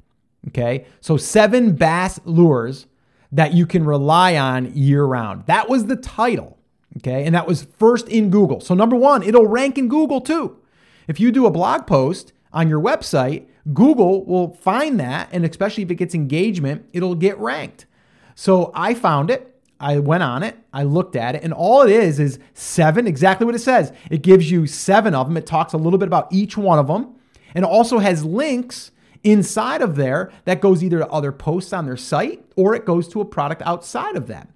Okay. 0.49 0.87
So 1.01 1.17
seven 1.17 1.77
bass 1.77 2.19
lures 2.25 2.87
that 3.31 3.55
you 3.55 3.67
can 3.67 3.85
rely 3.85 4.37
on 4.37 4.75
year 4.75 5.05
round. 5.05 5.47
That 5.47 5.69
was 5.69 5.87
the 5.87 5.97
title. 5.97 6.59
Okay. 6.97 7.25
And 7.25 7.35
that 7.35 7.47
was 7.47 7.69
first 7.79 8.09
in 8.09 8.31
Google. 8.31 8.61
So, 8.61 8.75
number 8.75 8.97
one, 8.97 9.23
it'll 9.23 9.47
rank 9.47 9.79
in 9.79 9.87
Google 9.87 10.21
too. 10.21 10.59
If 11.07 11.21
you 11.21 11.31
do 11.31 11.47
a 11.47 11.51
blog 11.51 11.87
post 11.87 12.33
on 12.53 12.69
your 12.69 12.81
website, 12.81 13.47
Google 13.73 14.25
will 14.25 14.55
find 14.55 14.99
that. 15.01 15.29
And 15.33 15.45
especially 15.45 15.83
if 15.83 15.91
it 15.91 15.97
gets 15.97 16.15
engagement, 16.15 16.87
it'll 16.93 17.15
get 17.15 17.39
ranked. 17.39 17.87
So, 18.35 18.71
I 18.75 18.95
found 18.95 19.31
it. 19.31 19.51
I 19.81 19.99
went 19.99 20.23
on 20.23 20.43
it, 20.43 20.59
I 20.75 20.83
looked 20.83 21.17
at 21.17 21.35
it, 21.35 21.43
and 21.43 21.55
all 21.55 21.81
it 21.81 21.91
is 21.91 22.21
is 22.21 22.39
seven, 22.53 23.07
exactly 23.07 23.47
what 23.47 23.55
it 23.55 23.61
says. 23.61 23.95
It 24.11 24.21
gives 24.21 24.51
you 24.51 24.67
seven 24.67 25.15
of 25.15 25.27
them. 25.27 25.39
It 25.39 25.47
talks 25.47 25.73
a 25.73 25.79
little 25.79 25.99
bit 25.99 26.07
about 26.07 26.31
each 26.31 26.55
one 26.55 26.79
of 26.79 26.87
them, 26.87 27.15
and 27.55 27.65
also 27.65 27.99
has 27.99 28.23
links 28.23 28.91
inside 29.25 29.81
of 29.81 29.97
there 29.97 30.31
that 30.45 30.61
goes 30.61 30.85
either 30.85 30.99
to 30.99 31.09
other 31.09 31.33
posts 31.33 31.73
on 31.73 31.87
their 31.87 31.97
site 31.97 32.45
or 32.57 32.75
it 32.75 32.85
goes 32.85 33.09
to 33.09 33.21
a 33.21 33.25
product 33.25 33.63
outside 33.65 34.17
of 34.17 34.27
that. 34.27 34.49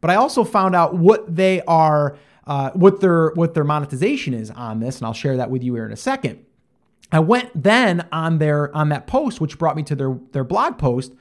But 0.00 0.10
I 0.10 0.14
also 0.16 0.42
found 0.42 0.74
out 0.74 0.94
what 0.94 1.34
they 1.34 1.60
are, 1.62 2.16
uh, 2.46 2.70
what 2.70 3.00
their 3.00 3.30
what 3.34 3.52
their 3.52 3.64
monetization 3.64 4.32
is 4.32 4.50
on 4.50 4.80
this, 4.80 4.98
and 4.98 5.06
I'll 5.06 5.12
share 5.12 5.36
that 5.36 5.50
with 5.50 5.62
you 5.62 5.74
here 5.74 5.84
in 5.84 5.92
a 5.92 5.96
second. 5.96 6.46
I 7.12 7.20
went 7.20 7.50
then 7.54 8.08
on 8.10 8.38
their 8.38 8.74
on 8.74 8.88
that 8.88 9.06
post, 9.06 9.40
which 9.40 9.58
brought 9.58 9.76
me 9.76 9.82
to 9.84 9.94
their 9.94 10.18
their 10.32 10.44
blog 10.44 10.78
post, 10.78 11.12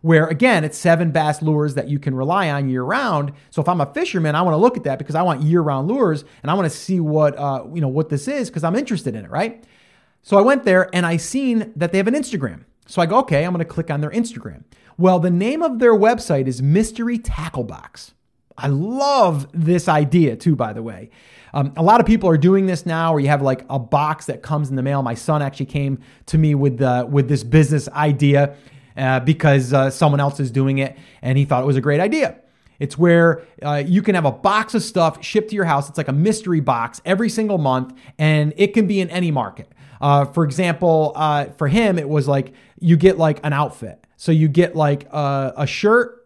where 0.00 0.26
again 0.28 0.64
it's 0.64 0.78
seven 0.78 1.10
bass 1.10 1.42
lures 1.42 1.74
that 1.74 1.88
you 1.88 1.98
can 1.98 2.14
rely 2.14 2.48
on 2.48 2.68
year 2.68 2.84
round. 2.84 3.32
So 3.50 3.60
if 3.60 3.68
I'm 3.68 3.80
a 3.80 3.92
fisherman, 3.92 4.36
I 4.36 4.42
want 4.42 4.54
to 4.54 4.58
look 4.58 4.76
at 4.76 4.84
that 4.84 4.98
because 4.98 5.16
I 5.16 5.22
want 5.22 5.42
year 5.42 5.60
round 5.60 5.88
lures 5.88 6.24
and 6.42 6.50
I 6.50 6.54
want 6.54 6.70
to 6.70 6.76
see 6.76 7.00
what 7.00 7.36
uh, 7.36 7.64
you 7.74 7.80
know 7.80 7.88
what 7.88 8.08
this 8.08 8.28
is 8.28 8.48
because 8.48 8.64
I'm 8.64 8.76
interested 8.76 9.14
in 9.14 9.24
it, 9.24 9.30
right? 9.30 9.62
So 10.22 10.38
I 10.38 10.42
went 10.42 10.64
there 10.64 10.94
and 10.94 11.04
I 11.04 11.16
seen 11.16 11.72
that 11.76 11.92
they 11.92 11.98
have 11.98 12.08
an 12.08 12.14
Instagram. 12.14 12.64
So 12.86 13.00
I 13.00 13.06
go, 13.06 13.18
okay, 13.18 13.44
I'm 13.44 13.52
going 13.52 13.64
to 13.64 13.64
click 13.64 13.90
on 13.90 14.00
their 14.00 14.10
Instagram. 14.10 14.64
Well, 14.98 15.18
the 15.18 15.30
name 15.30 15.62
of 15.62 15.78
their 15.78 15.94
website 15.94 16.46
is 16.46 16.60
Mystery 16.60 17.18
Tackle 17.18 17.64
Box. 17.64 18.12
I 18.62 18.68
love 18.68 19.48
this 19.52 19.88
idea 19.88 20.36
too, 20.36 20.54
by 20.54 20.72
the 20.72 20.82
way. 20.82 21.10
Um, 21.52 21.72
a 21.76 21.82
lot 21.82 22.00
of 22.00 22.06
people 22.06 22.28
are 22.28 22.38
doing 22.38 22.66
this 22.66 22.86
now, 22.86 23.12
where 23.12 23.20
you 23.20 23.28
have 23.28 23.42
like 23.42 23.64
a 23.68 23.78
box 23.78 24.26
that 24.26 24.42
comes 24.42 24.70
in 24.70 24.76
the 24.76 24.82
mail. 24.82 25.02
My 25.02 25.14
son 25.14 25.42
actually 25.42 25.66
came 25.66 26.00
to 26.26 26.38
me 26.38 26.54
with 26.54 26.78
the 26.78 27.06
with 27.10 27.28
this 27.28 27.42
business 27.42 27.88
idea 27.88 28.56
uh, 28.96 29.20
because 29.20 29.72
uh, 29.72 29.90
someone 29.90 30.20
else 30.20 30.38
is 30.38 30.50
doing 30.50 30.78
it, 30.78 30.96
and 31.22 31.36
he 31.36 31.44
thought 31.44 31.62
it 31.62 31.66
was 31.66 31.76
a 31.76 31.80
great 31.80 32.00
idea. 32.00 32.36
It's 32.78 32.96
where 32.96 33.42
uh, 33.62 33.82
you 33.86 34.00
can 34.02 34.14
have 34.14 34.24
a 34.24 34.32
box 34.32 34.74
of 34.74 34.82
stuff 34.82 35.22
shipped 35.24 35.50
to 35.50 35.56
your 35.56 35.66
house. 35.66 35.88
It's 35.88 35.98
like 35.98 36.08
a 36.08 36.12
mystery 36.12 36.60
box 36.60 37.00
every 37.04 37.28
single 37.28 37.58
month, 37.58 37.94
and 38.18 38.54
it 38.56 38.68
can 38.74 38.86
be 38.86 39.00
in 39.00 39.10
any 39.10 39.30
market. 39.30 39.70
Uh, 40.00 40.24
for 40.24 40.44
example, 40.44 41.12
uh, 41.14 41.46
for 41.58 41.68
him, 41.68 41.98
it 41.98 42.08
was 42.08 42.26
like 42.26 42.54
you 42.78 42.96
get 42.96 43.18
like 43.18 43.38
an 43.44 43.52
outfit. 43.52 44.04
So 44.16 44.32
you 44.32 44.48
get 44.48 44.76
like 44.76 45.04
a, 45.12 45.52
a 45.58 45.66
shirt, 45.66 46.19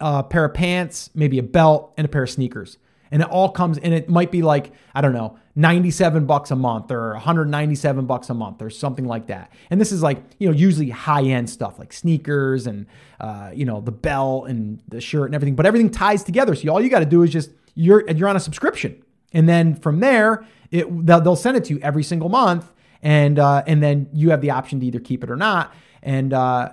a 0.00 0.22
pair 0.22 0.44
of 0.44 0.54
pants, 0.54 1.10
maybe 1.14 1.38
a 1.38 1.42
belt, 1.42 1.92
and 1.96 2.04
a 2.04 2.08
pair 2.08 2.22
of 2.22 2.30
sneakers. 2.30 2.78
And 3.10 3.22
it 3.22 3.28
all 3.28 3.50
comes, 3.50 3.78
and 3.78 3.94
it 3.94 4.08
might 4.08 4.32
be 4.32 4.42
like, 4.42 4.72
I 4.94 5.00
don't 5.00 5.12
know, 5.12 5.38
97 5.54 6.26
bucks 6.26 6.50
a 6.50 6.56
month 6.56 6.90
or 6.90 7.12
197 7.12 8.04
bucks 8.06 8.30
a 8.30 8.34
month 8.34 8.60
or 8.60 8.68
something 8.68 9.06
like 9.06 9.28
that. 9.28 9.52
And 9.70 9.80
this 9.80 9.92
is 9.92 10.02
like, 10.02 10.22
you 10.38 10.48
know, 10.48 10.54
usually 10.54 10.90
high 10.90 11.22
end 11.22 11.48
stuff 11.48 11.78
like 11.78 11.92
sneakers 11.92 12.66
and, 12.66 12.86
uh, 13.20 13.52
you 13.54 13.64
know, 13.64 13.80
the 13.80 13.92
belt 13.92 14.48
and 14.48 14.82
the 14.88 15.00
shirt 15.00 15.26
and 15.26 15.34
everything, 15.36 15.54
but 15.54 15.66
everything 15.66 15.90
ties 15.90 16.24
together. 16.24 16.54
So 16.56 16.68
all 16.70 16.80
you 16.80 16.90
got 16.90 16.98
to 16.98 17.06
do 17.06 17.22
is 17.22 17.30
just, 17.30 17.50
you're, 17.74 18.08
you're 18.10 18.28
on 18.28 18.36
a 18.36 18.40
subscription. 18.40 19.02
And 19.32 19.48
then 19.48 19.76
from 19.76 20.00
there, 20.00 20.44
it, 20.72 20.86
they'll, 21.06 21.36
send 21.36 21.56
it 21.56 21.64
to 21.66 21.74
you 21.74 21.80
every 21.80 22.02
single 22.02 22.28
month 22.28 22.72
and 23.02 23.38
uh, 23.38 23.62
and 23.66 23.82
then 23.82 24.08
you 24.12 24.30
have 24.30 24.40
the 24.40 24.50
option 24.50 24.80
to 24.80 24.86
either 24.86 24.98
keep 24.98 25.22
it 25.22 25.30
or 25.30 25.36
not, 25.36 25.74
and 26.02 26.32
uh, 26.32 26.72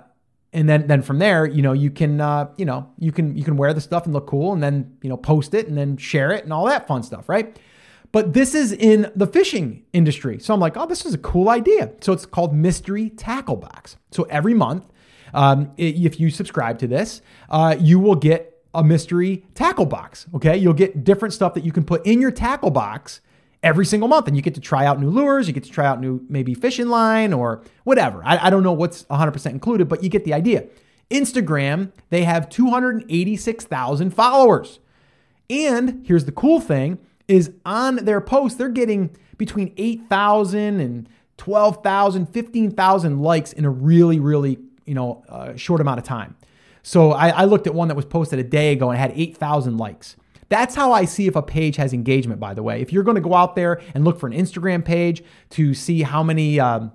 and 0.54 0.68
then 0.68 0.86
then 0.86 1.02
from 1.02 1.18
there, 1.18 1.44
you 1.44 1.60
know, 1.60 1.72
you 1.72 1.90
can 1.90 2.20
uh, 2.20 2.48
you 2.56 2.64
know 2.64 2.88
you 2.98 3.12
can 3.12 3.36
you 3.36 3.44
can 3.44 3.56
wear 3.56 3.74
the 3.74 3.80
stuff 3.80 4.04
and 4.04 4.14
look 4.14 4.26
cool, 4.26 4.52
and 4.52 4.62
then 4.62 4.96
you 5.02 5.10
know 5.10 5.16
post 5.16 5.52
it 5.52 5.68
and 5.68 5.76
then 5.76 5.96
share 5.96 6.30
it 6.30 6.44
and 6.44 6.52
all 6.52 6.64
that 6.66 6.86
fun 6.86 7.02
stuff, 7.02 7.28
right? 7.28 7.58
But 8.12 8.32
this 8.32 8.54
is 8.54 8.72
in 8.72 9.10
the 9.16 9.26
fishing 9.26 9.84
industry, 9.92 10.38
so 10.38 10.54
I'm 10.54 10.60
like, 10.60 10.76
oh, 10.76 10.86
this 10.86 11.04
is 11.04 11.14
a 11.14 11.18
cool 11.18 11.48
idea. 11.48 11.92
So 12.00 12.12
it's 12.12 12.24
called 12.24 12.54
Mystery 12.54 13.10
Tackle 13.10 13.56
Box. 13.56 13.96
So 14.12 14.22
every 14.24 14.54
month, 14.54 14.84
um, 15.34 15.72
if 15.76 16.20
you 16.20 16.30
subscribe 16.30 16.78
to 16.78 16.86
this, 16.86 17.22
uh, 17.50 17.76
you 17.78 17.98
will 17.98 18.14
get 18.14 18.62
a 18.72 18.84
mystery 18.84 19.44
tackle 19.54 19.86
box. 19.86 20.26
Okay, 20.34 20.56
you'll 20.56 20.72
get 20.74 21.04
different 21.04 21.34
stuff 21.34 21.54
that 21.54 21.64
you 21.64 21.72
can 21.72 21.84
put 21.84 22.06
in 22.06 22.20
your 22.20 22.30
tackle 22.30 22.70
box 22.70 23.20
every 23.64 23.86
single 23.86 24.08
month 24.08 24.28
and 24.28 24.36
you 24.36 24.42
get 24.42 24.54
to 24.54 24.60
try 24.60 24.84
out 24.84 25.00
new 25.00 25.10
lures 25.10 25.48
you 25.48 25.54
get 25.54 25.64
to 25.64 25.70
try 25.70 25.86
out 25.86 26.00
new 26.00 26.24
maybe 26.28 26.54
fishing 26.54 26.88
line 26.88 27.32
or 27.32 27.62
whatever. 27.84 28.22
I, 28.24 28.46
I 28.46 28.50
don't 28.50 28.62
know 28.62 28.72
what's 28.72 29.04
100% 29.04 29.50
included 29.50 29.88
but 29.88 30.02
you 30.02 30.08
get 30.08 30.24
the 30.24 30.34
idea. 30.34 30.66
Instagram 31.10 31.90
they 32.10 32.24
have 32.24 32.48
286000 32.48 34.10
followers. 34.14 34.78
And 35.48 36.04
here's 36.06 36.26
the 36.26 36.32
cool 36.32 36.60
thing 36.60 36.98
is 37.26 37.52
on 37.64 37.96
their 37.96 38.20
posts 38.20 38.58
they're 38.58 38.68
getting 38.68 39.16
between 39.38 39.72
8000 39.76 40.80
and 40.80 41.08
12000 41.38 42.26
15000 42.26 43.20
likes 43.20 43.52
in 43.52 43.64
a 43.64 43.70
really 43.70 44.20
really 44.20 44.58
you 44.84 44.94
know 44.94 45.24
uh, 45.28 45.56
short 45.56 45.80
amount 45.80 45.98
of 45.98 46.04
time. 46.04 46.36
So 46.82 47.12
I, 47.12 47.30
I 47.30 47.44
looked 47.46 47.66
at 47.66 47.74
one 47.74 47.88
that 47.88 47.94
was 47.94 48.04
posted 48.04 48.38
a 48.38 48.44
day 48.44 48.72
ago 48.72 48.90
and 48.90 49.00
had 49.00 49.12
8000 49.14 49.78
likes 49.78 50.16
that's 50.48 50.74
how 50.74 50.92
I 50.92 51.04
see 51.04 51.26
if 51.26 51.36
a 51.36 51.42
page 51.42 51.76
has 51.76 51.92
engagement, 51.92 52.40
by 52.40 52.54
the 52.54 52.62
way. 52.62 52.80
If 52.80 52.92
you're 52.92 53.02
going 53.02 53.16
to 53.16 53.20
go 53.20 53.34
out 53.34 53.54
there 53.54 53.80
and 53.94 54.04
look 54.04 54.18
for 54.18 54.26
an 54.26 54.32
Instagram 54.32 54.84
page 54.84 55.22
to 55.50 55.74
see 55.74 56.02
how 56.02 56.22
many, 56.22 56.60
um, 56.60 56.92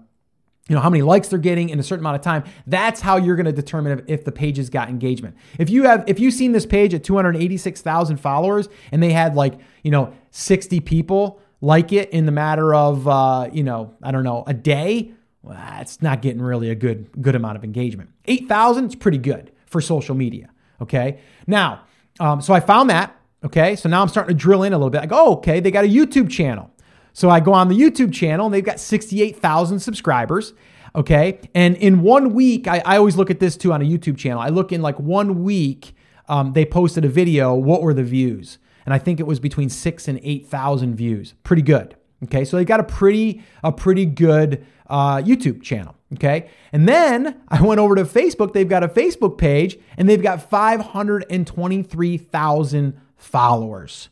you 0.68 0.76
know, 0.76 0.82
how 0.82 0.90
many 0.90 1.02
likes 1.02 1.30
they're 1.30 1.40
getting 1.40 1.70
in 1.70 1.80
a 1.80 1.84
certain 1.84 2.04
amount 2.04 2.16
of 2.16 2.22
time, 2.22 2.44
that's 2.68 3.02
how 3.02 3.18
you're 3.18 3.36
going 3.36 3.46
to 3.46 3.52
determine 3.52 4.04
if, 4.08 4.24
the 4.24 4.32
page 4.32 4.58
has 4.58 4.70
got 4.70 4.90
engagement. 4.90 5.36
If 5.58 5.70
you 5.70 5.84
have, 5.84 6.04
if 6.08 6.20
you've 6.20 6.34
seen 6.34 6.52
this 6.52 6.66
page 6.66 6.94
at 6.94 7.04
286,000 7.04 8.18
followers 8.18 8.70
and 8.92 9.02
they 9.02 9.12
had 9.12 9.36
like, 9.36 9.56
you 9.84 9.92
know, 9.92 10.14
60 10.32 10.80
people 10.82 11.42
like 11.62 11.92
it 11.92 12.10
in 12.12 12.26
the 12.26 12.32
matter 12.32 12.74
of, 12.74 13.08
uh, 13.08 13.50
you 13.52 13.64
know, 13.64 13.96
I 14.04 14.12
don't 14.12 14.24
know, 14.24 14.44
a 14.46 14.54
day, 14.54 15.12
well, 15.42 15.58
it's 15.80 16.02
not 16.02 16.22
getting 16.22 16.42
really 16.42 16.70
a 16.70 16.76
good, 16.76 17.10
good 17.22 17.36
amount 17.36 17.58
of 17.58 17.64
engagement. 17.64 18.12
8,000 18.26 18.90
is 18.90 18.96
pretty 18.96 19.18
good 19.18 19.52
for 19.66 19.82
social 19.82 20.16
media. 20.16 20.50
Okay. 20.82 21.20
Now, 21.48 21.86
um, 22.20 22.42
so 22.42 22.54
I 22.54 22.60
found 22.60 22.90
that 22.90 23.19
Okay, 23.44 23.76
so 23.76 23.88
now 23.88 24.02
I'm 24.02 24.10
starting 24.10 24.36
to 24.36 24.40
drill 24.40 24.64
in 24.64 24.74
a 24.74 24.78
little 24.78 24.90
bit. 24.90 25.02
I 25.02 25.06
go, 25.06 25.16
oh, 25.18 25.34
okay, 25.36 25.60
they 25.60 25.72
got 25.72 25.86
a 25.86 25.88
YouTube 25.88 26.30
channel. 26.30 26.70
So 27.14 27.30
I 27.30 27.40
go 27.40 27.54
on 27.54 27.70
the 27.70 27.76
YouTube 27.76 28.14
channel 28.14 28.46
and 28.46 28.54
they've 28.54 28.64
got 28.64 28.80
68,000 28.80 29.80
subscribers. 29.80 30.54
Okay, 30.96 31.40
and 31.54 31.76
in 31.78 32.02
one 32.02 32.34
week, 32.34 32.68
I, 32.68 32.82
I, 32.84 32.98
always 32.98 33.16
look 33.16 33.30
at 33.30 33.40
this 33.40 33.56
too 33.56 33.72
on 33.72 33.82
a 33.82 33.86
YouTube 33.86 34.18
channel. 34.18 34.42
I 34.42 34.50
look 34.50 34.72
in 34.72 34.82
like 34.82 35.00
one 35.00 35.44
week, 35.44 35.94
um, 36.28 36.54
they 36.54 36.66
posted 36.66 37.06
a 37.06 37.08
video. 37.08 37.54
What 37.54 37.84
were 37.84 37.94
the 37.94 38.04
views? 38.04 38.58
And 38.86 38.94
I 38.94 38.98
think 38.98 39.20
it 39.20 39.28
was 39.28 39.40
between 39.40 39.70
six 39.70 40.08
and 40.08 40.20
8,000 40.24 40.96
views. 40.96 41.36
Pretty 41.44 41.62
good. 41.62 41.96
Okay, 42.24 42.44
so 42.44 42.58
they 42.58 42.66
got 42.66 42.80
a 42.80 42.84
pretty 42.84 43.44
a 43.64 43.72
pretty 43.72 44.06
good 44.06 44.66
uh, 44.88 45.18
YouTube 45.18 45.62
channel. 45.62 45.96
Okay, 46.16 46.50
and 46.74 46.90
then 46.90 47.40
I 47.50 47.62
went 47.62 47.80
over 47.80 47.94
to 47.96 48.04
Facebook. 48.04 48.54
They've 48.54 48.68
got 48.68 48.84
a 48.84 48.88
Facebook 48.88 49.38
page 49.38 49.78
and 49.98 50.10
they've 50.10 50.24
got 50.24 50.50
523,000 50.50 53.02
followers. 53.20 54.10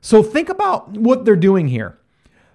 So 0.00 0.22
think 0.22 0.48
about 0.48 0.90
what 0.90 1.24
they're 1.24 1.36
doing 1.36 1.68
here. 1.68 1.98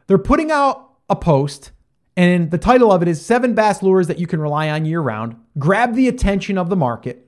They're 0.08 0.17
putting 0.17 0.51
out 0.51 0.89
a 1.10 1.15
post, 1.15 1.71
and 2.17 2.51
the 2.51 2.58
title 2.58 2.91
of 2.91 3.01
it 3.01 3.08
is 3.08 3.25
Seven 3.25 3.53
Bass 3.53 3.82
Lures 3.82 4.08
That 4.08 4.19
You 4.19 4.27
Can 4.27 4.41
Rely 4.41 4.69
On 4.69 4.86
Year 4.86 4.99
Round. 4.99 5.38
Grab 5.58 5.93
the 5.93 6.08
attention 6.08 6.58
of 6.58 6.69
the 6.69 6.75
market, 6.75 7.27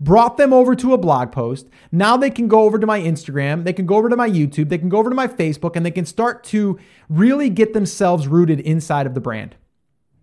brought 0.00 0.36
them 0.36 0.52
over 0.52 0.74
to 0.74 0.94
a 0.94 0.98
blog 0.98 1.30
post. 1.30 1.68
Now 1.92 2.16
they 2.16 2.30
can 2.30 2.48
go 2.48 2.62
over 2.62 2.78
to 2.78 2.86
my 2.86 3.00
Instagram, 3.00 3.64
they 3.64 3.72
can 3.72 3.86
go 3.86 3.96
over 3.96 4.08
to 4.08 4.16
my 4.16 4.28
YouTube, 4.28 4.70
they 4.70 4.78
can 4.78 4.88
go 4.88 4.98
over 4.98 5.10
to 5.10 5.16
my 5.16 5.28
Facebook, 5.28 5.76
and 5.76 5.84
they 5.84 5.90
can 5.90 6.06
start 6.06 6.42
to 6.44 6.78
really 7.08 7.50
get 7.50 7.74
themselves 7.74 8.26
rooted 8.26 8.60
inside 8.60 9.06
of 9.06 9.14
the 9.14 9.20
brand. 9.20 9.56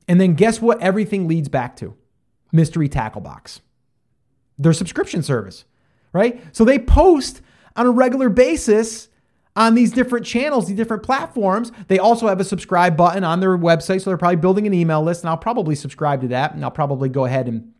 And 0.07 0.19
then 0.19 0.33
guess 0.33 0.61
what 0.61 0.81
everything 0.81 1.27
leads 1.27 1.49
back 1.49 1.75
to? 1.77 1.95
Mystery 2.51 2.89
Tackle 2.89 3.21
Box, 3.21 3.61
their 4.57 4.73
subscription 4.73 5.21
service, 5.21 5.65
right? 6.13 6.41
So 6.55 6.63
they 6.65 6.79
post 6.79 7.41
on 7.77 7.85
a 7.85 7.91
regular 7.91 8.27
basis 8.27 9.07
on 9.55 9.73
these 9.73 9.91
different 9.91 10.25
channels, 10.25 10.67
these 10.67 10.77
different 10.77 11.03
platforms. 11.03 11.71
They 11.87 11.97
also 11.97 12.27
have 12.27 12.39
a 12.39 12.43
subscribe 12.43 12.95
button 12.95 13.23
on 13.23 13.39
their 13.39 13.57
website. 13.57 14.01
So 14.01 14.09
they're 14.09 14.17
probably 14.17 14.35
building 14.37 14.67
an 14.67 14.73
email 14.73 15.01
list, 15.01 15.23
and 15.23 15.29
I'll 15.29 15.37
probably 15.37 15.75
subscribe 15.75 16.21
to 16.21 16.27
that. 16.29 16.53
And 16.53 16.63
I'll 16.63 16.71
probably 16.71 17.09
go 17.09 17.25
ahead 17.25 17.47
and 17.47 17.73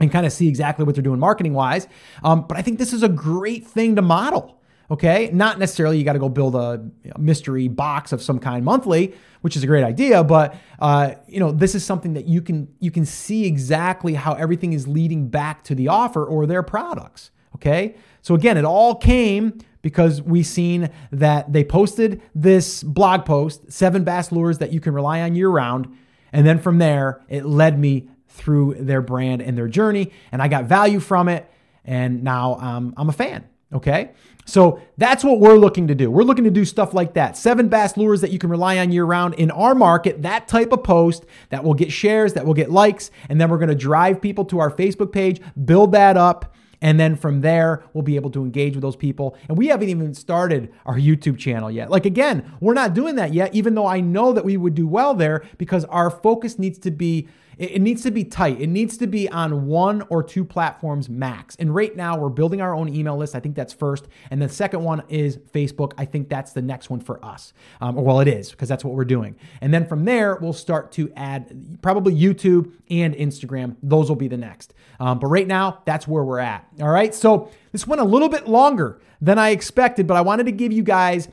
and 0.00 0.12
kind 0.12 0.24
of 0.24 0.32
see 0.32 0.46
exactly 0.48 0.84
what 0.84 0.94
they're 0.94 1.02
doing 1.02 1.18
marketing 1.18 1.54
wise. 1.54 1.88
Um, 2.22 2.46
but 2.46 2.56
I 2.56 2.62
think 2.62 2.78
this 2.78 2.92
is 2.92 3.02
a 3.02 3.08
great 3.08 3.66
thing 3.66 3.96
to 3.96 4.02
model. 4.02 4.60
Okay, 4.90 5.28
not 5.34 5.58
necessarily 5.58 5.98
you 5.98 6.04
got 6.04 6.14
to 6.14 6.18
go 6.18 6.30
build 6.30 6.54
a 6.54 6.90
mystery 7.18 7.68
box 7.68 8.10
of 8.10 8.22
some 8.22 8.38
kind 8.38 8.64
monthly, 8.64 9.12
which 9.42 9.54
is 9.54 9.62
a 9.62 9.66
great 9.66 9.84
idea. 9.84 10.24
But 10.24 10.54
uh, 10.78 11.16
you 11.26 11.40
know, 11.40 11.52
this 11.52 11.74
is 11.74 11.84
something 11.84 12.14
that 12.14 12.26
you 12.26 12.40
can 12.40 12.68
you 12.80 12.90
can 12.90 13.04
see 13.04 13.44
exactly 13.44 14.14
how 14.14 14.32
everything 14.32 14.72
is 14.72 14.88
leading 14.88 15.28
back 15.28 15.62
to 15.64 15.74
the 15.74 15.88
offer 15.88 16.24
or 16.24 16.46
their 16.46 16.62
products. 16.62 17.30
Okay. 17.58 17.96
So 18.22 18.34
again, 18.34 18.56
it 18.56 18.64
all 18.64 18.94
came 18.94 19.58
because 19.82 20.20
we 20.20 20.42
seen 20.42 20.90
that 21.12 21.52
they 21.52 21.64
posted 21.64 22.20
this 22.34 22.82
blog 22.82 23.24
post, 23.24 23.72
seven 23.72 24.04
bass 24.04 24.32
lures 24.32 24.58
that 24.58 24.72
you 24.72 24.80
can 24.80 24.92
rely 24.92 25.22
on 25.22 25.34
year 25.34 25.48
round. 25.48 25.96
And 26.32 26.46
then 26.46 26.58
from 26.58 26.78
there, 26.78 27.22
it 27.28 27.44
led 27.44 27.78
me 27.78 28.08
through 28.28 28.76
their 28.80 29.00
brand 29.00 29.42
and 29.42 29.56
their 29.56 29.68
journey. 29.68 30.12
And 30.30 30.42
I 30.42 30.48
got 30.48 30.64
value 30.64 31.00
from 31.00 31.28
it. 31.28 31.50
And 31.84 32.22
now 32.22 32.56
um, 32.56 32.94
I'm 32.96 33.08
a 33.08 33.12
fan. 33.12 33.44
Okay. 33.72 34.12
So 34.44 34.80
that's 34.96 35.22
what 35.22 35.40
we're 35.40 35.58
looking 35.58 35.88
to 35.88 35.94
do. 35.94 36.10
We're 36.10 36.22
looking 36.22 36.44
to 36.44 36.50
do 36.50 36.64
stuff 36.64 36.94
like 36.94 37.14
that. 37.14 37.36
Seven 37.36 37.68
bass 37.68 37.98
lures 37.98 38.22
that 38.22 38.30
you 38.30 38.38
can 38.38 38.48
rely 38.48 38.78
on 38.78 38.90
year 38.92 39.04
round 39.04 39.34
in 39.34 39.50
our 39.50 39.74
market, 39.74 40.22
that 40.22 40.48
type 40.48 40.72
of 40.72 40.82
post 40.82 41.26
that 41.50 41.64
will 41.64 41.74
get 41.74 41.92
shares, 41.92 42.32
that 42.32 42.46
will 42.46 42.54
get 42.54 42.70
likes. 42.70 43.10
And 43.28 43.38
then 43.38 43.50
we're 43.50 43.58
going 43.58 43.68
to 43.68 43.74
drive 43.74 44.22
people 44.22 44.46
to 44.46 44.58
our 44.58 44.70
Facebook 44.70 45.12
page, 45.12 45.42
build 45.66 45.92
that 45.92 46.16
up. 46.16 46.54
And 46.80 46.98
then 46.98 47.16
from 47.16 47.40
there, 47.40 47.84
we'll 47.92 48.02
be 48.02 48.16
able 48.16 48.30
to 48.30 48.42
engage 48.42 48.74
with 48.74 48.82
those 48.82 48.96
people. 48.96 49.36
And 49.48 49.58
we 49.58 49.66
haven't 49.68 49.88
even 49.88 50.14
started 50.14 50.72
our 50.86 50.96
YouTube 50.96 51.38
channel 51.38 51.70
yet. 51.70 51.90
Like, 51.90 52.06
again, 52.06 52.52
we're 52.60 52.74
not 52.74 52.94
doing 52.94 53.16
that 53.16 53.34
yet, 53.34 53.54
even 53.54 53.74
though 53.74 53.86
I 53.86 54.00
know 54.00 54.32
that 54.32 54.44
we 54.44 54.56
would 54.56 54.74
do 54.74 54.86
well 54.86 55.14
there 55.14 55.44
because 55.58 55.84
our 55.86 56.10
focus 56.10 56.58
needs 56.58 56.78
to 56.80 56.90
be 56.90 57.28
it, 57.58 57.72
it 57.72 57.82
needs 57.82 58.02
to 58.02 58.10
be 58.10 58.24
tight. 58.24 58.60
It 58.60 58.68
needs 58.68 58.96
to 58.98 59.06
be 59.06 59.28
on 59.28 59.66
one 59.66 60.02
or 60.08 60.22
two 60.22 60.44
platforms 60.44 61.08
max. 61.08 61.56
And 61.56 61.74
right 61.74 61.94
now, 61.94 62.18
we're 62.18 62.28
building 62.28 62.60
our 62.60 62.74
own 62.74 62.92
email 62.94 63.16
list. 63.16 63.34
I 63.34 63.40
think 63.40 63.56
that's 63.56 63.72
first. 63.72 64.08
And 64.30 64.40
the 64.40 64.48
second 64.48 64.82
one 64.82 65.02
is 65.08 65.36
Facebook. 65.36 65.92
I 65.98 66.04
think 66.04 66.28
that's 66.28 66.52
the 66.52 66.62
next 66.62 66.90
one 66.90 67.00
for 67.00 67.24
us. 67.24 67.52
Um, 67.80 67.98
or 67.98 68.04
well, 68.04 68.20
it 68.20 68.28
is 68.28 68.50
because 68.50 68.68
that's 68.68 68.84
what 68.84 68.94
we're 68.94 69.04
doing. 69.04 69.36
And 69.60 69.72
then 69.72 69.86
from 69.86 70.04
there, 70.04 70.36
we'll 70.36 70.52
start 70.52 70.92
to 70.92 71.12
add 71.16 71.78
probably 71.82 72.14
YouTube 72.14 72.72
and 72.90 73.14
Instagram. 73.14 73.76
Those 73.82 74.08
will 74.08 74.16
be 74.16 74.28
the 74.28 74.36
next. 74.36 74.74
Um, 75.00 75.18
but 75.18 75.26
right 75.26 75.46
now, 75.46 75.82
that's 75.84 76.08
where 76.08 76.24
we're 76.24 76.38
at. 76.38 76.66
All 76.80 76.88
right. 76.88 77.14
So 77.14 77.50
this 77.72 77.86
went 77.86 78.00
a 78.00 78.04
little 78.04 78.28
bit 78.28 78.48
longer 78.48 79.00
than 79.20 79.38
I 79.38 79.50
expected, 79.50 80.06
but 80.06 80.16
I 80.16 80.20
wanted 80.20 80.44
to 80.44 80.52
give 80.52 80.72
you 80.72 80.82
guys 80.82 81.28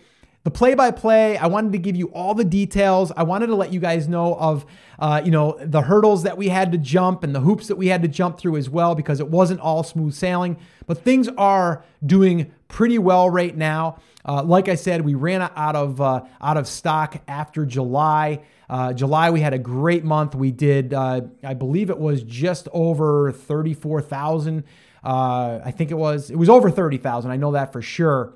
the 0.46 0.52
play 0.52 0.76
by 0.76 0.92
play. 0.92 1.38
I 1.38 1.48
wanted 1.48 1.72
to 1.72 1.80
give 1.80 1.96
you 1.96 2.06
all 2.10 2.36
the 2.36 2.46
details. 2.46 3.12
I 3.18 3.24
wanted 3.24 3.48
to 3.48 3.56
let 3.56 3.74
you 3.74 3.80
guys 3.80 4.08
know 4.08 4.36
of, 4.36 4.64
uh, 5.00 5.20
you 5.26 5.32
know, 5.32 5.58
the 5.60 5.82
hurdles 5.82 6.22
that 6.22 6.38
we 6.38 6.50
had 6.50 6.72
to 6.72 6.78
jump 6.78 7.24
and 7.24 7.34
the 7.34 7.40
hoops 7.40 7.68
that 7.68 7.78
we 7.78 7.88
had 7.88 8.04
to 8.04 8.08
jump 8.08 8.38
through 8.38 8.56
as 8.58 8.70
well 8.70 8.94
because 8.94 9.20
it 9.20 9.28
wasn't 9.28 9.60
all 9.60 9.82
smooth 9.82 10.14
sailing. 10.14 10.58
But 10.86 11.00
things 11.00 11.28
are 11.30 11.84
doing 12.06 12.54
pretty 12.68 13.00
well 13.00 13.28
right 13.28 13.58
now. 13.58 13.98
Uh, 14.24 14.44
like 14.44 14.70
I 14.70 14.76
said, 14.76 15.02
we 15.02 15.16
ran 15.16 15.42
out 15.42 15.76
of 15.76 16.00
uh, 16.00 16.26
out 16.40 16.58
of 16.58 16.68
stock 16.68 17.24
after 17.28 17.66
July. 17.66 18.44
Uh, 18.70 18.94
July 18.94 19.32
we 19.32 19.42
had 19.42 19.54
a 19.54 19.60
great 19.60 20.04
month. 20.04 20.36
We 20.36 20.52
did, 20.52 20.94
uh, 20.94 21.22
I 21.44 21.56
believe 21.56 21.90
it 21.90 21.98
was 21.98 22.22
just 22.22 22.68
over 22.72 23.32
thirty 23.32 23.74
four 23.74 24.00
thousand. 24.00 24.64
Uh, 25.04 25.60
I 25.66 25.72
think 25.72 25.90
it 25.90 25.98
was 25.98 26.30
it 26.30 26.36
was 26.36 26.50
over 26.50 26.70
thirty 26.70 26.98
thousand. 26.98 27.32
I 27.32 27.38
know 27.38 27.54
that 27.54 27.74
for 27.74 27.82
sure 27.82 28.36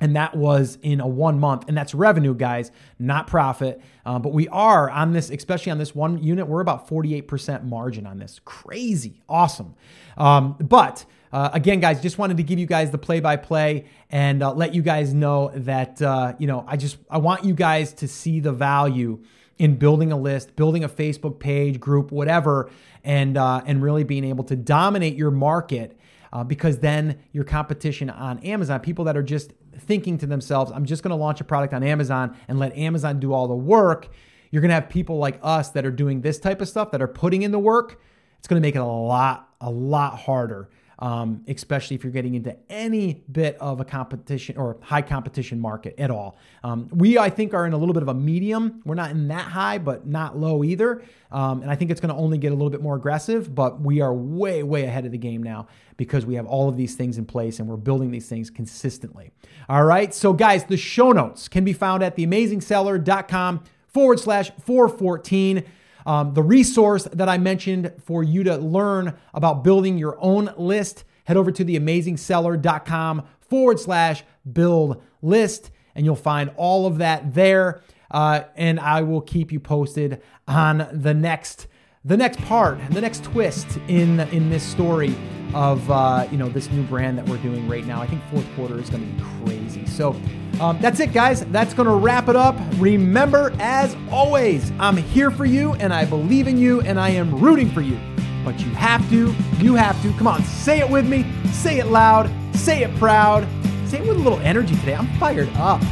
and 0.00 0.16
that 0.16 0.36
was 0.36 0.78
in 0.82 1.00
a 1.00 1.06
one 1.06 1.38
month. 1.38 1.64
And 1.68 1.76
that's 1.76 1.94
revenue 1.94 2.34
guys 2.34 2.70
not 2.98 3.26
profit. 3.26 3.80
Uh, 4.04 4.18
but 4.18 4.32
we 4.32 4.48
are 4.48 4.90
on 4.90 5.12
this 5.12 5.30
especially 5.30 5.72
on 5.72 5.78
this 5.78 5.94
one 5.94 6.22
unit 6.22 6.46
we're 6.46 6.60
about 6.60 6.88
48% 6.88 7.64
margin 7.64 8.06
on 8.06 8.18
this. 8.18 8.40
Crazy. 8.44 9.20
Awesome. 9.28 9.74
Um, 10.16 10.56
but 10.60 11.04
uh, 11.32 11.50
again 11.52 11.80
guys 11.80 12.00
just 12.00 12.16
wanted 12.18 12.38
to 12.38 12.42
give 12.42 12.58
you 12.58 12.66
guys 12.66 12.90
the 12.90 12.98
play 12.98 13.20
by 13.20 13.36
play 13.36 13.84
and 14.10 14.42
uh, 14.42 14.52
let 14.52 14.74
you 14.74 14.82
guys 14.82 15.12
know 15.12 15.50
that 15.54 16.00
uh, 16.00 16.32
you 16.38 16.46
know 16.46 16.64
i 16.66 16.74
just 16.74 16.96
i 17.10 17.18
want 17.18 17.44
you 17.44 17.52
guys 17.52 17.92
to 17.92 18.08
see 18.08 18.40
the 18.40 18.50
value 18.50 19.22
in 19.58 19.76
building 19.76 20.10
a 20.10 20.16
list 20.16 20.56
building 20.56 20.84
a 20.84 20.88
facebook 20.88 21.38
page 21.38 21.78
group 21.78 22.10
whatever 22.10 22.70
and 23.04 23.36
uh, 23.36 23.60
and 23.66 23.82
really 23.82 24.04
being 24.04 24.24
able 24.24 24.42
to 24.42 24.56
dominate 24.56 25.16
your 25.16 25.30
market 25.30 25.98
uh, 26.32 26.44
because 26.44 26.78
then 26.78 27.18
your 27.32 27.44
competition 27.44 28.10
on 28.10 28.38
Amazon, 28.40 28.80
people 28.80 29.04
that 29.06 29.16
are 29.16 29.22
just 29.22 29.52
thinking 29.78 30.18
to 30.18 30.26
themselves, 30.26 30.70
I'm 30.72 30.84
just 30.84 31.02
going 31.02 31.10
to 31.10 31.16
launch 31.16 31.40
a 31.40 31.44
product 31.44 31.72
on 31.72 31.82
Amazon 31.82 32.36
and 32.48 32.58
let 32.58 32.76
Amazon 32.76 33.20
do 33.20 33.32
all 33.32 33.48
the 33.48 33.54
work. 33.54 34.08
You're 34.50 34.62
going 34.62 34.70
to 34.70 34.74
have 34.74 34.88
people 34.88 35.18
like 35.18 35.38
us 35.42 35.70
that 35.70 35.84
are 35.84 35.90
doing 35.90 36.20
this 36.20 36.38
type 36.38 36.60
of 36.60 36.68
stuff 36.68 36.90
that 36.90 37.02
are 37.02 37.08
putting 37.08 37.42
in 37.42 37.50
the 37.50 37.58
work. 37.58 38.00
It's 38.38 38.48
going 38.48 38.60
to 38.60 38.66
make 38.66 38.76
it 38.76 38.80
a 38.80 38.84
lot, 38.84 39.48
a 39.60 39.70
lot 39.70 40.18
harder 40.18 40.68
um, 40.98 41.44
especially 41.46 41.94
if 41.94 42.02
you're 42.02 42.12
getting 42.12 42.34
into 42.34 42.56
any 42.68 43.24
bit 43.30 43.56
of 43.60 43.80
a 43.80 43.84
competition 43.84 44.56
or 44.56 44.78
high 44.80 45.02
competition 45.02 45.60
market 45.60 45.94
at 45.98 46.10
all. 46.10 46.36
Um, 46.64 46.88
we, 46.92 47.18
I 47.18 47.30
think, 47.30 47.54
are 47.54 47.66
in 47.66 47.72
a 47.72 47.76
little 47.76 47.94
bit 47.94 48.02
of 48.02 48.08
a 48.08 48.14
medium. 48.14 48.82
We're 48.84 48.96
not 48.96 49.10
in 49.12 49.28
that 49.28 49.46
high, 49.46 49.78
but 49.78 50.06
not 50.06 50.36
low 50.36 50.64
either. 50.64 51.02
Um, 51.30 51.62
and 51.62 51.70
I 51.70 51.76
think 51.76 51.90
it's 51.90 52.00
going 52.00 52.14
to 52.14 52.20
only 52.20 52.38
get 52.38 52.52
a 52.52 52.54
little 52.54 52.70
bit 52.70 52.82
more 52.82 52.96
aggressive, 52.96 53.54
but 53.54 53.80
we 53.80 54.00
are 54.00 54.12
way, 54.12 54.62
way 54.62 54.84
ahead 54.84 55.04
of 55.04 55.12
the 55.12 55.18
game 55.18 55.42
now 55.42 55.68
because 55.96 56.24
we 56.24 56.34
have 56.34 56.46
all 56.46 56.68
of 56.68 56.76
these 56.76 56.94
things 56.94 57.18
in 57.18 57.26
place 57.26 57.58
and 57.58 57.68
we're 57.68 57.76
building 57.76 58.10
these 58.10 58.28
things 58.28 58.50
consistently. 58.50 59.30
All 59.68 59.84
right. 59.84 60.12
So, 60.14 60.32
guys, 60.32 60.64
the 60.64 60.76
show 60.76 61.12
notes 61.12 61.48
can 61.48 61.64
be 61.64 61.72
found 61.72 62.02
at 62.02 62.16
theamazingseller.com 62.16 63.62
forward 63.88 64.20
slash 64.20 64.50
414. 64.64 65.64
Um, 66.06 66.34
the 66.34 66.42
resource 66.42 67.04
that 67.12 67.28
I 67.28 67.38
mentioned 67.38 67.92
for 68.04 68.22
you 68.22 68.44
to 68.44 68.56
learn 68.56 69.16
about 69.34 69.64
building 69.64 69.98
your 69.98 70.16
own 70.20 70.52
list, 70.56 71.04
head 71.24 71.36
over 71.36 71.50
to 71.50 71.64
theamazingseller.com 71.64 73.26
forward 73.40 73.80
slash 73.80 74.24
build 74.50 75.02
list, 75.22 75.70
and 75.94 76.04
you'll 76.04 76.16
find 76.16 76.50
all 76.56 76.86
of 76.86 76.98
that 76.98 77.34
there. 77.34 77.82
Uh, 78.10 78.42
and 78.56 78.80
I 78.80 79.02
will 79.02 79.20
keep 79.20 79.52
you 79.52 79.60
posted 79.60 80.22
on 80.46 80.88
the 80.92 81.12
next 81.12 81.66
the 82.04 82.16
next 82.16 82.40
part, 82.42 82.78
the 82.90 83.00
next 83.00 83.24
twist 83.24 83.78
in 83.88 84.20
in 84.20 84.50
this 84.50 84.62
story 84.62 85.14
of 85.54 85.90
uh, 85.90 86.26
you 86.30 86.36
know 86.36 86.48
this 86.48 86.70
new 86.70 86.82
brand 86.84 87.18
that 87.18 87.28
we're 87.28 87.38
doing 87.38 87.68
right 87.68 87.86
now. 87.86 88.00
I 88.00 88.06
think 88.06 88.22
fourth 88.30 88.46
quarter 88.54 88.78
is 88.78 88.90
going 88.90 89.04
to 89.04 89.22
be 89.22 89.28
crazy. 89.44 89.86
So 89.86 90.14
um, 90.60 90.78
that's 90.80 91.00
it, 91.00 91.12
guys. 91.12 91.44
That's 91.46 91.74
going 91.74 91.88
to 91.88 91.94
wrap 91.94 92.28
it 92.28 92.36
up. 92.36 92.56
Remember, 92.78 93.52
as 93.58 93.96
always, 94.10 94.72
I'm 94.78 94.96
here 94.96 95.30
for 95.30 95.44
you, 95.44 95.74
and 95.74 95.92
I 95.92 96.04
believe 96.04 96.46
in 96.48 96.56
you, 96.58 96.80
and 96.82 96.98
I 97.00 97.10
am 97.10 97.34
rooting 97.34 97.70
for 97.70 97.80
you. 97.80 97.98
But 98.44 98.60
you 98.60 98.70
have 98.70 99.08
to, 99.10 99.34
you 99.58 99.74
have 99.74 100.00
to. 100.02 100.12
Come 100.14 100.26
on, 100.26 100.42
say 100.44 100.78
it 100.78 100.88
with 100.88 101.06
me. 101.06 101.26
Say 101.52 101.78
it 101.78 101.86
loud. 101.86 102.30
Say 102.54 102.82
it 102.82 102.94
proud. 102.96 103.46
Say 103.86 103.98
it 103.98 104.06
with 104.06 104.16
a 104.16 104.20
little 104.20 104.40
energy 104.40 104.76
today. 104.76 104.94
I'm 104.94 105.08
fired 105.18 105.48
up. 105.56 105.82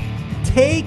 Take 0.45 0.87